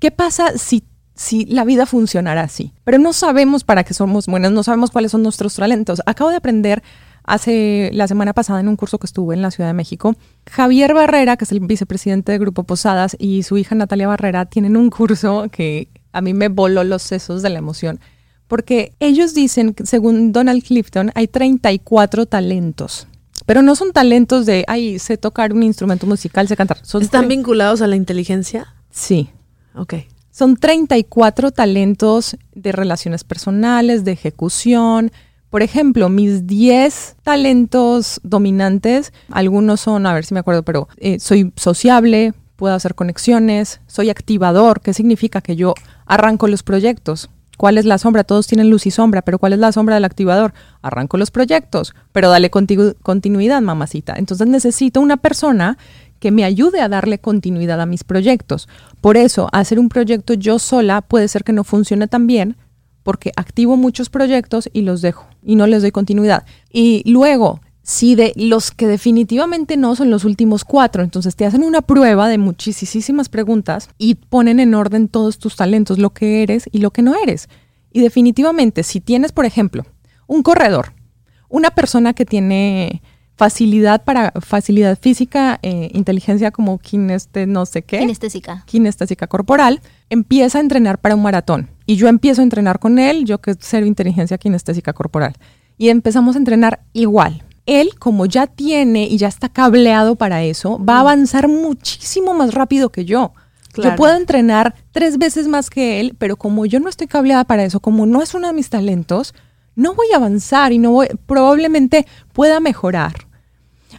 ¿Qué 0.00 0.10
pasa 0.10 0.58
si 0.58 0.84
si 1.16 1.46
la 1.46 1.64
vida 1.64 1.86
funcionara 1.86 2.42
así. 2.42 2.72
Pero 2.84 2.98
no 2.98 3.12
sabemos 3.12 3.64
para 3.64 3.84
qué 3.84 3.94
somos 3.94 4.26
buenas, 4.26 4.52
no 4.52 4.62
sabemos 4.62 4.90
cuáles 4.90 5.10
son 5.10 5.22
nuestros 5.22 5.54
talentos. 5.54 6.02
Acabo 6.04 6.30
de 6.30 6.36
aprender 6.36 6.82
hace 7.26 7.90
la 7.92 8.08
semana 8.08 8.32
pasada 8.32 8.60
en 8.60 8.68
un 8.68 8.76
curso 8.76 8.98
que 8.98 9.06
estuve 9.06 9.34
en 9.34 9.42
la 9.42 9.50
Ciudad 9.50 9.68
de 9.68 9.74
México. 9.74 10.14
Javier 10.50 10.94
Barrera, 10.94 11.36
que 11.36 11.44
es 11.44 11.52
el 11.52 11.60
vicepresidente 11.60 12.32
de 12.32 12.38
Grupo 12.38 12.62
Posadas, 12.62 13.16
y 13.18 13.42
su 13.42 13.58
hija 13.58 13.74
Natalia 13.74 14.08
Barrera 14.08 14.46
tienen 14.46 14.76
un 14.76 14.90
curso 14.90 15.48
que 15.50 15.88
a 16.12 16.20
mí 16.20 16.32
me 16.32 16.48
voló 16.48 16.84
los 16.84 17.02
sesos 17.02 17.42
de 17.42 17.50
la 17.50 17.58
emoción. 17.58 18.00
Porque 18.46 18.94
ellos 19.00 19.34
dicen, 19.34 19.74
que, 19.74 19.84
según 19.84 20.32
Donald 20.32 20.62
Clifton, 20.62 21.10
hay 21.14 21.26
34 21.26 22.26
talentos. 22.26 23.08
Pero 23.44 23.60
no 23.62 23.76
son 23.76 23.92
talentos 23.92 24.46
de, 24.46 24.64
ay, 24.68 24.98
sé 24.98 25.18
tocar 25.18 25.52
un 25.52 25.62
instrumento 25.62 26.06
musical, 26.06 26.48
sé 26.48 26.56
cantar. 26.56 26.78
Son 26.82 27.02
¿Están 27.02 27.28
vinculados 27.28 27.82
a 27.82 27.86
la 27.86 27.96
inteligencia? 27.96 28.74
Sí. 28.90 29.30
Ok. 29.74 29.94
Son 30.30 30.56
34 30.56 31.50
talentos 31.50 32.36
de 32.54 32.72
relaciones 32.72 33.24
personales, 33.24 34.04
de 34.04 34.12
ejecución. 34.12 35.10
Por 35.50 35.62
ejemplo, 35.62 36.08
mis 36.08 36.46
10 36.46 37.16
talentos 37.22 38.20
dominantes, 38.22 39.12
algunos 39.30 39.80
son, 39.80 40.06
a 40.06 40.14
ver 40.14 40.24
si 40.24 40.34
me 40.34 40.40
acuerdo, 40.40 40.64
pero 40.64 40.88
eh, 40.98 41.18
soy 41.20 41.52
sociable, 41.56 42.34
puedo 42.56 42.74
hacer 42.74 42.94
conexiones, 42.94 43.80
soy 43.86 44.10
activador, 44.10 44.80
¿qué 44.80 44.92
significa? 44.92 45.40
Que 45.40 45.56
yo 45.56 45.74
arranco 46.06 46.48
los 46.48 46.62
proyectos. 46.62 47.30
¿Cuál 47.56 47.78
es 47.78 47.86
la 47.86 47.96
sombra? 47.96 48.24
Todos 48.24 48.46
tienen 48.46 48.68
luz 48.68 48.86
y 48.86 48.90
sombra, 48.90 49.22
pero 49.22 49.38
¿cuál 49.38 49.54
es 49.54 49.58
la 49.58 49.72
sombra 49.72 49.94
del 49.94 50.04
activador? 50.04 50.52
Arranco 50.82 51.16
los 51.16 51.30
proyectos, 51.30 51.94
pero 52.12 52.28
dale 52.28 52.50
continuidad, 52.50 53.62
mamacita. 53.62 54.14
Entonces 54.16 54.46
necesito 54.46 55.00
una 55.00 55.16
persona 55.16 55.78
que 56.20 56.30
me 56.30 56.44
ayude 56.44 56.80
a 56.80 56.88
darle 56.88 57.18
continuidad 57.18 57.80
a 57.80 57.86
mis 57.86 58.04
proyectos. 58.04 58.68
Por 59.00 59.16
eso, 59.16 59.48
hacer 59.52 59.78
un 59.78 59.88
proyecto 59.88 60.34
yo 60.34 60.58
sola 60.58 61.00
puede 61.00 61.28
ser 61.28 61.44
que 61.44 61.52
no 61.52 61.64
funcione 61.64 62.08
tan 62.08 62.26
bien 62.26 62.56
porque 63.06 63.30
activo 63.36 63.76
muchos 63.76 64.10
proyectos 64.10 64.68
y 64.72 64.82
los 64.82 65.00
dejo 65.00 65.28
y 65.44 65.54
no 65.54 65.68
les 65.68 65.82
doy 65.82 65.92
continuidad. 65.92 66.44
Y 66.72 67.08
luego, 67.08 67.60
si 67.84 68.16
de 68.16 68.32
los 68.34 68.72
que 68.72 68.88
definitivamente 68.88 69.76
no 69.76 69.94
son 69.94 70.10
los 70.10 70.24
últimos 70.24 70.64
cuatro, 70.64 71.04
entonces 71.04 71.36
te 71.36 71.46
hacen 71.46 71.62
una 71.62 71.82
prueba 71.82 72.26
de 72.26 72.36
muchísimas 72.36 73.28
preguntas 73.28 73.90
y 73.96 74.16
ponen 74.16 74.58
en 74.58 74.74
orden 74.74 75.06
todos 75.06 75.38
tus 75.38 75.54
talentos, 75.54 76.00
lo 76.00 76.10
que 76.10 76.42
eres 76.42 76.68
y 76.72 76.80
lo 76.80 76.90
que 76.90 77.02
no 77.02 77.14
eres. 77.14 77.48
Y 77.92 78.00
definitivamente, 78.00 78.82
si 78.82 79.00
tienes, 79.00 79.30
por 79.30 79.44
ejemplo, 79.44 79.84
un 80.26 80.42
corredor, 80.42 80.92
una 81.48 81.70
persona 81.70 82.12
que 82.12 82.24
tiene 82.24 83.02
facilidad 83.36 84.02
para 84.02 84.32
facilidad 84.40 84.98
física, 84.98 85.58
eh, 85.62 85.90
inteligencia 85.92 86.50
como 86.50 86.78
kineste, 86.78 87.46
no 87.46 87.66
sé 87.66 87.82
qué, 87.82 87.98
Kinestésica. 87.98 88.64
kinestésica 88.66 89.26
corporal, 89.26 89.80
empieza 90.08 90.58
a 90.58 90.62
entrenar 90.62 90.98
para 90.98 91.14
un 91.14 91.22
maratón. 91.22 91.68
Y 91.84 91.96
yo 91.96 92.08
empiezo 92.08 92.40
a 92.40 92.44
entrenar 92.44 92.78
con 92.78 92.98
él, 92.98 93.24
yo 93.26 93.38
que 93.38 93.54
cero 93.58 93.86
inteligencia 93.86 94.38
kinestésica 94.38 94.92
corporal. 94.94 95.34
Y 95.78 95.90
empezamos 95.90 96.34
a 96.34 96.38
entrenar 96.38 96.80
igual. 96.94 97.44
Él, 97.66 97.90
como 97.98 98.26
ya 98.26 98.46
tiene 98.46 99.04
y 99.06 99.18
ya 99.18 99.28
está 99.28 99.48
cableado 99.48 100.16
para 100.16 100.42
eso, 100.42 100.82
va 100.82 100.96
a 100.96 101.00
avanzar 101.00 101.48
muchísimo 101.48 102.32
más 102.32 102.54
rápido 102.54 102.90
que 102.90 103.04
yo. 103.04 103.32
Claro. 103.72 103.90
Yo 103.90 103.96
puedo 103.96 104.16
entrenar 104.16 104.74
tres 104.92 105.18
veces 105.18 105.48
más 105.48 105.68
que 105.68 106.00
él, 106.00 106.14
pero 106.16 106.36
como 106.36 106.64
yo 106.64 106.80
no 106.80 106.88
estoy 106.88 107.08
cableada 107.08 107.44
para 107.44 107.64
eso, 107.64 107.80
como 107.80 108.06
no 108.06 108.22
es 108.22 108.32
uno 108.32 108.46
de 108.46 108.54
mis 108.54 108.70
talentos, 108.70 109.34
no 109.76 109.94
voy 109.94 110.08
a 110.12 110.16
avanzar 110.16 110.72
y 110.72 110.78
no 110.78 110.90
voy, 110.90 111.08
probablemente 111.26 112.06
pueda 112.32 112.58
mejorar. 112.58 113.26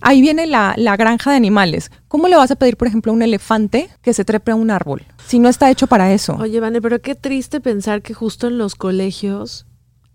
Ahí 0.01 0.21
viene 0.21 0.45
la, 0.45 0.73
la 0.77 0.97
granja 0.97 1.31
de 1.31 1.37
animales. 1.37 1.91
¿Cómo 2.07 2.27
le 2.27 2.35
vas 2.35 2.51
a 2.51 2.55
pedir, 2.55 2.77
por 2.77 2.87
ejemplo, 2.87 3.11
a 3.11 3.15
un 3.15 3.21
elefante 3.21 3.89
que 4.01 4.13
se 4.13 4.25
trepe 4.25 4.51
a 4.51 4.55
un 4.55 4.69
árbol 4.69 5.03
si 5.25 5.39
no 5.39 5.49
está 5.49 5.69
hecho 5.69 5.87
para 5.87 6.11
eso? 6.13 6.35
Oye, 6.35 6.59
Vane, 6.59 6.81
pero 6.81 7.01
qué 7.01 7.15
triste 7.15 7.59
pensar 7.61 8.01
que 8.01 8.13
justo 8.13 8.47
en 8.47 8.57
los 8.57 8.75
colegios, 8.75 9.65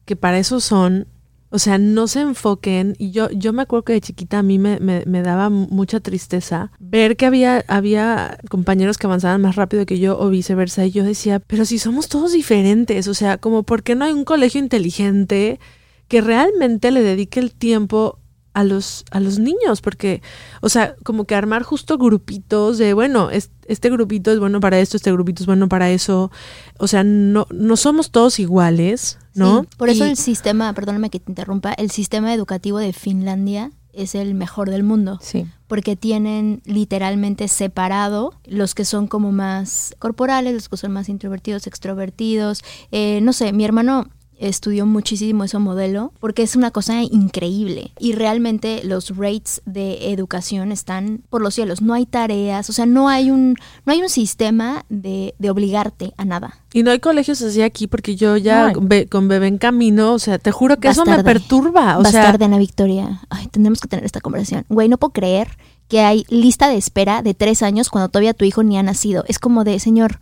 que 0.04 0.16
para 0.16 0.38
eso 0.38 0.60
son, 0.60 1.08
o 1.52 1.58
sea, 1.58 1.76
no 1.76 2.08
se 2.08 2.20
enfoquen. 2.20 2.96
Y 2.98 3.10
yo, 3.10 3.30
yo 3.30 3.52
me 3.52 3.62
acuerdo 3.62 3.84
que 3.84 3.92
de 3.92 4.00
chiquita 4.00 4.38
a 4.38 4.42
mí 4.42 4.58
me, 4.58 4.80
me, 4.80 5.04
me 5.06 5.22
daba 5.22 5.50
mucha 5.50 6.00
tristeza 6.00 6.72
ver 6.78 7.16
que 7.18 7.26
había, 7.26 7.62
había 7.68 8.38
compañeros 8.48 8.96
que 8.96 9.06
avanzaban 9.06 9.42
más 9.42 9.54
rápido 9.54 9.84
que 9.84 9.98
yo 9.98 10.18
o 10.18 10.30
viceversa. 10.30 10.86
Y 10.86 10.92
yo 10.92 11.04
decía, 11.04 11.40
pero 11.40 11.66
si 11.66 11.78
somos 11.78 12.08
todos 12.08 12.32
diferentes, 12.32 13.06
o 13.06 13.12
sea, 13.12 13.36
como, 13.36 13.64
¿por 13.64 13.82
qué 13.82 13.94
no 13.94 14.06
hay 14.06 14.12
un 14.12 14.24
colegio 14.24 14.60
inteligente 14.60 15.60
que 16.08 16.22
realmente 16.22 16.90
le 16.90 17.02
dedique 17.02 17.38
el 17.38 17.52
tiempo 17.52 18.18
a 18.54 18.64
los, 18.64 19.04
a 19.10 19.20
los 19.20 19.38
niños, 19.38 19.80
porque, 19.80 20.20
o 20.60 20.68
sea, 20.68 20.94
como 21.04 21.24
que 21.24 21.34
armar 21.34 21.62
justo 21.62 21.96
grupitos 21.98 22.78
de, 22.78 22.92
bueno, 22.94 23.30
es- 23.30 23.50
este 23.66 23.88
grupito 23.90 24.30
es 24.30 24.38
bueno 24.38 24.60
para 24.60 24.78
esto, 24.78 24.96
este 24.96 25.10
grupito 25.12 25.42
es 25.42 25.46
bueno 25.46 25.68
para 25.68 25.90
eso, 25.90 26.30
o 26.78 26.86
sea, 26.86 27.02
no, 27.04 27.46
no 27.50 27.76
somos 27.76 28.10
todos 28.10 28.38
iguales, 28.38 29.18
¿no? 29.34 29.62
Sí, 29.62 29.68
por 29.78 29.88
eso 29.88 30.04
Y- 30.06 30.10
el 30.10 30.16
sistema, 30.16 30.72
perdóname 30.74 31.08
que 31.10 31.20
te 31.20 31.30
interrumpa, 31.30 31.72
el 31.72 31.90
sistema 31.90 32.34
educativo 32.34 32.78
de 32.78 32.92
Finlandia 32.92 33.70
es 33.94 34.14
el 34.14 34.34
mejor 34.34 34.70
del 34.70 34.82
mundo. 34.84 35.18
Sí. 35.22 35.46
Porque 35.66 35.96
tienen 35.96 36.62
literalmente 36.64 37.46
separado 37.48 38.32
los 38.44 38.74
que 38.74 38.84
son 38.86 39.06
como 39.06 39.32
más 39.32 39.94
corporales, 39.98 40.54
los 40.54 40.68
que 40.70 40.76
son 40.78 40.92
más 40.92 41.08
introvertidos, 41.10 41.66
extrovertidos. 41.66 42.62
Eh, 42.90 43.20
no 43.22 43.32
sé, 43.34 43.52
mi 43.52 43.64
hermano 43.66 44.08
estudió 44.48 44.86
muchísimo 44.86 45.44
ese 45.44 45.58
modelo 45.58 46.12
porque 46.20 46.42
es 46.42 46.56
una 46.56 46.70
cosa 46.70 47.02
increíble 47.02 47.92
y 47.98 48.12
realmente 48.12 48.82
los 48.84 49.16
rates 49.16 49.62
de 49.64 50.12
educación 50.12 50.72
están 50.72 51.22
por 51.30 51.40
los 51.42 51.54
cielos 51.54 51.80
no 51.80 51.94
hay 51.94 52.06
tareas 52.06 52.68
o 52.68 52.72
sea 52.72 52.86
no 52.86 53.08
hay 53.08 53.30
un 53.30 53.56
no 53.86 53.92
hay 53.92 54.02
un 54.02 54.08
sistema 54.08 54.84
de, 54.88 55.34
de 55.38 55.50
obligarte 55.50 56.12
a 56.16 56.24
nada 56.24 56.54
Y 56.72 56.82
no 56.82 56.90
hay 56.90 56.98
colegios 57.00 57.40
así 57.42 57.62
aquí 57.62 57.86
porque 57.86 58.16
yo 58.16 58.36
ya 58.36 58.72
be- 58.80 59.06
con 59.08 59.28
bebé 59.28 59.46
en 59.46 59.58
camino, 59.58 60.14
o 60.14 60.18
sea, 60.18 60.38
te 60.38 60.50
juro 60.52 60.78
que 60.78 60.88
eso 60.88 61.04
me 61.04 61.22
perturba, 61.22 61.98
o 61.98 62.02
Vas 62.02 62.12
sea, 62.12 62.30
Ana 62.30 62.58
Victoria. 62.58 63.20
Ay, 63.28 63.46
tendremos 63.48 63.80
que 63.80 63.88
tener 63.88 64.04
esta 64.06 64.20
conversación. 64.20 64.64
Güey, 64.68 64.88
no 64.88 64.96
puedo 64.98 65.12
creer 65.12 65.48
que 65.88 66.00
hay 66.00 66.24
lista 66.30 66.68
de 66.68 66.76
espera 66.76 67.22
de 67.22 67.34
tres 67.34 67.62
años 67.62 67.90
cuando 67.90 68.08
todavía 68.08 68.32
tu 68.34 68.44
hijo 68.46 68.62
ni 68.62 68.78
ha 68.78 68.82
nacido. 68.82 69.24
Es 69.28 69.38
como 69.38 69.64
de, 69.64 69.78
señor, 69.78 70.18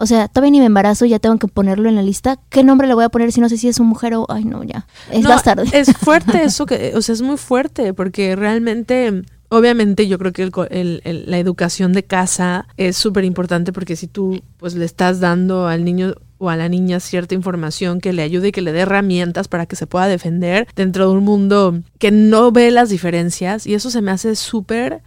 o 0.00 0.06
sea, 0.06 0.28
todavía 0.28 0.50
ni 0.52 0.58
me 0.60 0.66
embarazo, 0.66 1.04
ya 1.06 1.18
tengo 1.18 1.38
que 1.38 1.46
ponerlo 1.46 1.88
en 1.88 1.94
la 1.96 2.02
lista. 2.02 2.38
¿Qué 2.48 2.64
nombre 2.64 2.88
le 2.88 2.94
voy 2.94 3.04
a 3.04 3.08
poner 3.10 3.30
si 3.32 3.40
no 3.40 3.48
sé 3.48 3.56
si 3.58 3.68
es 3.68 3.78
un 3.78 3.86
mujer 3.86 4.14
o... 4.14 4.26
Ay, 4.28 4.44
no, 4.44 4.64
ya. 4.64 4.86
Es 5.12 5.22
No, 5.22 5.28
más 5.28 5.42
tarde. 5.44 5.64
Es 5.72 5.92
fuerte 6.00 6.42
eso, 6.42 6.66
que, 6.66 6.92
o 6.96 7.02
sea, 7.02 7.12
es 7.12 7.22
muy 7.22 7.36
fuerte 7.36 7.92
porque 7.94 8.34
realmente, 8.34 9.22
obviamente 9.50 10.08
yo 10.08 10.18
creo 10.18 10.32
que 10.32 10.42
el- 10.70 11.02
el- 11.04 11.24
la 11.30 11.38
educación 11.38 11.92
de 11.92 12.02
casa 12.02 12.66
es 12.76 12.96
súper 12.96 13.24
importante 13.24 13.72
porque 13.72 13.94
si 13.94 14.06
tú 14.06 14.40
pues 14.56 14.74
le 14.74 14.84
estás 14.86 15.20
dando 15.20 15.66
al 15.68 15.84
niño 15.84 16.14
o 16.38 16.48
a 16.48 16.56
la 16.56 16.70
niña 16.70 17.00
cierta 17.00 17.34
información 17.34 18.00
que 18.00 18.14
le 18.14 18.22
ayude 18.22 18.48
y 18.48 18.52
que 18.52 18.62
le 18.62 18.72
dé 18.72 18.80
herramientas 18.80 19.46
para 19.48 19.66
que 19.66 19.76
se 19.76 19.86
pueda 19.86 20.08
defender 20.08 20.66
dentro 20.74 21.10
de 21.10 21.16
un 21.18 21.22
mundo 21.24 21.78
que 21.98 22.10
no 22.10 22.50
ve 22.50 22.70
las 22.70 22.88
diferencias 22.88 23.66
y 23.66 23.74
eso 23.74 23.90
se 23.90 24.00
me 24.00 24.10
hace 24.10 24.34
súper 24.36 25.02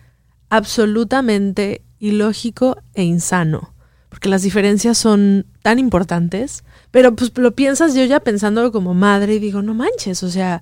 absolutamente 0.50 1.82
ilógico 2.00 2.78
e 2.94 3.04
insano 3.04 3.73
porque 4.14 4.30
las 4.30 4.44
diferencias 4.44 4.96
son 4.96 5.48
tan 5.64 5.80
importantes, 5.80 6.64
pero 6.92 7.16
pues 7.16 7.36
lo 7.36 7.56
piensas 7.56 7.96
yo 7.96 8.06
ya 8.06 8.20
pensándolo 8.20 8.72
como 8.72 8.94
madre 8.94 9.34
y 9.34 9.40
digo, 9.40 9.64
no 9.64 9.74
manches, 9.74 10.22
o 10.22 10.30
sea, 10.30 10.62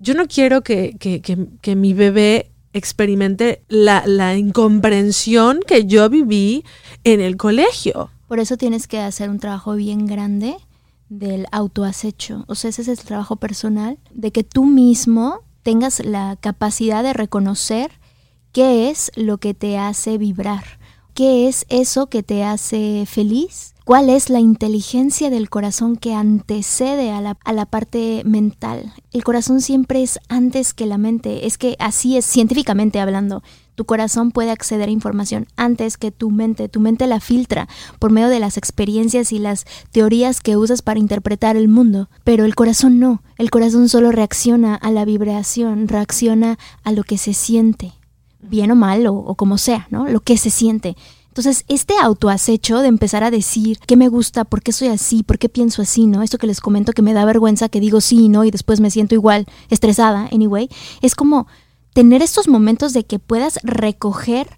yo 0.00 0.14
no 0.14 0.26
quiero 0.26 0.62
que, 0.62 0.96
que, 0.98 1.20
que, 1.20 1.46
que 1.60 1.76
mi 1.76 1.94
bebé 1.94 2.50
experimente 2.72 3.62
la, 3.68 4.02
la 4.04 4.36
incomprensión 4.36 5.60
que 5.64 5.84
yo 5.84 6.10
viví 6.10 6.64
en 7.04 7.20
el 7.20 7.36
colegio. 7.36 8.10
Por 8.26 8.40
eso 8.40 8.56
tienes 8.56 8.88
que 8.88 8.98
hacer 8.98 9.30
un 9.30 9.38
trabajo 9.38 9.76
bien 9.76 10.04
grande 10.06 10.56
del 11.08 11.46
autoacecho. 11.52 12.46
O 12.48 12.56
sea, 12.56 12.70
ese 12.70 12.82
es 12.82 12.88
el 12.88 12.98
trabajo 12.98 13.36
personal, 13.36 13.96
de 14.12 14.32
que 14.32 14.42
tú 14.42 14.64
mismo 14.64 15.44
tengas 15.62 16.04
la 16.04 16.36
capacidad 16.40 17.04
de 17.04 17.12
reconocer 17.12 17.92
qué 18.50 18.90
es 18.90 19.12
lo 19.14 19.38
que 19.38 19.54
te 19.54 19.78
hace 19.78 20.18
vibrar, 20.18 20.80
¿Qué 21.18 21.48
es 21.48 21.66
eso 21.68 22.06
que 22.06 22.22
te 22.22 22.44
hace 22.44 23.04
feliz? 23.04 23.74
¿Cuál 23.84 24.08
es 24.08 24.30
la 24.30 24.38
inteligencia 24.38 25.30
del 25.30 25.50
corazón 25.50 25.96
que 25.96 26.14
antecede 26.14 27.10
a 27.10 27.20
la, 27.20 27.36
a 27.44 27.52
la, 27.52 27.66
parte 27.66 28.22
mental? 28.24 28.94
El 29.10 29.24
corazón 29.24 29.60
siempre 29.60 30.00
es 30.04 30.20
antes 30.28 30.74
que 30.74 30.86
la 30.86 30.96
mente. 30.96 31.48
Es 31.48 31.58
que 31.58 31.74
así 31.80 32.16
es 32.16 32.24
científicamente 32.24 33.00
hablando. 33.00 33.42
Tu 33.74 33.84
corazón 33.84 34.30
puede 34.30 34.52
acceder 34.52 34.88
a 34.88 34.92
información 34.92 35.48
antes 35.56 35.96
que 35.96 36.12
tu 36.12 36.30
mente. 36.30 36.68
Tu 36.68 36.78
mente 36.78 37.08
la 37.08 37.18
filtra 37.18 37.66
por 37.98 38.12
medio 38.12 38.28
de 38.28 38.38
las 38.38 38.56
experiencias 38.56 39.32
y 39.32 39.40
las 39.40 39.64
teorías 39.90 40.40
que 40.40 40.56
usas 40.56 40.82
para 40.82 41.00
interpretar 41.00 41.56
el 41.56 41.66
mundo. 41.66 42.08
Pero 42.22 42.44
el 42.44 42.54
corazón 42.54 43.00
no. 43.00 43.24
El 43.38 43.50
corazón 43.50 43.88
solo 43.88 44.12
reacciona 44.12 44.76
a 44.76 44.92
la 44.92 45.04
vibración, 45.04 45.88
reacciona 45.88 46.60
a 46.84 46.92
lo 46.92 47.02
que 47.02 47.18
se 47.18 47.34
siente. 47.34 47.97
Bien 48.48 48.70
o 48.70 48.74
mal, 48.74 49.06
o, 49.06 49.34
como 49.34 49.58
sea, 49.58 49.86
¿no? 49.90 50.08
Lo 50.08 50.20
que 50.20 50.36
se 50.36 50.50
siente. 50.50 50.96
Entonces, 51.28 51.64
este 51.68 51.94
autoacecho 52.02 52.80
de 52.80 52.88
empezar 52.88 53.22
a 53.22 53.30
decir 53.30 53.78
qué 53.86 53.96
me 53.96 54.08
gusta, 54.08 54.44
por 54.44 54.62
qué 54.62 54.72
soy 54.72 54.88
así, 54.88 55.22
por 55.22 55.38
qué 55.38 55.48
pienso 55.48 55.82
así, 55.82 56.06
¿no? 56.06 56.22
Esto 56.22 56.38
que 56.38 56.48
les 56.48 56.60
comento 56.60 56.92
que 56.92 57.02
me 57.02 57.12
da 57.12 57.24
vergüenza, 57.24 57.68
que 57.68 57.80
digo 57.80 58.00
sí, 58.00 58.28
¿no? 58.28 58.44
Y 58.44 58.50
después 58.50 58.80
me 58.80 58.90
siento 58.90 59.14
igual, 59.14 59.46
estresada, 59.70 60.28
anyway, 60.32 60.68
es 61.00 61.14
como 61.14 61.46
tener 61.92 62.22
estos 62.22 62.48
momentos 62.48 62.92
de 62.92 63.04
que 63.04 63.18
puedas 63.18 63.60
recoger 63.62 64.48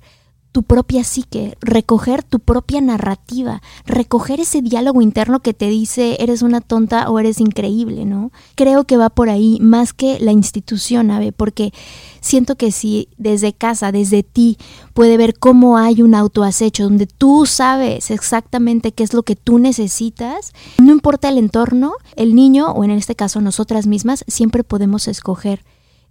tu 0.52 0.64
propia 0.64 1.04
psique, 1.04 1.56
recoger 1.60 2.22
tu 2.24 2.40
propia 2.40 2.80
narrativa, 2.80 3.62
recoger 3.86 4.40
ese 4.40 4.62
diálogo 4.62 5.00
interno 5.00 5.40
que 5.40 5.54
te 5.54 5.68
dice 5.68 6.16
eres 6.18 6.42
una 6.42 6.60
tonta 6.60 7.08
o 7.08 7.18
eres 7.20 7.40
increíble, 7.40 8.04
¿no? 8.04 8.32
Creo 8.56 8.84
que 8.84 8.96
va 8.96 9.10
por 9.10 9.30
ahí 9.30 9.58
más 9.60 9.92
que 9.92 10.18
la 10.18 10.32
institución, 10.32 11.10
Ave, 11.10 11.30
porque 11.32 11.72
siento 12.20 12.56
que 12.56 12.72
si 12.72 13.08
desde 13.16 13.52
casa, 13.52 13.92
desde 13.92 14.22
ti, 14.22 14.58
puede 14.92 15.16
ver 15.16 15.38
cómo 15.38 15.78
hay 15.78 16.02
un 16.02 16.14
autoacecho 16.14 16.84
donde 16.84 17.06
tú 17.06 17.46
sabes 17.46 18.10
exactamente 18.10 18.92
qué 18.92 19.04
es 19.04 19.14
lo 19.14 19.22
que 19.22 19.36
tú 19.36 19.58
necesitas, 19.58 20.52
no 20.78 20.90
importa 20.90 21.28
el 21.28 21.38
entorno, 21.38 21.92
el 22.16 22.34
niño 22.34 22.72
o 22.72 22.82
en 22.82 22.90
este 22.90 23.14
caso 23.14 23.40
nosotras 23.40 23.86
mismas, 23.86 24.24
siempre 24.26 24.64
podemos 24.64 25.06
escoger 25.06 25.64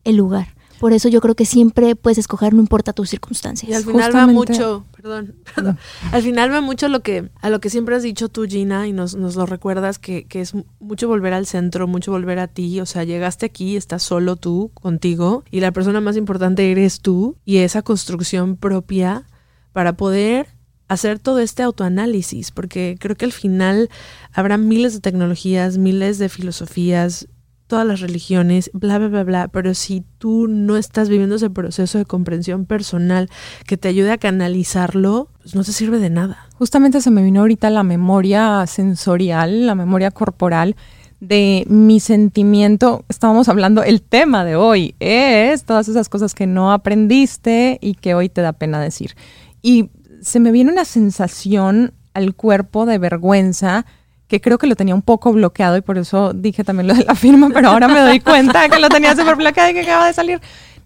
el 0.06 0.16
lugar. 0.16 0.59
Por 0.80 0.94
eso 0.94 1.10
yo 1.10 1.20
creo 1.20 1.36
que 1.36 1.46
siempre 1.46 1.96
puedes 1.96 2.18
escoger, 2.18 2.54
no 2.54 2.62
importa 2.62 2.94
tus 2.94 3.10
circunstancias. 3.10 3.70
Y 3.70 3.74
al 3.74 3.84
final 3.84 4.16
va 4.16 4.28
mucho, 4.28 4.86
perdón, 4.96 5.36
perdón, 5.54 5.78
al 6.12 6.22
final 6.22 6.52
va 6.52 6.62
mucho 6.62 6.88
lo 6.88 7.02
que, 7.02 7.30
a 7.42 7.50
lo 7.50 7.60
que 7.60 7.70
siempre 7.70 7.96
has 7.96 8.04
dicho 8.04 8.30
tú, 8.30 8.46
Gina, 8.48 8.88
y 8.88 8.94
nos, 8.94 9.16
nos 9.16 9.36
lo 9.36 9.46
recuerdas, 9.46 10.00
que, 10.00 10.26
que 10.26 10.40
es 10.40 10.54
mucho 10.80 11.08
volver 11.08 11.34
al 11.34 11.46
centro, 11.46 11.88
mucho 11.88 12.12
volver 12.12 12.40
a 12.40 12.48
ti. 12.48 12.80
O 12.80 12.86
sea, 12.86 13.04
llegaste 13.04 13.46
aquí, 13.46 13.76
estás 13.76 14.04
solo 14.04 14.38
tú, 14.38 14.72
contigo, 14.74 15.44
y 15.52 15.60
la 15.60 15.72
persona 15.72 16.00
más 16.00 16.16
importante 16.16 16.72
eres 16.72 17.02
tú, 17.02 17.38
y 17.44 17.58
esa 17.58 17.82
construcción 17.82 18.56
propia 18.56 19.26
para 19.74 19.94
poder 19.94 20.48
hacer 20.88 21.20
todo 21.20 21.40
este 21.40 21.62
autoanálisis, 21.62 22.52
porque 22.52 22.98
creo 23.00 23.16
que 23.16 23.26
al 23.26 23.32
final 23.32 23.90
habrá 24.34 24.58
miles 24.58 24.94
de 24.94 25.00
tecnologías, 25.00 25.78
miles 25.78 26.18
de 26.18 26.30
filosofías, 26.30 27.28
todas 27.70 27.86
las 27.86 28.02
religiones, 28.02 28.72
bla, 28.74 28.98
bla, 28.98 29.08
bla, 29.08 29.24
bla, 29.24 29.48
pero 29.48 29.76
si 29.76 30.04
tú 30.18 30.48
no 30.50 30.76
estás 30.76 31.08
viviendo 31.08 31.36
ese 31.36 31.52
proceso 31.52 32.00
de 32.00 32.06
comprensión 32.06 32.66
personal 32.66 33.30
que 33.68 33.78
te 33.78 33.88
ayude 33.88 34.12
a 34.12 34.18
canalizarlo, 34.18 35.30
pues 35.42 35.54
no 35.54 35.64
te 35.64 35.72
sirve 35.72 36.00
de 36.00 36.10
nada. 36.10 36.48
Justamente 36.56 37.00
se 37.00 37.12
me 37.12 37.22
vino 37.22 37.42
ahorita 37.42 37.70
la 37.70 37.84
memoria 37.84 38.66
sensorial, 38.66 39.68
la 39.68 39.76
memoria 39.76 40.10
corporal 40.10 40.76
de 41.20 41.64
mi 41.70 42.00
sentimiento, 42.00 43.06
estábamos 43.08 43.50
hablando, 43.50 43.84
el 43.84 44.02
tema 44.02 44.44
de 44.44 44.56
hoy 44.56 44.96
es 45.00 45.64
todas 45.64 45.88
esas 45.90 46.10
cosas 46.10 46.34
que 46.34 46.48
no 46.48 46.72
aprendiste 46.72 47.78
y 47.82 47.94
que 47.94 48.16
hoy 48.16 48.30
te 48.30 48.42
da 48.42 48.54
pena 48.54 48.82
decir. 48.82 49.16
Y 49.62 49.92
se 50.22 50.40
me 50.40 50.52
viene 50.52 50.72
una 50.72 50.86
sensación 50.86 51.94
al 52.16 52.34
cuerpo 52.34 52.88
de 52.88 52.98
vergüenza 52.98 53.86
que 54.30 54.40
creo 54.40 54.60
que 54.60 54.68
lo 54.68 54.76
tenía 54.76 54.94
un 54.94 55.02
poco 55.02 55.34
bloqueado 55.34 55.76
y 55.76 55.82
por 55.82 55.98
eso 55.98 56.34
dije 56.34 56.64
también 56.64 56.88
lo 56.88 56.94
de 56.94 57.04
la 57.04 57.16
firma, 57.16 57.50
pero 57.52 57.70
ahora 57.70 57.88
me 57.88 58.00
doy 58.00 58.20
cuenta 58.20 58.70
que 58.70 58.80
lo 58.80 58.88
tenía 58.88 59.16
súper 59.16 59.36
bloqueado 59.36 59.72
y 59.72 59.74
que 59.74 59.82
acaba 59.82 60.06
de 60.06 60.14
salir. 60.14 60.40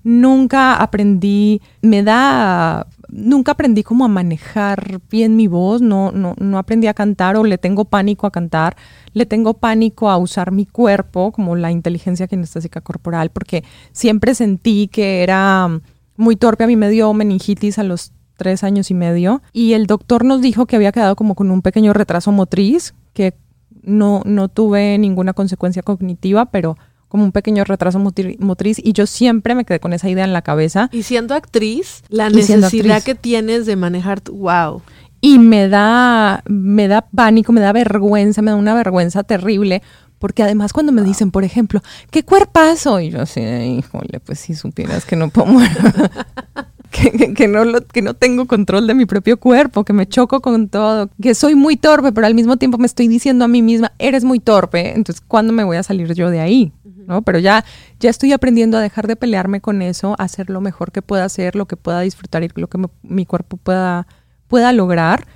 Nunca 0.05 0.75
aprendí, 0.75 1.61
me 1.81 2.03
da, 2.03 2.87
nunca 3.09 3.51
aprendí 3.51 3.83
cómo 3.83 4.05
a 4.05 4.07
manejar 4.07 5.01
bien 5.11 5.35
mi 5.35 5.47
voz, 5.47 5.81
no, 5.81 6.11
no, 6.11 6.35
no 6.39 6.57
aprendí 6.57 6.87
a 6.87 6.93
cantar 6.93 7.35
o 7.35 7.43
le 7.43 7.57
tengo 7.57 7.85
pánico 7.85 8.27
a 8.27 8.31
cantar, 8.31 8.77
le 9.11 9.25
tengo 9.25 9.55
pánico 9.55 10.09
a 10.09 10.17
usar 10.17 10.51
mi 10.51 10.65
cuerpo 10.65 11.33
como 11.33 11.57
la 11.57 11.69
inteligencia 11.69 12.27
kinestésica 12.27 12.79
corporal, 12.79 13.29
porque 13.29 13.65
siempre 13.91 14.35
sentí 14.35 14.87
que 14.87 15.21
era 15.21 15.69
muy 16.15 16.37
torpe, 16.37 16.63
a 16.63 16.67
mí 16.67 16.77
me 16.77 16.89
dio 16.89 17.13
meningitis 17.13 17.77
a 17.77 17.83
los 17.83 18.13
tres 18.37 18.63
años 18.63 18.89
y 18.89 18.93
medio 18.93 19.41
y 19.51 19.73
el 19.73 19.85
doctor 19.85 20.23
nos 20.23 20.41
dijo 20.41 20.65
que 20.65 20.77
había 20.77 20.91
quedado 20.91 21.15
como 21.15 21.35
con 21.35 21.51
un 21.51 21.61
pequeño 21.61 21.93
retraso 21.93 22.31
motriz, 22.31 22.93
que 23.13 23.35
no, 23.81 24.21
no 24.25 24.47
tuve 24.47 24.97
ninguna 24.97 25.33
consecuencia 25.33 25.81
cognitiva, 25.81 26.45
pero 26.45 26.77
como 27.07 27.25
un 27.25 27.31
pequeño 27.31 27.63
retraso 27.63 27.99
motriz 27.99 28.79
y 28.83 28.93
yo 28.93 29.05
siempre 29.05 29.53
me 29.53 29.65
quedé 29.65 29.79
con 29.79 29.93
esa 29.93 30.09
idea 30.09 30.23
en 30.23 30.33
la 30.33 30.41
cabeza. 30.41 30.89
Y 30.91 31.03
siendo 31.03 31.35
actriz, 31.35 32.03
la 32.09 32.29
necesidad 32.29 33.03
que 33.03 33.13
tienes 33.13 33.67
de 33.67 33.75
manejar 33.75 34.19
tu 34.19 34.35
wow. 34.35 34.81
Y 35.21 35.37
me 35.37 35.69
da 35.69 36.43
me 36.47 36.87
da 36.87 37.01
pánico, 37.01 37.53
me 37.53 37.61
da 37.61 37.71
vergüenza, 37.71 38.41
me 38.41 38.51
da 38.51 38.57
una 38.57 38.73
vergüenza 38.73 39.23
terrible 39.23 39.83
porque 40.23 40.41
además 40.41 40.71
cuando 40.71 40.93
me 40.93 41.01
dicen, 41.01 41.31
por 41.31 41.43
ejemplo, 41.43 41.81
¿qué 42.09 42.23
cuerpazo? 42.23 43.01
Y 43.01 43.09
yo 43.09 43.19
así, 43.21 43.41
híjole, 43.41 44.21
pues 44.21 44.39
si 44.39 44.55
supieras 44.55 45.03
que 45.03 45.17
no 45.17 45.29
puedo 45.29 45.49
que, 46.93 47.33
que, 47.33 47.47
no 47.47 47.65
lo, 47.65 47.85
que 47.85 48.01
no 48.01 48.13
tengo 48.13 48.45
control 48.45 48.87
de 48.87 48.93
mi 48.93 49.05
propio 49.05 49.39
cuerpo, 49.39 49.83
que 49.83 49.93
me 49.93 50.07
choco 50.07 50.41
con 50.41 50.69
todo, 50.69 51.09
que 51.21 51.35
soy 51.35 51.55
muy 51.55 51.75
torpe, 51.75 52.11
pero 52.11 52.27
al 52.27 52.35
mismo 52.35 52.57
tiempo 52.57 52.77
me 52.77 52.85
estoy 52.85 53.07
diciendo 53.07 53.43
a 53.45 53.47
mí 53.47 53.61
misma, 53.61 53.91
eres 53.97 54.23
muy 54.23 54.39
torpe, 54.39 54.93
entonces 54.95 55.21
¿cuándo 55.27 55.51
me 55.51 55.63
voy 55.63 55.77
a 55.77 55.83
salir 55.83 56.13
yo 56.13 56.29
de 56.29 56.39
ahí? 56.39 56.71
¿No? 57.07 57.21
Pero 57.23 57.39
ya, 57.39 57.65
ya 57.99 58.09
estoy 58.09 58.31
aprendiendo 58.31 58.77
a 58.77 58.81
dejar 58.81 59.07
de 59.07 59.17
pelearme 59.17 59.59
con 59.59 59.81
eso, 59.81 60.15
a 60.17 60.23
hacer 60.23 60.49
lo 60.49 60.61
mejor 60.61 60.91
que 60.91 61.01
pueda 61.01 61.25
hacer, 61.25 61.55
lo 61.55 61.65
que 61.65 61.75
pueda 61.75 61.99
disfrutar 61.99 62.43
y 62.43 62.49
lo 62.55 62.67
que 62.69 62.79
mi 63.01 63.25
cuerpo 63.25 63.57
pueda, 63.57 64.07
pueda 64.47 64.71
lograr 64.71 65.27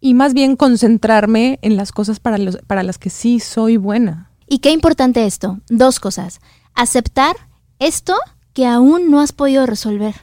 y 0.00 0.12
más 0.14 0.34
bien 0.34 0.54
concentrarme 0.54 1.58
en 1.62 1.76
las 1.76 1.90
cosas 1.90 2.20
para, 2.20 2.36
los, 2.38 2.58
para 2.66 2.82
las 2.82 2.98
que 2.98 3.10
sí 3.10 3.40
soy 3.40 3.78
buena. 3.78 4.30
Y 4.46 4.58
qué 4.58 4.70
importante 4.70 5.24
esto, 5.24 5.60
dos 5.68 5.98
cosas. 5.98 6.40
Aceptar 6.74 7.34
esto 7.78 8.14
que 8.52 8.66
aún 8.66 9.10
no 9.10 9.20
has 9.20 9.32
podido 9.32 9.64
resolver. 9.66 10.14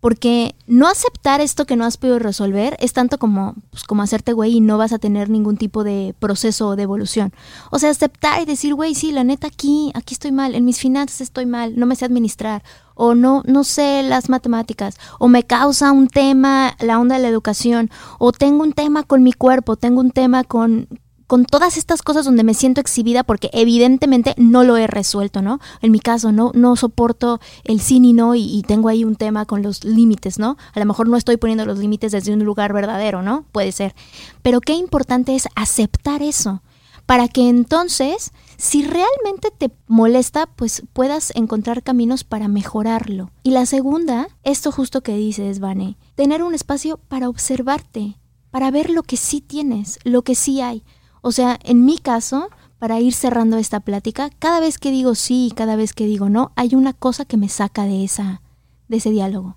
Porque 0.00 0.54
no 0.66 0.86
aceptar 0.86 1.40
esto 1.40 1.66
que 1.66 1.76
no 1.76 1.84
has 1.84 1.96
podido 1.96 2.18
resolver 2.18 2.76
es 2.78 2.92
tanto 2.92 3.18
como, 3.18 3.54
pues, 3.70 3.84
como 3.84 4.02
hacerte 4.02 4.32
güey 4.32 4.56
y 4.56 4.60
no 4.60 4.78
vas 4.78 4.92
a 4.92 4.98
tener 4.98 5.28
ningún 5.28 5.56
tipo 5.56 5.82
de 5.82 6.14
proceso 6.18 6.68
o 6.68 6.76
de 6.76 6.84
evolución. 6.84 7.32
O 7.70 7.78
sea, 7.78 7.90
aceptar 7.90 8.40
y 8.40 8.44
decir, 8.44 8.74
güey, 8.74 8.94
sí, 8.94 9.10
la 9.10 9.24
neta 9.24 9.48
aquí, 9.48 9.90
aquí 9.94 10.14
estoy 10.14 10.32
mal, 10.32 10.54
en 10.54 10.64
mis 10.64 10.78
finanzas 10.78 11.20
estoy 11.20 11.46
mal, 11.46 11.76
no 11.76 11.86
me 11.86 11.96
sé 11.96 12.04
administrar, 12.04 12.62
o 12.94 13.14
no, 13.14 13.42
no 13.46 13.64
sé 13.64 14.02
las 14.02 14.28
matemáticas, 14.28 14.98
o 15.18 15.28
me 15.28 15.44
causa 15.44 15.92
un 15.92 16.08
tema 16.08 16.76
la 16.80 16.98
onda 16.98 17.16
de 17.16 17.22
la 17.22 17.28
educación, 17.28 17.90
o 18.18 18.32
tengo 18.32 18.62
un 18.62 18.72
tema 18.72 19.02
con 19.02 19.22
mi 19.22 19.32
cuerpo, 19.32 19.76
tengo 19.76 20.00
un 20.00 20.10
tema 20.10 20.44
con, 20.44 20.88
con 21.28 21.44
todas 21.44 21.76
estas 21.76 22.02
cosas 22.02 22.24
donde 22.24 22.42
me 22.42 22.54
siento 22.54 22.80
exhibida 22.80 23.22
porque 23.22 23.50
evidentemente 23.52 24.34
no 24.38 24.64
lo 24.64 24.78
he 24.78 24.86
resuelto, 24.86 25.42
¿no? 25.42 25.60
En 25.82 25.92
mi 25.92 26.00
caso, 26.00 26.32
no, 26.32 26.52
no 26.54 26.74
soporto 26.74 27.38
el 27.64 27.80
sí 27.80 28.00
ni 28.00 28.14
no 28.14 28.34
y, 28.34 28.64
tengo 28.66 28.88
ahí 28.88 29.04
un 29.04 29.14
tema 29.14 29.44
con 29.44 29.62
los 29.62 29.84
límites, 29.84 30.38
¿no? 30.38 30.56
A 30.74 30.80
lo 30.80 30.86
mejor 30.86 31.08
no 31.08 31.16
estoy 31.16 31.36
poniendo 31.36 31.66
los 31.66 31.78
límites 31.78 32.12
desde 32.12 32.32
un 32.32 32.44
lugar 32.44 32.72
verdadero, 32.72 33.22
¿no? 33.22 33.44
Puede 33.52 33.72
ser. 33.72 33.94
Pero 34.42 34.60
qué 34.60 34.72
importante 34.72 35.34
es 35.34 35.48
aceptar 35.54 36.22
eso 36.22 36.62
para 37.04 37.28
que 37.28 37.48
entonces, 37.48 38.32
si 38.56 38.82
realmente 38.82 39.50
te 39.56 39.70
molesta, 39.86 40.46
pues 40.46 40.82
puedas 40.94 41.32
encontrar 41.34 41.82
caminos 41.82 42.24
para 42.24 42.48
mejorarlo. 42.48 43.30
Y 43.42 43.50
la 43.50 43.66
segunda, 43.66 44.28
esto 44.44 44.72
justo 44.72 45.02
que 45.02 45.14
dices, 45.14 45.60
Vane, 45.60 45.98
tener 46.14 46.42
un 46.42 46.54
espacio 46.54 46.98
para 47.08 47.28
observarte, 47.28 48.16
para 48.50 48.70
ver 48.70 48.88
lo 48.88 49.02
que 49.02 49.18
sí 49.18 49.42
tienes, 49.42 49.98
lo 50.04 50.22
que 50.22 50.34
sí 50.34 50.62
hay 50.62 50.84
o 51.22 51.32
sea, 51.32 51.58
en 51.62 51.84
mi 51.84 51.98
caso, 51.98 52.48
para 52.78 53.00
ir 53.00 53.12
cerrando 53.12 53.56
esta 53.58 53.80
plática, 53.80 54.30
cada 54.38 54.60
vez 54.60 54.78
que 54.78 54.90
digo 54.90 55.14
sí 55.14 55.48
y 55.48 55.50
cada 55.50 55.76
vez 55.76 55.92
que 55.92 56.06
digo 56.06 56.28
no, 56.28 56.52
hay 56.56 56.74
una 56.74 56.92
cosa 56.92 57.24
que 57.24 57.36
me 57.36 57.48
saca 57.48 57.84
de 57.84 58.04
esa 58.04 58.42
de 58.88 58.96
ese 58.96 59.10
diálogo. 59.10 59.56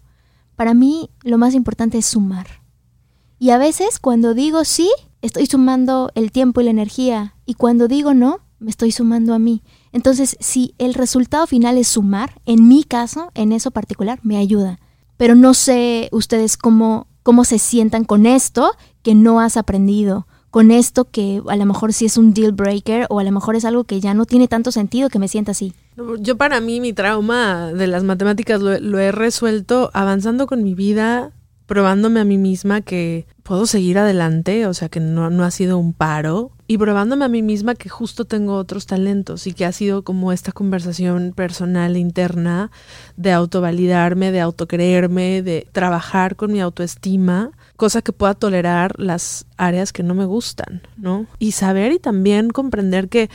Para 0.56 0.74
mí 0.74 1.10
lo 1.24 1.38
más 1.38 1.54
importante 1.54 1.98
es 1.98 2.06
sumar. 2.06 2.48
Y 3.40 3.52
a 3.52 3.58
veces 3.58 4.00
cuando 4.00 4.34
digo 4.34 4.66
sí, 4.66 4.90
estoy 5.22 5.46
sumando 5.46 6.12
el 6.16 6.32
tiempo 6.32 6.62
y 6.62 6.66
la 6.66 6.72
energía 6.72 7.36
y 7.46 7.54
cuando 7.54 7.88
digo 7.88 8.14
no, 8.14 8.40
me 8.60 8.70
estoy 8.70 8.92
sumando 8.92 9.34
a 9.34 9.40
mí. 9.40 9.64
Entonces, 9.92 10.38
si 10.40 10.76
el 10.78 10.94
resultado 10.94 11.48
final 11.48 11.78
es 11.78 11.88
sumar, 11.88 12.40
en 12.46 12.68
mi 12.68 12.84
caso, 12.84 13.32
en 13.34 13.52
eso 13.52 13.72
particular, 13.72 14.20
me 14.22 14.38
ayuda. 14.38 14.80
Pero 15.18 15.34
no 15.36 15.56
sé 15.56 16.10
ustedes 16.12 16.58
cómo, 16.58 17.08
cómo 17.24 17.44
se 17.44 17.58
sientan 17.58 18.06
con 18.06 18.28
esto 18.28 18.72
que 19.02 19.16
no 19.16 19.40
has 19.40 19.58
aprendido 19.58 20.28
con 20.52 20.70
esto 20.70 21.06
que 21.06 21.42
a 21.48 21.56
lo 21.56 21.66
mejor 21.66 21.94
sí 21.94 22.06
es 22.06 22.18
un 22.18 22.34
deal 22.34 22.52
breaker 22.52 23.08
o 23.10 23.20
a 23.20 23.24
lo 23.24 23.32
mejor 23.32 23.56
es 23.56 23.66
algo 23.66 23.86
que 23.86 24.02
ya 24.02 24.14
no 24.14 24.26
tiene 24.26 24.48
tanto 24.48 24.72
sentido 24.72 25.10
que 25.10 25.18
me 25.18 25.30
sienta 25.30 25.52
así. 25.52 25.74
Yo 26.20 26.38
para 26.38 26.60
mí 26.60 26.82
mi 26.82 26.94
trauma 26.94 27.72
de 27.74 27.88
las 27.88 28.04
matemáticas 28.04 28.62
lo, 28.62 29.00
he 29.00 29.12
resuelto 29.12 29.90
avanzando 29.94 30.48
con 30.48 30.64
mi 30.64 30.76
vida, 30.76 31.32
probándome 31.68 32.20
a 32.20 32.26
mí 32.26 32.38
misma 32.38 32.82
que 32.82 33.26
puedo 33.44 33.66
seguir 33.66 33.98
adelante, 33.98 34.68
o 34.68 34.74
sea, 34.74 34.90
que 34.90 35.00
no, 35.00 35.30
no 35.30 35.46
ha 35.46 35.52
sido 35.52 35.78
un 35.78 35.94
paro, 35.94 36.52
y 36.68 36.78
probándome 36.78 37.26
a 37.26 37.28
mí 37.28 37.42
misma 37.42 37.76
que 37.76 37.90
justo 37.90 38.24
tengo 38.24 38.56
otros 38.56 38.86
talentos 38.86 39.46
y 39.46 39.54
que 39.54 39.66
ha 39.66 39.74
sido 39.74 40.04
como 40.04 40.32
esta 40.32 40.54
conversación 40.54 41.34
personal 41.36 41.98
interna 41.98 42.72
de 43.18 43.34
autovalidarme, 43.34 44.32
de 44.32 44.40
autocreerme, 44.40 45.42
de 45.42 45.68
trabajar 45.74 46.38
con 46.38 46.54
mi 46.54 46.62
autoestima, 46.62 47.52
cosa 47.82 48.04
que 48.04 48.14
pueda 48.14 48.36
tolerar 48.36 48.94
las 49.00 49.48
áreas 49.58 49.92
que 49.92 50.04
no 50.04 50.14
me 50.14 50.26
gustan, 50.26 50.84
¿no? 50.98 51.26
Y 51.40 51.54
saber 51.54 51.92
y 51.92 51.98
también 51.98 52.52
comprender 52.52 53.10
que 53.10 53.32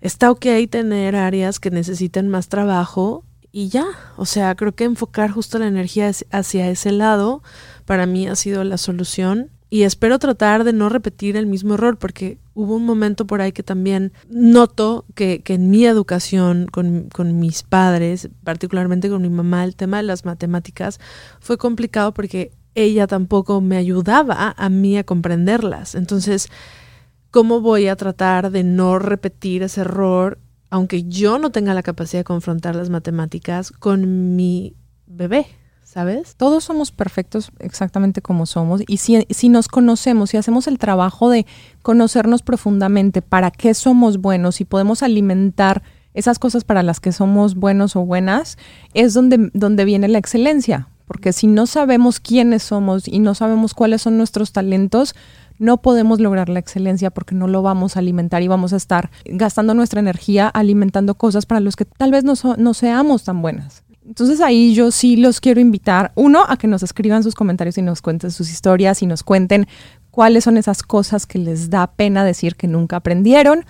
está 0.00 0.30
ok 0.30 0.46
tener 0.70 1.16
áreas 1.16 1.58
que 1.58 1.72
necesiten 1.72 2.28
más 2.28 2.46
trabajo 2.46 3.24
y 3.50 3.70
ya, 3.70 3.86
o 4.16 4.26
sea, 4.26 4.54
creo 4.54 4.76
que 4.76 4.84
enfocar 4.84 5.32
justo 5.32 5.58
la 5.58 5.66
energía 5.66 6.08
hacia 6.30 6.70
ese 6.70 6.92
lado 6.92 7.42
para 7.84 8.06
mí 8.06 8.28
ha 8.28 8.36
sido 8.36 8.62
la 8.62 8.78
solución 8.78 9.50
y 9.70 9.82
espero 9.82 10.20
tratar 10.20 10.62
de 10.62 10.72
no 10.72 10.88
repetir 10.88 11.36
el 11.36 11.46
mismo 11.46 11.74
error 11.74 11.98
porque 11.98 12.38
hubo 12.54 12.76
un 12.76 12.84
momento 12.84 13.26
por 13.26 13.40
ahí 13.40 13.50
que 13.50 13.64
también 13.64 14.12
noto 14.28 15.04
que, 15.16 15.42
que 15.42 15.54
en 15.54 15.68
mi 15.68 15.84
educación 15.84 16.68
con, 16.70 17.08
con, 17.12 17.40
mis 17.40 17.64
padres, 17.64 18.28
particularmente 18.44 19.08
con 19.08 19.22
mi 19.22 19.30
mamá, 19.30 19.64
el 19.64 19.74
tema 19.74 19.96
de 19.96 20.04
las 20.04 20.24
matemáticas 20.24 21.00
fue 21.40 21.58
complicado 21.58 22.14
porque 22.14 22.52
ella 22.74 23.06
tampoco 23.06 23.60
me 23.60 23.76
ayudaba 23.76 24.54
a 24.56 24.68
mí 24.68 24.96
a 24.96 25.04
comprenderlas. 25.04 25.94
Entonces, 25.94 26.48
¿cómo 27.30 27.60
voy 27.60 27.88
a 27.88 27.96
tratar 27.96 28.50
de 28.50 28.64
no 28.64 28.98
repetir 28.98 29.62
ese 29.62 29.82
error, 29.82 30.38
aunque 30.70 31.04
yo 31.04 31.38
no 31.38 31.50
tenga 31.50 31.74
la 31.74 31.82
capacidad 31.82 32.20
de 32.20 32.24
confrontar 32.24 32.76
las 32.76 32.90
matemáticas 32.90 33.70
con 33.70 34.36
mi 34.36 34.74
bebé? 35.06 35.46
¿sabes? 35.94 36.34
Todos 36.34 36.64
somos 36.64 36.90
perfectos 36.90 37.52
exactamente 37.60 38.20
como 38.20 38.46
somos 38.46 38.82
y 38.84 38.96
si, 38.96 39.24
si 39.30 39.48
nos 39.48 39.68
conocemos, 39.68 40.30
si 40.30 40.36
hacemos 40.36 40.66
el 40.66 40.76
trabajo 40.76 41.30
de 41.30 41.46
conocernos 41.82 42.42
profundamente 42.42 43.22
para 43.22 43.52
qué 43.52 43.74
somos 43.74 44.18
buenos 44.18 44.60
y 44.60 44.64
podemos 44.64 45.04
alimentar 45.04 45.84
esas 46.12 46.40
cosas 46.40 46.64
para 46.64 46.82
las 46.82 46.98
que 46.98 47.12
somos 47.12 47.54
buenos 47.54 47.94
o 47.94 48.04
buenas, 48.04 48.58
es 48.92 49.14
donde, 49.14 49.50
donde 49.52 49.84
viene 49.84 50.08
la 50.08 50.18
excelencia. 50.18 50.88
Porque 51.06 51.32
si 51.32 51.46
no 51.46 51.66
sabemos 51.66 52.20
quiénes 52.20 52.62
somos 52.62 53.08
y 53.08 53.18
no 53.18 53.34
sabemos 53.34 53.74
cuáles 53.74 54.02
son 54.02 54.16
nuestros 54.16 54.52
talentos, 54.52 55.14
no 55.58 55.80
podemos 55.80 56.20
lograr 56.20 56.48
la 56.48 56.58
excelencia 56.58 57.10
porque 57.10 57.34
no 57.34 57.46
lo 57.46 57.62
vamos 57.62 57.96
a 57.96 58.00
alimentar 58.00 58.42
y 58.42 58.48
vamos 58.48 58.72
a 58.72 58.76
estar 58.76 59.10
gastando 59.24 59.74
nuestra 59.74 60.00
energía 60.00 60.48
alimentando 60.48 61.14
cosas 61.14 61.46
para 61.46 61.60
los 61.60 61.76
que 61.76 61.84
tal 61.84 62.10
vez 62.10 62.24
no, 62.24 62.34
no 62.56 62.74
seamos 62.74 63.24
tan 63.24 63.42
buenas. 63.42 63.84
Entonces 64.06 64.40
ahí 64.40 64.74
yo 64.74 64.90
sí 64.90 65.16
los 65.16 65.40
quiero 65.40 65.60
invitar, 65.60 66.12
uno, 66.14 66.44
a 66.46 66.56
que 66.58 66.66
nos 66.66 66.82
escriban 66.82 67.22
sus 67.22 67.34
comentarios 67.34 67.78
y 67.78 67.82
nos 67.82 68.02
cuenten 68.02 68.30
sus 68.30 68.50
historias 68.50 69.02
y 69.02 69.06
nos 69.06 69.22
cuenten 69.22 69.66
cuáles 70.10 70.44
son 70.44 70.58
esas 70.58 70.82
cosas 70.82 71.26
que 71.26 71.38
les 71.38 71.70
da 71.70 71.86
pena 71.86 72.24
decir 72.24 72.56
que 72.56 72.68
nunca 72.68 72.96
aprendieron. 72.96 73.64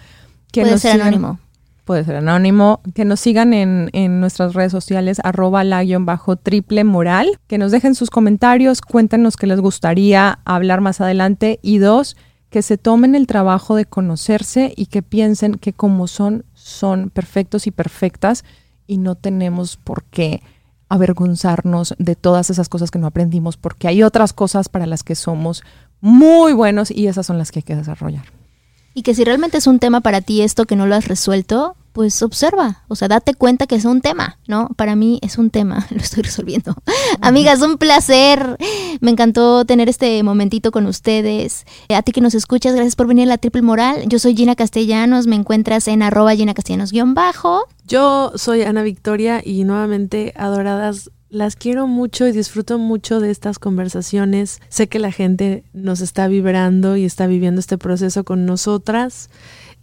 Que 0.50 0.62
puede 0.62 0.78
ser 0.78 1.00
anónimo. 1.00 1.38
Puede 1.84 2.04
ser 2.04 2.16
anónimo. 2.16 2.80
Que 2.94 3.04
nos 3.04 3.20
sigan 3.20 3.52
en, 3.52 3.90
en 3.92 4.20
nuestras 4.20 4.54
redes 4.54 4.72
sociales, 4.72 5.20
arroba 5.22 5.64
la 5.64 5.84
bajo 6.00 6.36
triple 6.36 6.84
moral. 6.84 7.38
Que 7.46 7.58
nos 7.58 7.72
dejen 7.72 7.94
sus 7.94 8.10
comentarios, 8.10 8.80
cuéntenos 8.80 9.36
qué 9.36 9.46
les 9.46 9.60
gustaría 9.60 10.40
hablar 10.44 10.80
más 10.80 11.00
adelante. 11.00 11.60
Y 11.62 11.78
dos, 11.78 12.16
que 12.50 12.62
se 12.62 12.78
tomen 12.78 13.14
el 13.14 13.26
trabajo 13.26 13.74
de 13.74 13.84
conocerse 13.84 14.72
y 14.76 14.86
que 14.86 15.02
piensen 15.02 15.54
que 15.54 15.72
como 15.72 16.06
son, 16.06 16.44
son 16.54 17.10
perfectos 17.10 17.66
y 17.66 17.70
perfectas 17.70 18.44
y 18.86 18.98
no 18.98 19.14
tenemos 19.14 19.76
por 19.76 20.04
qué 20.04 20.40
avergonzarnos 20.88 21.94
de 21.98 22.14
todas 22.14 22.50
esas 22.50 22.68
cosas 22.68 22.90
que 22.90 22.98
no 22.98 23.08
aprendimos, 23.08 23.56
porque 23.56 23.88
hay 23.88 24.02
otras 24.02 24.32
cosas 24.32 24.68
para 24.68 24.86
las 24.86 25.02
que 25.02 25.16
somos 25.16 25.64
muy 26.00 26.52
buenos 26.52 26.90
y 26.90 27.08
esas 27.08 27.26
son 27.26 27.38
las 27.38 27.50
que 27.50 27.58
hay 27.58 27.62
que 27.64 27.76
desarrollar. 27.76 28.24
Y 28.94 29.02
que 29.02 29.14
si 29.14 29.24
realmente 29.24 29.58
es 29.58 29.66
un 29.66 29.80
tema 29.80 30.00
para 30.00 30.20
ti 30.20 30.42
esto 30.42 30.64
que 30.64 30.76
no 30.76 30.86
lo 30.86 30.94
has 30.94 31.08
resuelto, 31.08 31.76
pues 31.94 32.22
observa, 32.22 32.82
o 32.88 32.96
sea, 32.96 33.06
date 33.06 33.34
cuenta 33.34 33.68
que 33.68 33.76
es 33.76 33.84
un 33.84 34.00
tema, 34.00 34.36
¿no? 34.48 34.68
Para 34.76 34.96
mí 34.96 35.20
es 35.22 35.38
un 35.38 35.50
tema, 35.50 35.86
lo 35.90 35.98
estoy 35.98 36.24
resolviendo. 36.24 36.74
Amigas, 37.20 37.62
un 37.62 37.78
placer. 37.78 38.58
Me 39.00 39.12
encantó 39.12 39.64
tener 39.64 39.88
este 39.88 40.20
momentito 40.24 40.72
con 40.72 40.86
ustedes. 40.86 41.64
A 41.88 42.02
ti 42.02 42.10
que 42.10 42.20
nos 42.20 42.34
escuchas, 42.34 42.74
gracias 42.74 42.96
por 42.96 43.06
venir 43.06 43.24
a 43.24 43.28
la 43.28 43.38
Triple 43.38 43.62
Moral. 43.62 44.08
Yo 44.08 44.18
soy 44.18 44.34
Gina 44.34 44.56
Castellanos, 44.56 45.28
me 45.28 45.36
encuentras 45.36 45.86
en 45.86 46.02
arroba 46.02 46.34
Gina 46.34 46.52
Castellanos-bajo. 46.52 47.68
Yo 47.86 48.32
soy 48.34 48.62
Ana 48.62 48.82
Victoria 48.82 49.40
y 49.44 49.62
nuevamente, 49.62 50.34
adoradas, 50.36 51.12
las 51.34 51.56
quiero 51.56 51.88
mucho 51.88 52.28
y 52.28 52.32
disfruto 52.32 52.78
mucho 52.78 53.18
de 53.18 53.32
estas 53.32 53.58
conversaciones. 53.58 54.60
Sé 54.68 54.88
que 54.88 55.00
la 55.00 55.10
gente 55.10 55.64
nos 55.72 56.00
está 56.00 56.28
vibrando 56.28 56.96
y 56.96 57.04
está 57.04 57.26
viviendo 57.26 57.58
este 57.58 57.76
proceso 57.76 58.22
con 58.22 58.46
nosotras. 58.46 59.30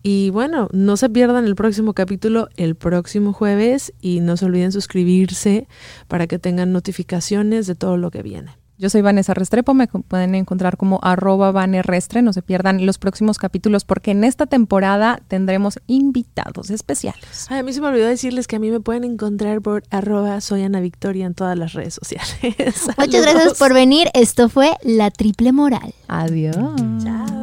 Y 0.01 0.29
bueno, 0.29 0.69
no 0.71 0.95
se 0.95 1.09
pierdan 1.09 1.45
el 1.45 1.55
próximo 1.55 1.93
capítulo 1.93 2.47
el 2.55 2.75
próximo 2.75 3.33
jueves 3.33 3.93
y 4.01 4.21
no 4.21 4.37
se 4.37 4.45
olviden 4.45 4.71
suscribirse 4.71 5.67
para 6.07 6.25
que 6.25 6.39
tengan 6.39 6.71
notificaciones 6.71 7.67
de 7.67 7.75
todo 7.75 7.97
lo 7.97 8.11
que 8.11 8.23
viene. 8.23 8.60
Yo 8.81 8.89
soy 8.89 9.01
Vanessa 9.01 9.35
Restrepo, 9.35 9.75
me 9.75 9.87
pueden 9.87 10.33
encontrar 10.33 10.75
como 10.75 10.99
arroba 11.03 11.67
Restre, 11.67 12.23
no 12.23 12.33
se 12.33 12.41
pierdan 12.41 12.83
los 12.83 12.97
próximos 12.97 13.37
capítulos 13.37 13.85
porque 13.85 14.09
en 14.09 14.23
esta 14.23 14.47
temporada 14.47 15.21
tendremos 15.27 15.79
invitados 15.85 16.71
especiales. 16.71 17.45
a 17.51 17.61
mí 17.61 17.73
se 17.73 17.79
me 17.79 17.89
olvidó 17.89 18.07
decirles 18.07 18.47
que 18.47 18.55
a 18.55 18.59
mí 18.59 18.71
me 18.71 18.79
pueden 18.79 19.03
encontrar 19.03 19.61
por 19.61 19.83
arroba 19.91 20.41
soy 20.41 20.63
Ana 20.63 20.79
Victoria 20.79 21.27
en 21.27 21.35
todas 21.35 21.55
las 21.55 21.73
redes 21.73 21.93
sociales. 21.93 22.35
Muchas 22.97 23.21
gracias 23.21 23.59
por 23.59 23.71
venir, 23.71 24.09
esto 24.15 24.49
fue 24.49 24.71
La 24.81 25.11
Triple 25.11 25.51
Moral. 25.51 25.93
Adiós. 26.07 26.55
Chao. 27.03 27.40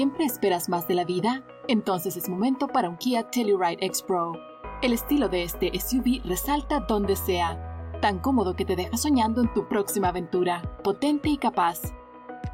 ¿Siempre 0.00 0.24
esperas 0.24 0.70
más 0.70 0.88
de 0.88 0.94
la 0.94 1.04
vida? 1.04 1.44
Entonces 1.68 2.16
es 2.16 2.26
momento 2.26 2.68
para 2.68 2.88
un 2.88 2.96
Kia 2.96 3.30
Telluride 3.30 3.84
X 3.84 4.00
Pro. 4.00 4.32
El 4.80 4.94
estilo 4.94 5.28
de 5.28 5.42
este 5.42 5.78
SUV 5.78 6.22
resalta 6.24 6.80
donde 6.80 7.16
sea, 7.16 7.98
tan 8.00 8.18
cómodo 8.18 8.56
que 8.56 8.64
te 8.64 8.76
deja 8.76 8.96
soñando 8.96 9.42
en 9.42 9.52
tu 9.52 9.68
próxima 9.68 10.08
aventura, 10.08 10.62
potente 10.82 11.28
y 11.28 11.36
capaz. 11.36 11.92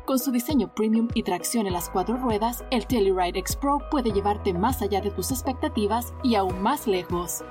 Con 0.07 0.19
su 0.19 0.33
diseño 0.33 0.75
premium 0.75 1.07
y 1.15 1.23
tracción 1.23 1.69
en 1.69 1.75
las 1.75 1.89
cuatro 1.89 2.17
ruedas, 2.17 2.65
el 2.73 2.89
Telluride 2.89 3.39
X 3.39 3.55
Pro 3.55 3.79
puede 3.93 4.11
llevarte 4.11 4.53
más 4.53 4.83
allá 4.83 5.01
de 5.01 5.13
tus 5.13 5.31
expectativas 5.31 6.15
y 6.25 6.35
aún 6.35 6.61
más 6.61 6.89
lejos. 6.89 7.45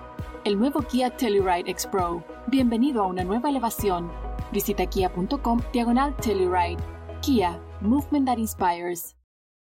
El 0.43 0.59
nuevo 0.59 0.81
Kia 0.81 1.15
Telluride 1.15 1.71
X 1.71 1.87
Pro. 1.87 2.21
Bienvenido 2.47 3.01
a 3.01 3.07
una 3.07 3.23
nueva 3.23 3.47
elevación. 3.47 4.11
Visita 4.51 4.87
kia.com 4.87 5.61
diagonal 5.71 6.13
Telluride. 6.17 6.83
Kia, 7.21 7.57
movement 7.79 8.25
that 8.25 8.37
inspires. 8.37 9.14